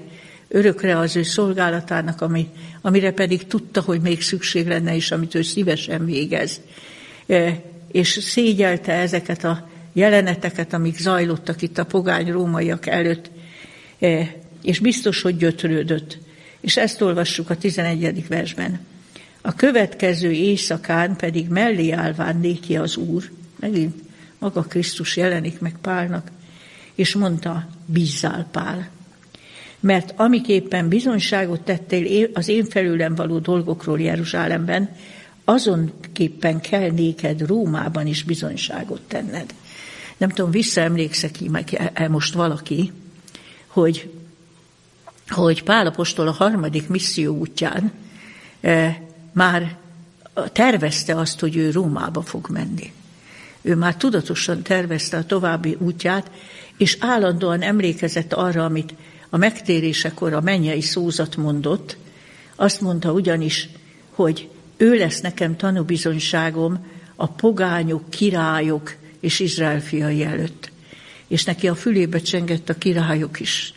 örökre 0.49 0.99
az 0.99 1.16
ő 1.16 1.22
szolgálatának, 1.22 2.20
ami, 2.20 2.49
amire 2.80 3.12
pedig 3.12 3.47
tudta, 3.47 3.80
hogy 3.80 4.01
még 4.01 4.22
szükség 4.22 4.66
lenne, 4.66 4.95
és 4.95 5.11
amit 5.11 5.34
ő 5.34 5.43
szívesen 5.43 6.05
végez. 6.05 6.61
E, 7.26 7.61
és 7.93 8.09
szégyelte 8.09 8.93
ezeket 8.93 9.45
a 9.45 9.70
jeleneteket, 9.93 10.72
amik 10.72 10.99
zajlottak 10.99 11.62
itt 11.62 11.78
a 11.78 11.84
pogány 11.84 12.32
rómaiak 12.32 12.86
előtt, 12.86 13.30
e, 14.01 14.34
és 14.62 14.78
biztos, 14.78 15.22
hogy 15.22 15.36
gyötrődött. 15.36 16.18
És 16.61 16.76
ezt 16.76 17.01
olvassuk 17.01 17.51
a 17.51 17.57
11. 17.57 18.28
versben. 18.28 18.80
A 19.40 19.55
következő 19.55 20.30
éjszakán 20.30 21.16
pedig 21.16 21.49
mellé 21.49 21.90
állván 21.90 22.36
néki 22.36 22.76
az 22.76 22.97
Úr, 22.97 23.30
megint 23.61 23.95
maga 24.38 24.62
Krisztus 24.62 25.16
jelenik 25.16 25.61
meg 25.61 25.76
Pálnak, 25.80 26.30
és 26.95 27.14
mondta, 27.14 27.68
bízzál 27.86 28.49
Pál. 28.51 28.88
Mert 29.80 30.12
amiképpen 30.16 30.88
bizonyságot 30.88 31.61
tettél 31.61 32.30
az 32.32 32.49
én 32.49 32.64
felülem 32.64 33.14
való 33.14 33.38
dolgokról 33.38 34.01
Jeruzsálemben, 34.01 34.97
azonképpen 35.45 36.61
kell 36.61 36.90
néked 36.90 37.47
Rómában 37.47 38.07
is 38.07 38.22
bizonyságot 38.22 39.01
tenned. 39.09 39.55
Nem 40.23 40.31
tudom, 40.31 40.51
visszaemlékszek 40.51 41.41
meg 41.51 41.91
el 41.95 42.09
most 42.09 42.35
valaki, 42.35 42.93
hogy, 43.66 44.11
hogy 45.29 45.62
Pál 45.62 45.87
Apostol 45.87 46.29
a 46.29 46.33
harmadik 46.33 46.89
misszió 46.89 47.37
útján 47.37 47.93
e, 48.61 49.03
már 49.33 49.77
tervezte 50.53 51.16
azt, 51.16 51.41
hogy 51.41 51.57
ő 51.57 51.70
Rómába 51.70 52.23
fog 52.23 52.49
menni. 52.49 52.93
Ő 53.62 53.77
már 53.77 53.97
tudatosan 53.97 54.62
tervezte 54.62 55.16
a 55.16 55.27
további 55.27 55.77
útját, 55.79 56.31
és 56.77 56.97
állandóan 57.01 57.62
emlékezett 57.62 58.33
arra, 58.33 58.64
amit 58.64 58.95
a 59.31 59.37
megtérésekor 59.37 60.33
a 60.33 60.41
mennyei 60.41 60.81
szózat 60.81 61.37
mondott. 61.37 61.97
Azt 62.57 62.81
mondta 62.81 63.12
ugyanis, 63.12 63.68
hogy 64.11 64.49
ő 64.77 64.95
lesz 64.95 65.20
nekem 65.20 65.57
tanúbizonyságom 65.57 66.87
a 67.16 67.27
pogányok, 67.27 68.11
királyok 68.11 69.01
és 69.23 69.41
Izrael 69.41 69.81
fiai 69.81 70.25
előtt. 70.25 70.70
És 71.27 71.45
neki 71.45 71.68
a 71.68 71.75
fülébe 71.75 72.18
csengett 72.18 72.68
a 72.68 72.79
királyok 72.79 73.41
is. 73.41 73.75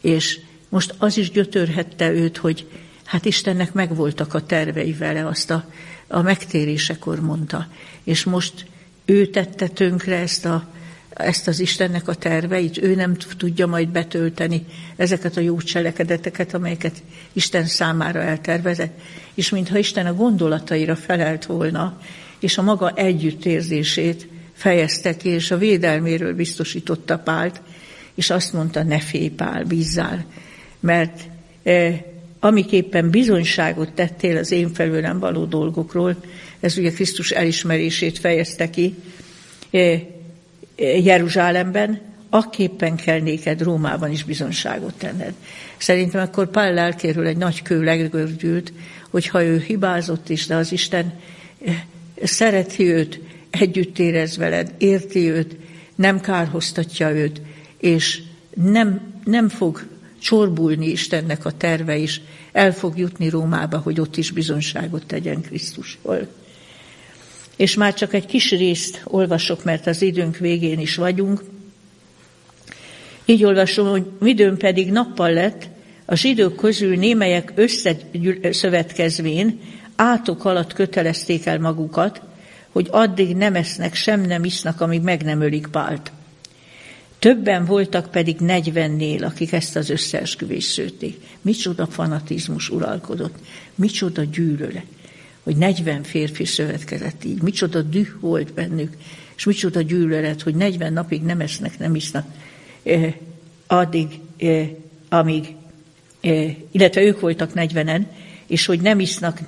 És 0.00 0.40
most 0.68 0.94
az 0.98 1.16
is 1.16 1.30
gyötörhette 1.30 2.10
őt, 2.10 2.36
hogy 2.36 2.66
hát 3.04 3.24
Istennek 3.24 3.72
megvoltak 3.72 4.34
a 4.34 4.46
tervei 4.46 4.92
vele, 4.92 5.26
azt 5.26 5.50
a, 5.50 5.70
a 6.08 6.22
megtérésekor 6.22 7.20
mondta. 7.20 7.68
És 8.04 8.24
most 8.24 8.66
ő 9.04 9.26
tette 9.26 9.68
tönkre 9.68 10.16
ezt, 10.16 10.44
a, 10.44 10.68
ezt 11.08 11.48
az 11.48 11.60
Istennek 11.60 12.08
a 12.08 12.14
terveit, 12.14 12.78
ő 12.78 12.94
nem 12.94 13.14
tudja 13.14 13.66
majd 13.66 13.88
betölteni 13.88 14.66
ezeket 14.96 15.36
a 15.36 15.40
jó 15.40 15.60
cselekedeteket, 15.60 16.54
amelyeket 16.54 17.02
Isten 17.32 17.64
számára 17.66 18.20
eltervezett. 18.20 19.00
És 19.34 19.50
mintha 19.50 19.78
Isten 19.78 20.06
a 20.06 20.14
gondolataira 20.14 20.96
felelt 20.96 21.46
volna, 21.46 22.00
és 22.38 22.58
a 22.58 22.62
maga 22.62 22.90
együttérzését 22.90 24.28
fejezte 24.56 25.16
ki, 25.16 25.28
és 25.28 25.50
a 25.50 25.58
védelméről 25.58 26.34
biztosította 26.34 27.18
Pált, 27.18 27.60
és 28.14 28.30
azt 28.30 28.52
mondta, 28.52 28.82
ne 28.82 29.00
félj 29.00 29.28
Pál, 29.28 29.64
bízzál, 29.64 30.24
mert 30.80 31.20
eh, 31.62 32.00
amiképpen 32.40 33.10
bizonyságot 33.10 33.92
tettél 33.92 34.36
az 34.36 34.52
én 34.52 34.72
felőlem 34.72 35.18
való 35.18 35.44
dolgokról, 35.44 36.16
ez 36.60 36.78
ugye 36.78 36.90
Krisztus 36.90 37.30
elismerését 37.30 38.18
fejezte 38.18 38.70
ki 38.70 38.94
eh, 39.70 40.00
eh, 40.76 41.04
Jeruzsálemben, 41.04 42.00
akképpen 42.30 42.96
kell 42.96 43.20
néked 43.20 43.62
Rómában 43.62 44.10
is 44.10 44.24
bizonyságot 44.24 44.94
tenned. 44.94 45.32
Szerintem 45.76 46.20
akkor 46.20 46.50
Pál 46.50 46.72
lelkéről 46.72 47.26
egy 47.26 47.36
nagy 47.36 47.62
kő 47.62 47.82
legördült, 47.82 48.72
hogyha 49.10 49.42
ő 49.42 49.58
hibázott 49.58 50.28
is, 50.28 50.46
de 50.46 50.54
az 50.54 50.72
Isten 50.72 51.12
eh, 51.64 51.82
szereti 52.22 52.84
őt, 52.84 53.20
együtt 53.60 53.98
érez 53.98 54.36
veled, 54.36 54.74
érti 54.78 55.30
őt, 55.30 55.56
nem 55.94 56.20
kárhoztatja 56.20 57.10
őt, 57.10 57.40
és 57.78 58.22
nem, 58.54 59.00
nem 59.24 59.48
fog 59.48 59.86
csorbulni 60.20 60.86
Istennek 60.86 61.44
a 61.44 61.50
terve 61.50 61.96
is, 61.96 62.20
el 62.52 62.72
fog 62.72 62.98
jutni 62.98 63.28
Rómába, 63.28 63.78
hogy 63.78 64.00
ott 64.00 64.16
is 64.16 64.30
bizonságot 64.30 65.06
tegyen 65.06 65.40
Krisztusról. 65.40 66.28
És 67.56 67.74
már 67.74 67.94
csak 67.94 68.14
egy 68.14 68.26
kis 68.26 68.50
részt 68.50 69.00
olvasok, 69.04 69.64
mert 69.64 69.86
az 69.86 70.02
időnk 70.02 70.36
végén 70.36 70.78
is 70.78 70.94
vagyunk. 70.94 71.42
Így 73.24 73.44
olvasom, 73.44 73.88
hogy 73.88 74.04
midőn 74.18 74.56
pedig 74.56 74.90
nappal 74.90 75.32
lett, 75.32 75.68
a 76.04 76.14
zsidók 76.14 76.56
közül 76.56 76.96
némelyek 76.96 77.52
összeszövetkezvén 77.54 79.60
átok 79.96 80.44
alatt 80.44 80.72
kötelezték 80.72 81.46
el 81.46 81.58
magukat, 81.58 82.22
hogy 82.76 82.88
addig 82.90 83.36
nem 83.36 83.54
esznek, 83.54 83.94
sem 83.94 84.20
nem 84.20 84.44
isznak, 84.44 84.80
amíg 84.80 85.00
meg 85.00 85.22
nem 85.22 85.40
ölik 85.40 85.66
Pált. 85.66 86.12
Többen 87.18 87.64
voltak 87.64 88.10
pedig 88.10 88.36
negyvennél, 88.38 89.24
akik 89.24 89.52
ezt 89.52 89.76
az 89.76 89.90
összeesküvést 89.90 90.70
szőtték. 90.70 91.20
Micsoda 91.42 91.86
fanatizmus 91.86 92.68
uralkodott, 92.68 93.34
micsoda 93.74 94.22
gyűlölet, 94.24 94.84
hogy 95.42 95.56
negyven 95.56 96.02
férfi 96.02 96.44
szövetkezett 96.44 97.24
így, 97.24 97.42
micsoda 97.42 97.82
düh 97.82 98.08
volt 98.20 98.54
bennük, 98.54 98.96
és 99.36 99.44
micsoda 99.44 99.80
gyűlölet, 99.80 100.42
hogy 100.42 100.54
negyven 100.54 100.92
napig 100.92 101.22
nem 101.22 101.40
esznek, 101.40 101.78
nem 101.78 101.94
isznak, 101.94 102.26
eh, 102.82 103.14
addig, 103.66 104.20
eh, 104.36 104.68
amíg, 105.08 105.54
eh, 106.20 106.54
illetve 106.70 107.02
ők 107.02 107.20
voltak 107.20 107.54
negyvenen, 107.54 108.10
és 108.46 108.66
hogy 108.66 108.80
nem 108.80 109.00
isznak, 109.00 109.40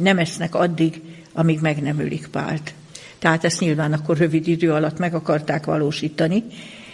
nem 0.00 0.18
esznek 0.18 0.54
addig, 0.54 1.00
amíg 1.32 1.60
meg 1.60 1.82
nem 1.82 1.98
ölik 1.98 2.26
Pált. 2.26 2.74
Tehát 3.18 3.44
ezt 3.44 3.60
nyilván 3.60 3.92
akkor 3.92 4.16
rövid 4.16 4.48
idő 4.48 4.72
alatt 4.72 4.98
meg 4.98 5.14
akarták 5.14 5.64
valósítani. 5.64 6.42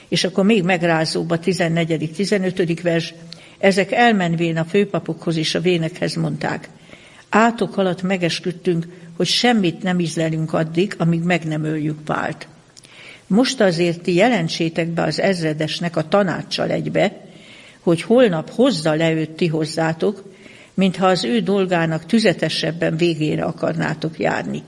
És 0.09 0.25
akkor 0.25 0.45
még 0.45 0.63
megrázóbb 0.63 1.31
a 1.31 1.39
14. 1.39 2.13
15. 2.17 2.81
vers, 2.81 3.15
ezek 3.59 3.93
elmenvén 3.93 4.57
a 4.57 4.65
főpapokhoz 4.65 5.37
és 5.37 5.55
a 5.55 5.61
vénekhez 5.61 6.15
mondták, 6.15 6.69
átok 7.29 7.77
alatt 7.77 8.03
megesküdtünk, 8.03 8.87
hogy 9.17 9.27
semmit 9.27 9.83
nem 9.83 10.01
ízlelünk 10.01 10.53
addig, 10.53 10.95
amíg 10.99 11.23
meg 11.23 11.45
nem 11.45 11.65
öljük 11.65 12.01
Pált. 12.01 12.47
Most 13.27 13.61
azért 13.61 14.01
ti 14.01 14.15
jelentsétek 14.15 14.89
be 14.89 15.03
az 15.03 15.21
ezredesnek 15.21 15.97
a 15.97 16.09
tanácssal 16.09 16.71
egybe, 16.71 17.21
hogy 17.81 18.03
holnap 18.03 18.51
hozza 18.51 18.95
le 18.95 19.13
őt 19.13 19.31
ti 19.31 19.47
hozzátok, 19.47 20.25
mintha 20.79 21.07
az 21.07 21.25
ő 21.25 21.41
dolgának 21.41 22.07
tüzetesebben 22.07 22.97
végére 22.97 23.45
akarnátok 23.45 24.19
járni. 24.19 24.63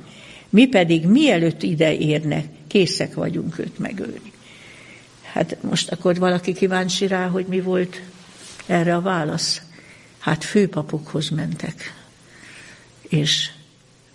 Mi 0.49 0.67
pedig 0.67 1.07
mielőtt 1.07 1.63
ide 1.63 1.95
érnek, 1.95 2.45
készek 2.67 3.15
vagyunk 3.15 3.59
őt 3.59 3.79
megölni. 3.79 4.33
Hát 5.33 5.57
most 5.63 5.91
akkor 5.91 6.19
valaki 6.19 6.53
kíváncsi 6.53 7.07
rá, 7.07 7.27
hogy 7.27 7.47
mi 7.47 7.61
volt 7.61 8.01
erre 8.67 8.95
a 8.95 9.01
válasz. 9.01 9.63
Hát 10.19 10.45
főpapokhoz 10.45 11.29
mentek, 11.29 11.95
és 13.09 13.51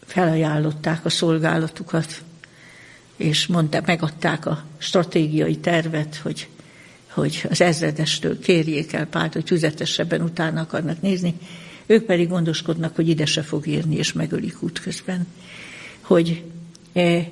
felajánlották 0.05 1.05
a 1.05 1.09
szolgálatukat, 1.09 2.21
és 3.15 3.47
mondták, 3.47 3.85
megadták 3.85 4.45
a 4.45 4.63
stratégiai 4.77 5.57
tervet, 5.57 6.15
hogy, 6.15 6.47
hogy 7.09 7.45
az 7.49 7.61
ezredestől 7.61 8.39
kérjék 8.39 8.93
el 8.93 9.05
párt, 9.05 9.33
hogy 9.33 9.43
tüzetesebben 9.43 10.21
utána 10.21 10.61
akarnak 10.61 11.01
nézni, 11.01 11.35
ők 11.85 12.03
pedig 12.03 12.29
gondoskodnak, 12.29 12.95
hogy 12.95 13.09
ide 13.09 13.25
se 13.25 13.41
fog 13.41 13.67
érni, 13.67 13.95
és 13.95 14.13
megölik 14.13 14.61
útközben. 14.61 15.27
Hogy 16.01 16.43
e, 16.93 17.31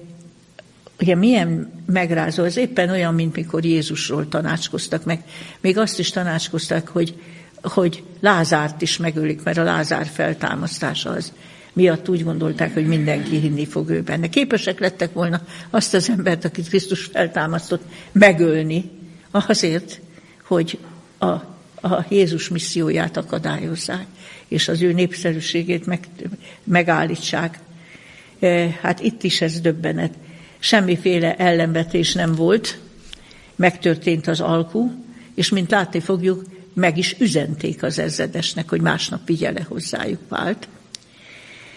ugye 0.99 1.15
milyen 1.15 1.71
megrázó, 1.85 2.43
ez 2.43 2.57
éppen 2.57 2.89
olyan, 2.89 3.13
mint 3.13 3.35
mikor 3.35 3.65
Jézusról 3.65 4.27
tanácskoztak 4.27 5.05
meg. 5.05 5.23
Még 5.61 5.77
azt 5.77 5.99
is 5.99 6.09
tanácskoztak, 6.09 6.87
hogy, 6.87 7.15
hogy 7.61 8.03
Lázárt 8.19 8.81
is 8.81 8.97
megölik, 8.97 9.43
mert 9.43 9.57
a 9.57 9.63
Lázár 9.63 10.05
feltámasztása 10.05 11.09
az 11.09 11.33
miatt 11.73 12.09
úgy 12.09 12.23
gondolták, 12.23 12.73
hogy 12.73 12.87
mindenki 12.87 13.37
hinni 13.37 13.65
fog 13.65 13.89
ő 13.89 14.01
benne. 14.01 14.29
Képesek 14.29 14.79
lettek 14.79 15.13
volna 15.13 15.41
azt 15.69 15.93
az 15.93 16.09
embert, 16.09 16.45
akit 16.45 16.67
Krisztus 16.67 17.03
feltámasztott, 17.03 17.83
megölni, 18.11 18.89
azért, 19.31 20.01
hogy 20.43 20.77
a 21.19 21.51
a 21.83 22.05
Jézus 22.09 22.49
misszióját 22.49 23.17
akadályozzák, 23.17 24.05
és 24.53 24.67
az 24.67 24.81
ő 24.81 24.93
népszerűségét 24.93 25.85
meg, 25.85 26.07
megállítsák. 26.63 27.59
Hát 28.81 28.99
itt 28.99 29.23
is 29.23 29.41
ez 29.41 29.61
döbbenet. 29.61 30.13
Semmiféle 30.59 31.35
ellenvetés 31.35 32.13
nem 32.13 32.35
volt, 32.35 32.79
megtörtént 33.55 34.27
az 34.27 34.39
alkú, 34.39 34.91
és 35.35 35.49
mint 35.49 35.71
látni 35.71 35.99
fogjuk, 35.99 36.43
meg 36.73 36.97
is 36.97 37.15
üzenték 37.19 37.83
az 37.83 37.99
ezredesnek, 37.99 38.69
hogy 38.69 38.81
másnap 38.81 39.27
vigye 39.27 39.51
le 39.51 39.61
hozzájuk 39.67 40.21
Pált. 40.27 40.67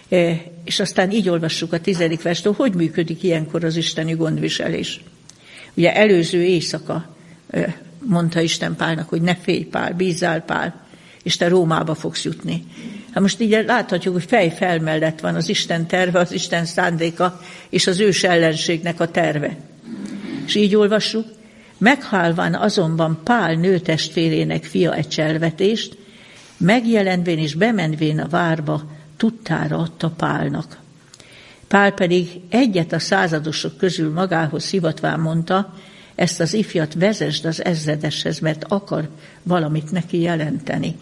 E, 0.09 0.43
és 0.65 0.81
aztán 0.81 1.11
így 1.11 1.29
olvassuk 1.29 1.73
a 1.73 1.81
tizedik 1.81 2.23
verstől, 2.23 2.53
hogy 2.53 2.75
működik 2.75 3.23
ilyenkor 3.23 3.65
az 3.65 3.77
isteni 3.77 4.13
gondviselés. 4.13 5.01
Ugye 5.75 5.95
előző 5.95 6.43
éjszaka 6.43 7.17
e, 7.51 7.81
mondta 7.99 8.41
Isten 8.41 8.77
Pálnak, 8.77 9.09
hogy 9.09 9.23
ne 9.23 9.37
félj 9.37 9.65
Pál, 9.65 9.93
bízzál 9.93 10.41
Pál, 10.41 10.86
és 11.27 11.37
te 11.37 11.49
Rómába 11.49 11.95
fogsz 11.95 12.25
jutni. 12.25 12.65
Hát 13.13 13.23
most 13.23 13.41
így 13.41 13.65
láthatjuk, 13.67 14.15
hogy 14.15 14.25
fej 14.25 14.51
fel 14.51 14.79
mellett 14.79 15.21
van 15.21 15.35
az 15.35 15.49
Isten 15.49 15.87
terve, 15.87 16.19
az 16.19 16.33
Isten 16.33 16.65
szándéka, 16.65 17.41
és 17.69 17.87
az 17.87 18.01
ős 18.01 18.25
ellenségnek 18.25 19.01
a 19.01 19.11
terve. 19.11 19.57
És 20.47 20.55
így 20.55 20.77
olvassuk, 20.77 21.27
Meghálván 21.79 22.55
azonban 22.55 23.21
Pál 23.25 23.55
nőtestvérének 23.55 24.65
fia 24.65 24.95
egy 24.95 25.09
cselvetést, 25.09 25.97
megjelenvén 26.57 27.39
és 27.39 27.55
bemenvén 27.55 28.21
a 28.21 28.29
várba, 28.29 28.83
tudtára 29.17 29.79
adta 29.79 30.11
Pálnak. 30.11 30.79
Pál 31.69 31.93
pedig 31.93 32.41
egyet 32.49 32.93
a 32.93 32.99
századosok 32.99 33.77
közül 33.77 34.13
magához 34.13 34.71
hivatván 34.71 35.21
mondta, 35.21 35.75
ezt 36.15 36.41
az 36.41 36.55
ifjat 36.55 36.95
vezesd 36.95 37.45
az 37.45 37.65
ezredeshez, 37.65 38.39
mert 38.39 38.65
akar 38.65 39.09
valamit 39.43 39.91
neki 39.91 40.21
jelenteni. 40.21 40.97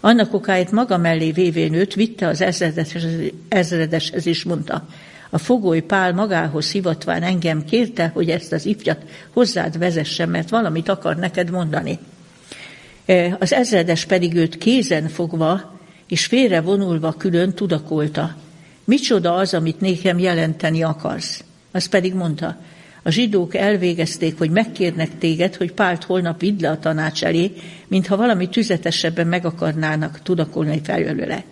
Annak 0.00 0.34
okáért 0.34 0.70
maga 0.70 0.96
mellé 0.96 1.30
vévén 1.30 1.74
őt 1.74 1.94
vitte 1.94 2.26
az 2.26 2.40
ezredeshez, 2.40 3.04
ezredeshez 3.48 4.26
is 4.26 4.44
mondta, 4.44 4.88
a 5.30 5.38
fogoly 5.38 5.80
Pál 5.80 6.12
magához 6.12 6.70
hivatván 6.70 7.22
engem 7.22 7.64
kérte, 7.64 8.10
hogy 8.14 8.30
ezt 8.30 8.52
az 8.52 8.66
ifjat 8.66 8.98
hozzád 9.32 9.78
vezessem, 9.78 10.30
mert 10.30 10.48
valamit 10.48 10.88
akar 10.88 11.16
neked 11.16 11.50
mondani. 11.50 11.98
E, 13.06 13.36
az 13.40 13.52
ezredes 13.52 14.04
pedig 14.04 14.34
őt 14.34 14.58
kézen 14.58 15.08
fogva 15.08 15.78
és 16.08 16.26
félre 16.26 16.60
vonulva 16.60 17.12
külön 17.12 17.52
tudakolta. 17.52 18.36
Micsoda 18.84 19.34
az, 19.34 19.54
amit 19.54 19.80
nékem 19.80 20.18
jelenteni 20.18 20.82
akarsz? 20.82 21.44
Az 21.72 21.86
pedig 21.86 22.14
mondta, 22.14 22.56
a 23.08 23.10
zsidók 23.10 23.54
elvégezték, 23.54 24.38
hogy 24.38 24.50
megkérnek 24.50 25.18
téged, 25.18 25.54
hogy 25.54 25.72
Pált 25.72 26.04
holnap 26.04 26.40
vidd 26.40 26.62
le 26.62 26.70
a 26.70 26.78
tanács 26.78 27.24
elé, 27.24 27.52
mintha 27.86 28.16
valami 28.16 28.48
tüzetesebben 28.48 29.26
meg 29.26 29.44
akarnának 29.44 30.22
tudakolni 30.22 30.80
felőle. 30.82 31.44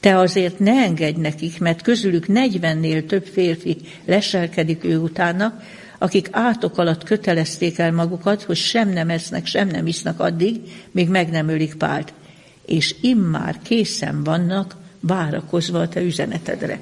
Te 0.00 0.18
azért 0.18 0.58
ne 0.58 0.72
engedj 0.72 1.20
nekik, 1.20 1.60
mert 1.60 1.82
közülük 1.82 2.26
negyvennél 2.26 3.06
több 3.06 3.24
férfi 3.24 3.76
leselkedik 4.04 4.84
ő 4.84 4.98
utána, 4.98 5.60
akik 5.98 6.28
átok 6.30 6.78
alatt 6.78 7.04
kötelezték 7.04 7.78
el 7.78 7.92
magukat, 7.92 8.42
hogy 8.42 8.56
sem 8.56 8.88
nem 8.88 9.10
esznek, 9.10 9.46
sem 9.46 9.68
nem 9.68 9.86
isznak 9.86 10.20
addig, 10.20 10.60
míg 10.90 11.08
meg 11.08 11.30
nem 11.30 11.48
ölik 11.48 11.74
Pált. 11.74 12.12
És 12.66 12.94
immár 13.00 13.58
készen 13.62 14.24
vannak, 14.24 14.76
várakozva 15.00 15.80
a 15.80 15.88
te 15.88 16.00
üzenetedre. 16.00 16.80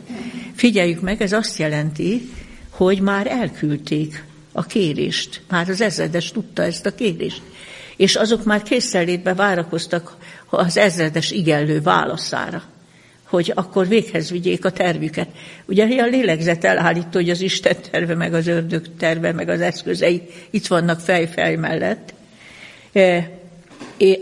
Figyeljük 0.55 1.01
meg, 1.01 1.23
ez 1.23 1.33
azt 1.33 1.59
jelenti, 1.59 2.29
hogy 2.77 3.01
már 3.01 3.27
elküldték 3.27 4.25
a 4.53 4.63
kérést. 4.63 5.43
Már 5.49 5.69
az 5.69 5.81
ezredes 5.81 6.31
tudta 6.31 6.63
ezt 6.63 6.87
a 6.87 6.95
kérést. 6.95 7.43
És 7.97 8.17
azok 8.17 8.45
már 8.45 8.63
készenlétbe 8.63 9.35
várakoztak 9.35 10.17
az 10.47 10.77
ezredes 10.77 11.31
igellő 11.31 11.81
válaszára 11.81 12.63
hogy 13.29 13.53
akkor 13.55 13.89
véghez 13.89 14.31
vigyék 14.31 14.65
a 14.65 14.71
tervüket. 14.71 15.29
Ugye 15.67 16.03
a 16.03 16.07
lélegzet 16.07 16.65
elállító, 16.65 17.09
hogy 17.11 17.31
az 17.31 17.41
Isten 17.41 17.77
terve, 17.91 18.15
meg 18.15 18.35
az 18.35 18.47
ördög 18.47 18.87
terve, 18.99 19.33
meg 19.33 19.49
az 19.49 19.61
eszközei 19.61 20.23
itt 20.51 20.67
vannak 20.67 21.01
fej-fej 21.01 21.57
mellett. 21.57 22.15
E, 22.93 23.31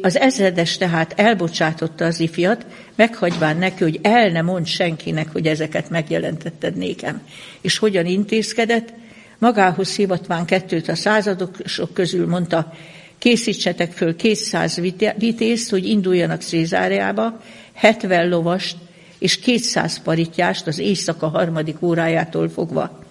az 0.02 0.18
ezredes 0.18 0.76
tehát 0.76 1.12
elbocsátotta 1.16 2.04
az 2.04 2.20
ifjat, 2.20 2.66
meghagyván 2.94 3.56
neki, 3.56 3.82
hogy 3.82 3.98
el 4.02 4.28
ne 4.28 4.42
mond 4.42 4.66
senkinek, 4.66 5.32
hogy 5.32 5.46
ezeket 5.46 5.90
megjelentetted 5.90 6.76
nékem. 6.76 7.22
És 7.60 7.78
hogyan 7.78 8.06
intézkedett? 8.06 8.92
Magához 9.38 9.96
hivatván 9.96 10.44
kettőt 10.44 10.88
a 10.88 10.94
századosok 10.94 11.94
közül 11.94 12.26
mondta, 12.26 12.72
készítsetek 13.18 13.92
föl 13.92 14.16
200 14.16 14.80
vitézt, 15.18 15.70
hogy 15.70 15.88
induljanak 15.88 16.40
Szézáriába, 16.40 17.40
70 17.74 18.28
lovast, 18.28 18.76
és 19.18 19.38
200 19.38 20.02
paritjást 20.02 20.66
az 20.66 20.78
éjszaka 20.78 21.28
harmadik 21.28 21.82
órájától 21.82 22.48
fogva. 22.48 23.02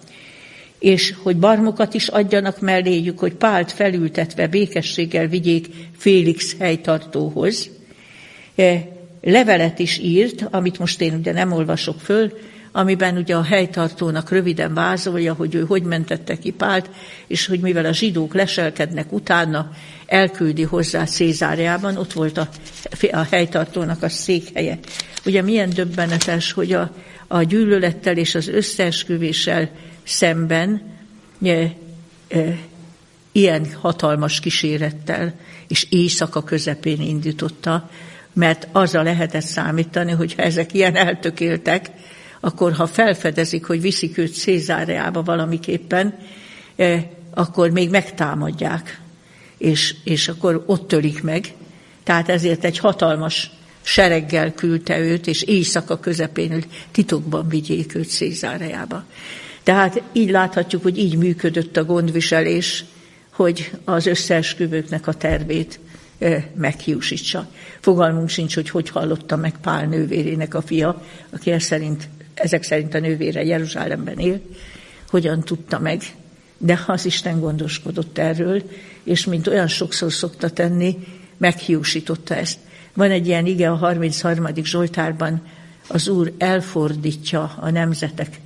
És 0.78 1.14
hogy 1.22 1.36
barmokat 1.36 1.94
is 1.94 2.08
adjanak 2.08 2.60
melléjük, 2.60 3.18
hogy 3.18 3.34
Pált 3.34 3.72
felültetve 3.72 4.46
békességgel 4.46 5.26
vigyék 5.26 5.68
Félix 5.96 6.56
helytartóhoz. 6.58 7.70
Levelet 9.26 9.78
is 9.78 9.98
írt, 9.98 10.46
amit 10.50 10.78
most 10.78 11.00
én 11.00 11.14
ugye 11.14 11.32
nem 11.32 11.52
olvasok 11.52 12.00
föl, 12.00 12.32
amiben 12.72 13.16
ugye 13.16 13.36
a 13.36 13.42
helytartónak 13.42 14.30
röviden 14.30 14.74
vázolja, 14.74 15.34
hogy 15.34 15.54
ő 15.54 15.64
hogy 15.64 15.82
mentette 15.82 16.38
ki 16.38 16.50
Pált, 16.50 16.90
és 17.26 17.46
hogy 17.46 17.60
mivel 17.60 17.84
a 17.84 17.92
zsidók 17.92 18.34
leselkednek 18.34 19.12
utána, 19.12 19.70
elküldi 20.06 20.62
hozzá 20.62 21.04
Cézáriában, 21.04 21.96
ott 21.96 22.12
volt 22.12 22.38
a, 22.38 22.48
a 23.10 23.26
helytartónak 23.30 24.02
a 24.02 24.08
székhelye. 24.08 24.78
Ugye 25.24 25.42
milyen 25.42 25.70
döbbenetes, 25.70 26.52
hogy 26.52 26.72
a, 26.72 26.94
a 27.26 27.42
gyűlölettel 27.42 28.16
és 28.16 28.34
az 28.34 28.48
összeesküvéssel 28.48 29.70
szemben 30.02 30.82
e, 31.42 31.48
e, 31.48 31.74
ilyen 33.32 33.66
hatalmas 33.80 34.40
kísérettel 34.40 35.34
és 35.68 35.86
éjszaka 35.90 36.42
közepén 36.42 37.00
indította, 37.00 37.90
mert 38.34 38.68
azra 38.72 39.02
lehetett 39.02 39.44
számítani, 39.44 40.12
hogy 40.12 40.34
ha 40.34 40.42
ezek 40.42 40.74
ilyen 40.74 40.96
eltökéltek, 40.96 41.90
akkor 42.40 42.72
ha 42.72 42.86
felfedezik, 42.86 43.64
hogy 43.64 43.80
viszik 43.80 44.18
őt 44.18 44.34
Cézáreába 44.34 45.22
valamiképpen, 45.22 46.14
e, 46.76 47.10
akkor 47.34 47.70
még 47.70 47.90
megtámadják, 47.90 49.00
és, 49.58 49.94
és 50.04 50.28
akkor 50.28 50.64
ott 50.66 50.88
tölik 50.88 51.22
meg. 51.22 51.54
Tehát 52.02 52.28
ezért 52.28 52.64
egy 52.64 52.78
hatalmas 52.78 53.50
sereggel 53.82 54.52
küldte 54.52 54.98
őt, 54.98 55.26
és 55.26 55.42
éjszaka 55.42 56.00
közepén 56.00 56.64
titokban 56.90 57.48
vigyék 57.48 57.94
őt 57.94 58.08
Szézáreába. 58.08 59.04
Tehát 59.62 60.02
így 60.12 60.30
láthatjuk, 60.30 60.82
hogy 60.82 60.98
így 60.98 61.16
működött 61.16 61.76
a 61.76 61.84
gondviselés, 61.84 62.84
hogy 63.30 63.70
az 63.84 64.06
összeesküvőknek 64.06 65.06
a 65.06 65.12
tervét 65.12 65.78
meghiúsítsa. 66.54 67.48
Fogalmunk 67.80 68.28
sincs, 68.28 68.54
hogy 68.54 68.70
hogy 68.70 68.88
hallotta 68.88 69.36
meg 69.36 69.54
Pál 69.60 69.86
nővérének 69.86 70.54
a 70.54 70.62
fia, 70.62 71.02
aki 71.30 71.50
ez 71.50 71.62
szerint, 71.62 72.08
ezek 72.34 72.62
szerint 72.62 72.94
a 72.94 72.98
nővére 72.98 73.44
Jeruzsálemben 73.44 74.18
él, 74.18 74.40
hogyan 75.08 75.40
tudta 75.40 75.78
meg, 75.78 76.02
de 76.58 76.84
az 76.86 77.04
Isten 77.04 77.40
gondoskodott 77.40 78.18
erről, 78.18 78.62
és 79.02 79.24
mint 79.24 79.46
olyan 79.46 79.68
sokszor 79.68 80.12
szokta 80.12 80.50
tenni, 80.50 80.98
meghiúsította 81.36 82.34
ezt. 82.34 82.58
Van 82.94 83.10
egy 83.10 83.26
ilyen 83.26 83.46
ige 83.46 83.70
a 83.70 83.74
33. 83.74 84.46
Zsoltárban, 84.62 85.42
az 85.88 86.08
Úr 86.08 86.32
elfordítja 86.38 87.54
a 87.60 87.70
nemzetek 87.70 88.40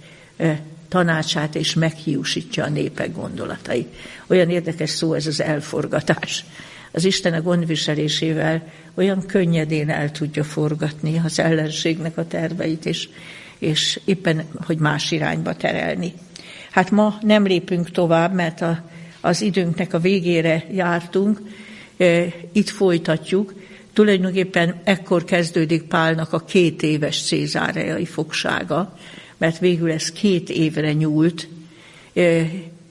tanácsát, 0.89 1.55
és 1.55 1.75
meghiúsítja 1.75 2.65
a 2.65 2.69
népek 2.69 3.13
gondolatai. 3.13 3.87
Olyan 4.27 4.51
érdekes 4.51 4.91
szó 4.91 5.15
ez 5.15 5.27
az 5.27 5.41
elforgatás. 5.41 6.45
Az 6.93 7.05
Isten 7.05 7.33
a 7.33 7.43
gondviselésével 7.43 8.63
olyan 8.95 9.27
könnyedén 9.27 9.91
el 9.91 10.11
tudja 10.11 10.45
forgatni 10.45 11.21
az 11.25 11.39
ellenségnek 11.39 12.19
a 12.19 12.27
terveit, 12.27 12.87
és, 12.87 13.09
és 13.59 14.01
éppen, 14.05 14.45
hogy 14.67 14.79
más 14.79 15.11
irányba 15.11 15.55
terelni. 15.55 16.13
Hát 16.71 16.91
ma 16.91 17.19
nem 17.21 17.47
lépünk 17.47 17.91
tovább, 17.91 18.35
mert 18.35 18.61
a, 18.61 18.83
az 19.21 19.41
időnknek 19.41 19.95
a 19.95 19.99
végére 19.99 20.65
jártunk, 20.73 21.41
itt 22.53 22.69
folytatjuk, 22.69 23.55
Tulajdonképpen 23.99 24.75
ekkor 24.85 25.25
kezdődik 25.25 25.83
Pálnak 25.83 26.33
a 26.33 26.39
két 26.39 26.83
éves 26.83 27.23
cézáreai 27.23 28.05
fogsága, 28.05 28.99
mert 29.37 29.59
végül 29.59 29.91
ez 29.91 30.13
két 30.13 30.51
évre 30.51 30.93
nyúlt. 30.93 31.49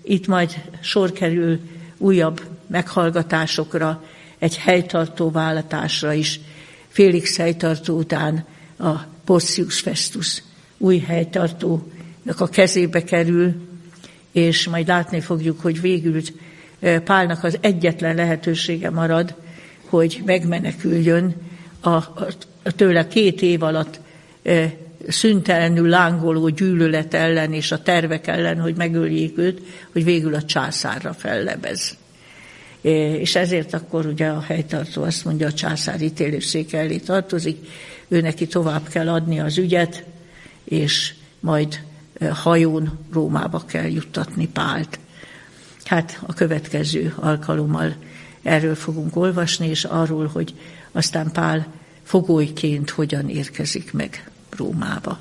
Itt 0.03 0.27
majd 0.27 0.61
sor 0.81 1.11
kerül 1.11 1.59
újabb 1.97 2.41
meghallgatásokra, 2.67 4.03
egy 4.39 4.57
helytartó 4.57 5.31
vállalatásra 5.31 6.13
is. 6.13 6.39
Félix 6.87 7.37
helytartó 7.37 7.97
után 7.97 8.45
a 8.77 8.93
Porcius 9.25 9.79
Festus 9.79 10.43
új 10.77 10.99
helytartónak 10.99 12.39
a 12.39 12.47
kezébe 12.47 13.03
kerül, 13.03 13.53
és 14.31 14.67
majd 14.67 14.87
látni 14.87 15.19
fogjuk, 15.19 15.61
hogy 15.61 15.81
végül 15.81 16.21
Pálnak 17.03 17.43
az 17.43 17.57
egyetlen 17.61 18.15
lehetősége 18.15 18.89
marad, 18.89 19.35
hogy 19.85 20.21
megmeneküljön 20.25 21.35
a, 21.79 21.89
a, 21.89 22.27
tőle 22.75 23.07
két 23.07 23.41
év 23.41 23.63
alatt 23.63 23.99
szüntelenül 25.07 25.89
lángoló 25.89 26.49
gyűlölet 26.49 27.13
ellen 27.13 27.53
és 27.53 27.71
a 27.71 27.81
tervek 27.81 28.27
ellen, 28.27 28.59
hogy 28.59 28.75
megöljék 28.75 29.37
őt, 29.37 29.61
hogy 29.91 30.03
végül 30.03 30.33
a 30.33 30.43
császárra 30.43 31.13
fellebez. 31.13 31.97
És 33.19 33.35
ezért 33.35 33.73
akkor 33.73 34.05
ugye 34.05 34.27
a 34.27 34.41
helytartó 34.41 35.03
azt 35.03 35.25
mondja, 35.25 35.47
a 35.47 35.53
császár 35.53 36.01
ítélőszék 36.01 36.73
elé 36.73 36.97
tartozik, 36.97 37.67
ő 38.07 38.21
neki 38.21 38.47
tovább 38.47 38.87
kell 38.87 39.09
adni 39.09 39.39
az 39.39 39.57
ügyet, 39.57 40.03
és 40.63 41.13
majd 41.39 41.81
hajón 42.31 42.99
Rómába 43.13 43.65
kell 43.65 43.89
juttatni 43.89 44.47
Pált. 44.47 44.99
Hát 45.83 46.19
a 46.25 46.33
következő 46.33 47.13
alkalommal 47.15 47.95
erről 48.43 48.75
fogunk 48.75 49.15
olvasni, 49.15 49.67
és 49.67 49.83
arról, 49.83 50.29
hogy 50.33 50.53
aztán 50.91 51.31
Pál 51.31 51.67
fogolyként 52.03 52.89
hogyan 52.89 53.29
érkezik 53.29 53.93
meg 53.93 54.29
Rómába. 54.49 55.19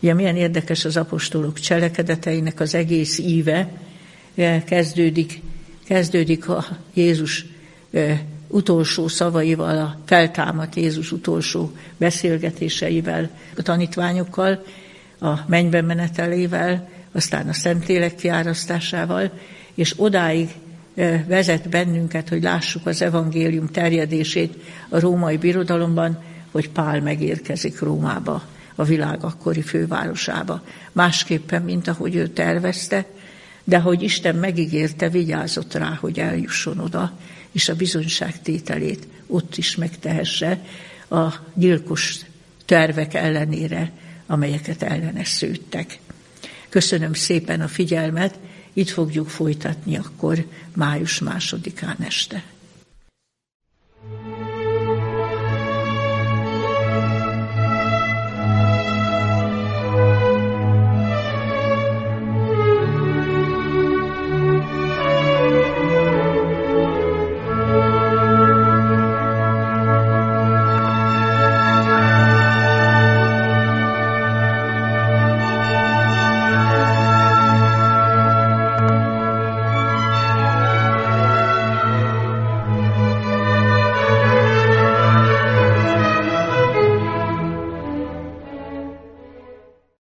Ugye 0.00 0.14
milyen 0.14 0.36
érdekes 0.36 0.84
az 0.84 0.96
apostolok 0.96 1.58
cselekedeteinek 1.58 2.60
az 2.60 2.74
egész 2.74 3.18
íve, 3.18 3.68
kezdődik, 4.64 5.42
kezdődik 5.86 6.48
a 6.48 6.64
Jézus 6.94 7.46
utolsó 8.48 9.08
szavaival, 9.08 9.78
a 9.78 9.98
feltámadt 10.04 10.76
Jézus 10.76 11.12
utolsó 11.12 11.72
beszélgetéseivel, 11.96 13.30
a 13.56 13.62
tanítványokkal, 13.62 14.64
a 15.20 15.38
mennybe 15.46 15.82
menetelével, 15.82 16.88
aztán 17.12 17.48
a 17.48 17.52
Szentlélek 17.52 18.14
kiárasztásával, 18.14 19.30
és 19.74 19.94
odáig 19.96 20.48
vezet 21.26 21.68
bennünket, 21.68 22.28
hogy 22.28 22.42
lássuk 22.42 22.86
az 22.86 23.02
evangélium 23.02 23.66
terjedését 23.66 24.54
a 24.88 25.00
római 25.00 25.36
birodalomban, 25.36 26.22
hogy 26.50 26.70
Pál 26.70 27.00
megérkezik 27.00 27.80
Rómába, 27.80 28.42
a 28.74 28.84
világ 28.84 29.24
akkori 29.24 29.62
fővárosába. 29.62 30.62
Másképpen, 30.92 31.62
mint 31.62 31.88
ahogy 31.88 32.14
ő 32.14 32.26
tervezte, 32.26 33.06
de 33.64 33.78
hogy 33.78 34.02
Isten 34.02 34.36
megígérte, 34.36 35.08
vigyázott 35.08 35.74
rá, 35.74 35.98
hogy 36.00 36.20
eljusson 36.20 36.78
oda, 36.78 37.18
és 37.52 37.68
a 37.68 37.74
bizonyságtételét 37.74 39.06
ott 39.26 39.56
is 39.56 39.76
megtehesse 39.76 40.60
a 41.10 41.34
gyilkos 41.54 42.18
tervek 42.64 43.14
ellenére, 43.14 43.92
amelyeket 44.26 44.82
ellene 44.82 45.24
szőttek. 45.24 45.98
Köszönöm 46.68 47.12
szépen 47.12 47.60
a 47.60 47.68
figyelmet, 47.68 48.38
itt 48.72 48.88
fogjuk 48.88 49.28
folytatni 49.28 49.96
akkor 49.96 50.46
május 50.74 51.18
másodikán 51.18 51.96
este. 52.00 52.42